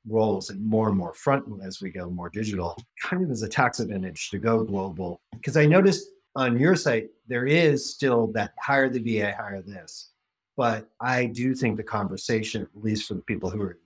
roles 0.06 0.50
and 0.50 0.64
more 0.64 0.88
and 0.88 0.96
more 0.96 1.12
front 1.12 1.44
as 1.62 1.82
we 1.82 1.90
go 1.90 2.08
more 2.08 2.30
digital, 2.30 2.76
kind 3.02 3.24
of 3.24 3.30
as 3.30 3.42
a 3.42 3.48
tax 3.48 3.80
advantage 3.80 4.30
to 4.30 4.38
go 4.38 4.64
global. 4.64 5.20
Because 5.32 5.56
I 5.56 5.66
noticed 5.66 6.06
on 6.38 6.56
your 6.56 6.76
site, 6.76 7.08
there 7.26 7.46
is 7.46 7.90
still 7.90 8.28
that 8.28 8.52
hire 8.60 8.88
the 8.88 9.00
VA, 9.00 9.34
hire 9.36 9.60
this. 9.60 10.10
But 10.56 10.88
I 11.00 11.26
do 11.26 11.52
think 11.52 11.76
the 11.76 11.82
conversation, 11.82 12.62
at 12.62 12.82
least 12.82 13.08
for 13.08 13.14
the 13.14 13.22
people 13.22 13.50
who 13.50 13.60
are 13.60 13.78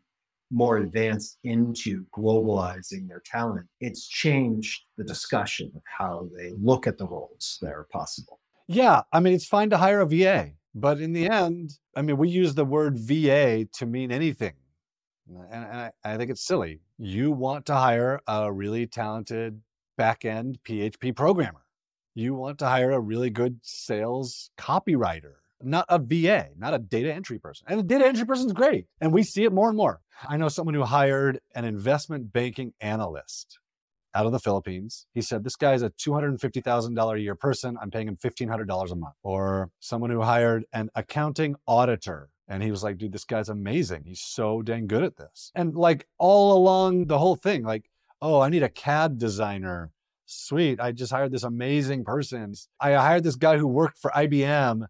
more 0.50 0.76
advanced 0.76 1.38
into 1.44 2.04
globalizing 2.14 3.08
their 3.08 3.22
talent, 3.24 3.66
it's 3.80 4.06
changed 4.06 4.82
the 4.98 5.04
discussion 5.04 5.72
of 5.74 5.80
how 5.84 6.28
they 6.36 6.52
look 6.60 6.86
at 6.86 6.98
the 6.98 7.06
roles 7.06 7.58
that 7.62 7.72
are 7.72 7.88
possible. 7.90 8.38
Yeah. 8.68 9.00
I 9.12 9.20
mean, 9.20 9.32
it's 9.32 9.46
fine 9.46 9.70
to 9.70 9.78
hire 9.78 10.00
a 10.00 10.06
VA, 10.06 10.50
but 10.74 11.00
in 11.00 11.14
the 11.14 11.30
end, 11.30 11.78
I 11.96 12.02
mean, 12.02 12.18
we 12.18 12.28
use 12.28 12.54
the 12.54 12.66
word 12.66 12.98
VA 12.98 13.66
to 13.78 13.86
mean 13.86 14.12
anything. 14.12 14.54
And, 15.50 15.64
I, 15.64 15.90
I 16.04 16.16
think 16.18 16.30
it's 16.30 16.44
silly. 16.44 16.80
You 16.98 17.32
want 17.32 17.64
to 17.66 17.74
hire 17.74 18.20
a 18.26 18.52
really 18.52 18.86
talented 18.86 19.62
back 19.96 20.26
end 20.26 20.58
PHP 20.68 21.16
programmer 21.16 21.61
you 22.14 22.34
want 22.34 22.58
to 22.58 22.66
hire 22.66 22.90
a 22.90 23.00
really 23.00 23.30
good 23.30 23.58
sales 23.62 24.50
copywriter, 24.58 25.34
not 25.62 25.86
a 25.88 25.98
VA, 25.98 26.48
not 26.56 26.74
a 26.74 26.78
data 26.78 27.12
entry 27.12 27.38
person. 27.38 27.66
And 27.68 27.78
the 27.78 27.84
data 27.84 28.06
entry 28.06 28.26
person 28.26 28.46
is 28.46 28.52
great. 28.52 28.86
And 29.00 29.12
we 29.12 29.22
see 29.22 29.44
it 29.44 29.52
more 29.52 29.68
and 29.68 29.76
more. 29.76 30.00
I 30.28 30.36
know 30.36 30.48
someone 30.48 30.74
who 30.74 30.84
hired 30.84 31.40
an 31.54 31.64
investment 31.64 32.32
banking 32.32 32.74
analyst 32.80 33.58
out 34.14 34.26
of 34.26 34.32
the 34.32 34.38
Philippines. 34.38 35.06
He 35.14 35.22
said, 35.22 35.42
This 35.42 35.56
guy's 35.56 35.82
a 35.82 35.90
$250,000 35.90 37.16
a 37.16 37.20
year 37.20 37.34
person. 37.34 37.76
I'm 37.80 37.90
paying 37.90 38.08
him 38.08 38.16
$1,500 38.16 38.90
a 38.90 38.94
month. 38.94 39.14
Or 39.22 39.70
someone 39.80 40.10
who 40.10 40.22
hired 40.22 40.64
an 40.72 40.90
accounting 40.94 41.56
auditor 41.66 42.28
And 42.48 42.62
he 42.62 42.70
was 42.70 42.82
like, 42.82 42.98
dude, 42.98 43.12
this 43.12 43.24
guy's 43.24 43.48
amazing. 43.48 44.02
He's 44.04 44.20
so 44.20 44.60
dang 44.62 44.86
good 44.86 45.02
at 45.02 45.16
this. 45.16 45.50
And 45.54 45.74
like 45.74 46.06
all 46.18 46.56
along 46.56 47.06
the 47.06 47.18
whole 47.18 47.36
thing, 47.36 47.62
like, 47.62 47.88
oh, 48.20 48.40
I 48.40 48.50
need 48.50 48.62
a 48.62 48.68
CAD 48.68 49.18
designer. 49.18 49.90
Sweet. 50.26 50.80
I 50.80 50.92
just 50.92 51.12
hired 51.12 51.32
this 51.32 51.42
amazing 51.42 52.04
person. 52.04 52.54
I 52.80 52.92
hired 52.94 53.24
this 53.24 53.36
guy 53.36 53.58
who 53.58 53.66
worked 53.66 53.98
for 53.98 54.10
IBM 54.12 54.86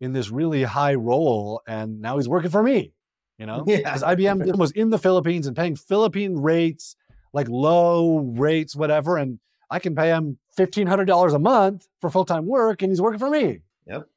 in 0.00 0.12
this 0.12 0.30
really 0.30 0.62
high 0.64 0.94
role, 0.94 1.62
and 1.66 2.00
now 2.00 2.16
he's 2.16 2.28
working 2.28 2.50
for 2.50 2.62
me. 2.62 2.92
You 3.38 3.46
know, 3.46 3.64
Yeah. 3.66 3.78
because 3.78 4.02
IBM 4.02 4.56
was 4.58 4.70
in 4.72 4.90
the 4.90 4.98
Philippines 4.98 5.46
and 5.46 5.56
paying 5.56 5.74
Philippine 5.76 6.36
rates, 6.36 6.94
like 7.32 7.48
low 7.48 8.18
rates, 8.18 8.76
whatever. 8.76 9.16
And 9.16 9.40
I 9.70 9.78
can 9.80 9.94
pay 9.96 10.08
him 10.08 10.38
$1,500 10.56 11.34
a 11.34 11.38
month 11.38 11.88
for 12.00 12.10
full 12.10 12.24
time 12.24 12.46
work, 12.46 12.82
and 12.82 12.92
he's 12.92 13.00
working 13.00 13.18
for 13.18 13.30
me. 13.30 13.60
Yep. 13.88 14.08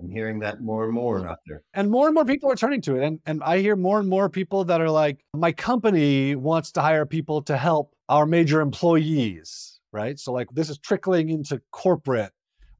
I'm 0.00 0.10
hearing 0.10 0.40
that 0.40 0.60
more 0.62 0.84
and 0.84 0.92
more 0.92 1.28
out 1.28 1.38
there. 1.46 1.62
and 1.74 1.90
more 1.90 2.06
and 2.06 2.14
more 2.14 2.24
people 2.24 2.50
are 2.50 2.56
turning 2.56 2.80
to 2.82 2.96
it 2.96 3.04
and 3.04 3.20
and 3.26 3.40
i 3.44 3.58
hear 3.60 3.76
more 3.76 4.00
and 4.00 4.08
more 4.08 4.28
people 4.28 4.64
that 4.64 4.80
are 4.80 4.90
like 4.90 5.24
my 5.34 5.52
company 5.52 6.34
wants 6.34 6.72
to 6.72 6.80
hire 6.80 7.06
people 7.06 7.40
to 7.42 7.56
help 7.56 7.94
our 8.08 8.26
major 8.26 8.60
employees 8.60 9.73
right? 9.94 10.18
So 10.18 10.32
like 10.32 10.48
this 10.52 10.68
is 10.68 10.78
trickling 10.78 11.30
into 11.30 11.62
corporate. 11.70 12.32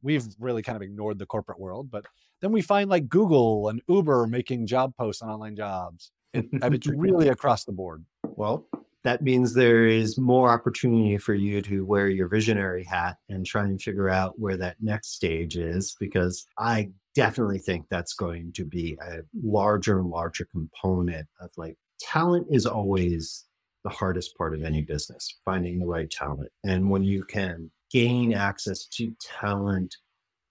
We've 0.02 0.26
really 0.38 0.62
kind 0.62 0.76
of 0.76 0.82
ignored 0.82 1.18
the 1.18 1.24
corporate 1.24 1.58
world 1.58 1.90
but 1.90 2.04
then 2.42 2.52
we 2.52 2.60
find 2.60 2.90
like 2.90 3.08
google 3.08 3.70
and 3.70 3.80
uber 3.88 4.26
making 4.26 4.66
job 4.66 4.92
posts 4.98 5.22
on 5.22 5.30
online 5.30 5.56
jobs 5.56 6.12
it, 6.34 6.46
I 6.62 6.68
mean, 6.68 6.74
it's 6.74 6.86
really 6.96 7.28
across 7.28 7.64
the 7.64 7.72
board. 7.72 8.04
Well, 8.36 8.66
that 9.04 9.22
means 9.22 9.54
there 9.54 9.86
is 9.86 10.18
more 10.18 10.50
opportunity 10.50 11.16
for 11.18 11.34
you 11.34 11.62
to 11.62 11.84
wear 11.84 12.08
your 12.08 12.28
visionary 12.28 12.84
hat 12.84 13.16
and 13.28 13.46
try 13.46 13.64
and 13.64 13.80
figure 13.80 14.08
out 14.08 14.38
where 14.38 14.56
that 14.56 14.76
next 14.80 15.14
stage 15.14 15.56
is, 15.56 15.94
because 16.00 16.46
I 16.58 16.90
definitely 17.14 17.58
think 17.58 17.86
that's 17.88 18.14
going 18.14 18.52
to 18.52 18.64
be 18.64 18.98
a 19.00 19.20
larger 19.42 20.00
and 20.00 20.10
larger 20.10 20.46
component 20.46 21.28
of 21.40 21.50
like 21.56 21.76
talent 22.00 22.48
is 22.50 22.66
always 22.66 23.44
the 23.84 23.90
hardest 23.90 24.36
part 24.36 24.54
of 24.54 24.64
any 24.64 24.82
business, 24.82 25.38
finding 25.44 25.78
the 25.78 25.86
right 25.86 26.10
talent. 26.10 26.50
And 26.64 26.90
when 26.90 27.04
you 27.04 27.22
can 27.24 27.70
gain 27.90 28.32
access 28.32 28.86
to 28.86 29.12
talent 29.20 29.94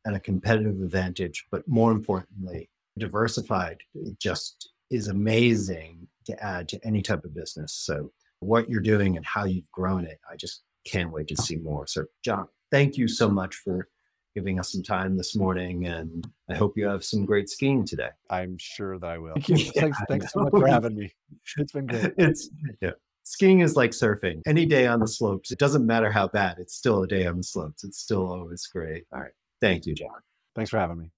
at 0.05 0.13
a 0.13 0.19
competitive 0.19 0.81
advantage, 0.81 1.45
but 1.51 1.67
more 1.67 1.91
importantly, 1.91 2.69
diversified, 2.97 3.77
it 3.95 4.19
just 4.19 4.71
is 4.91 5.07
amazing 5.07 6.07
to 6.25 6.43
add 6.43 6.67
to 6.69 6.79
any 6.86 7.01
type 7.01 7.23
of 7.25 7.34
business. 7.34 7.73
So 7.73 8.11
what 8.39 8.69
you're 8.69 8.81
doing 8.81 9.17
and 9.17 9.25
how 9.25 9.45
you've 9.45 9.71
grown 9.71 10.05
it. 10.05 10.19
I 10.31 10.36
just 10.36 10.63
can't 10.86 11.11
wait 11.11 11.27
to 11.29 11.36
see 11.36 11.57
more. 11.57 11.88
So, 11.88 12.05
John, 12.23 12.47
thank 12.71 12.97
you 12.97 13.07
so 13.07 13.29
much 13.29 13.55
for 13.55 13.88
giving 14.36 14.59
us 14.59 14.71
some 14.71 14.84
time 14.84 15.15
this 15.15 15.36
morning. 15.36 15.86
And 15.86 16.27
I 16.49 16.55
hope 16.55 16.73
you 16.75 16.86
have 16.88 17.03
some 17.03 17.25
great 17.25 17.49
skiing 17.49 17.86
today. 17.86 18.09
i'm 18.29 18.57
sure 18.59 18.99
that 18.99 19.07
i 19.07 19.17
will 19.17 19.36
Yeah, 19.47 19.71
thanks, 19.75 19.97
thanks 20.09 20.34
so 20.34 20.41
much 20.41 20.51
for 20.51 20.67
having 20.67 20.95
me 20.95 21.13
it's 21.57 21.71
been 21.71 21.88
great 21.88 22.13
It's, 22.17 22.49
yeah. 22.81 22.91
Skiing 23.24 23.61
is 23.61 23.76
like 23.76 23.91
surfing. 23.91 24.41
Any 24.45 24.65
day 24.65 24.86
on 24.86 24.99
the 24.99 25.07
slopes, 25.07 25.51
it 25.51 25.57
doesn't 25.57 25.86
matter 25.86 26.11
how 26.11 26.28
bad, 26.28 26.57
it's 26.59 26.76
still 26.76 27.03
a 27.03 27.07
day 27.07 27.26
on 27.26 27.38
the 27.38 27.43
slopes. 27.43 27.84
It's 27.84 27.97
still 27.99 28.30
always 28.30 28.67
great. 28.67 29.05
All 29.13 29.21
right. 29.21 29.32
Thank 29.61 29.86
you, 29.86 29.95
John. 29.95 30.09
thanks 30.55 30.69
for 30.69 30.78
having 30.78 30.97
me 30.97 31.09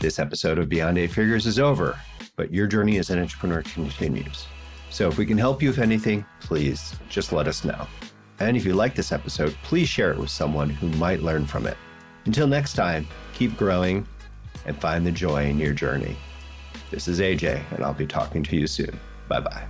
This 0.00 0.20
episode 0.20 0.60
of 0.60 0.68
Beyond 0.68 0.96
Eight 0.96 1.10
Figures 1.10 1.44
is 1.44 1.58
over, 1.58 1.98
but 2.36 2.54
your 2.54 2.68
journey 2.68 2.98
as 2.98 3.10
an 3.10 3.18
entrepreneur 3.18 3.62
continues. 3.62 4.46
So 4.90 5.08
if 5.08 5.18
we 5.18 5.26
can 5.26 5.36
help 5.36 5.60
you 5.60 5.70
with 5.70 5.80
anything, 5.80 6.24
please 6.38 6.94
just 7.08 7.32
let 7.32 7.48
us 7.48 7.64
know. 7.64 7.84
And 8.38 8.56
if 8.56 8.64
you 8.64 8.74
like 8.74 8.94
this 8.94 9.10
episode, 9.10 9.56
please 9.64 9.88
share 9.88 10.12
it 10.12 10.18
with 10.18 10.30
someone 10.30 10.70
who 10.70 10.86
might 10.90 11.22
learn 11.22 11.46
from 11.46 11.66
it. 11.66 11.76
Until 12.26 12.46
next 12.46 12.74
time, 12.74 13.08
keep 13.34 13.56
growing 13.56 14.06
and 14.66 14.80
find 14.80 15.04
the 15.04 15.10
joy 15.10 15.46
in 15.46 15.58
your 15.58 15.72
journey. 15.72 16.16
This 16.90 17.06
is 17.06 17.20
AJ, 17.20 17.62
and 17.72 17.84
I'll 17.84 17.94
be 17.94 18.06
talking 18.06 18.42
to 18.44 18.56
you 18.56 18.66
soon. 18.66 18.98
Bye 19.28 19.40
bye. 19.40 19.66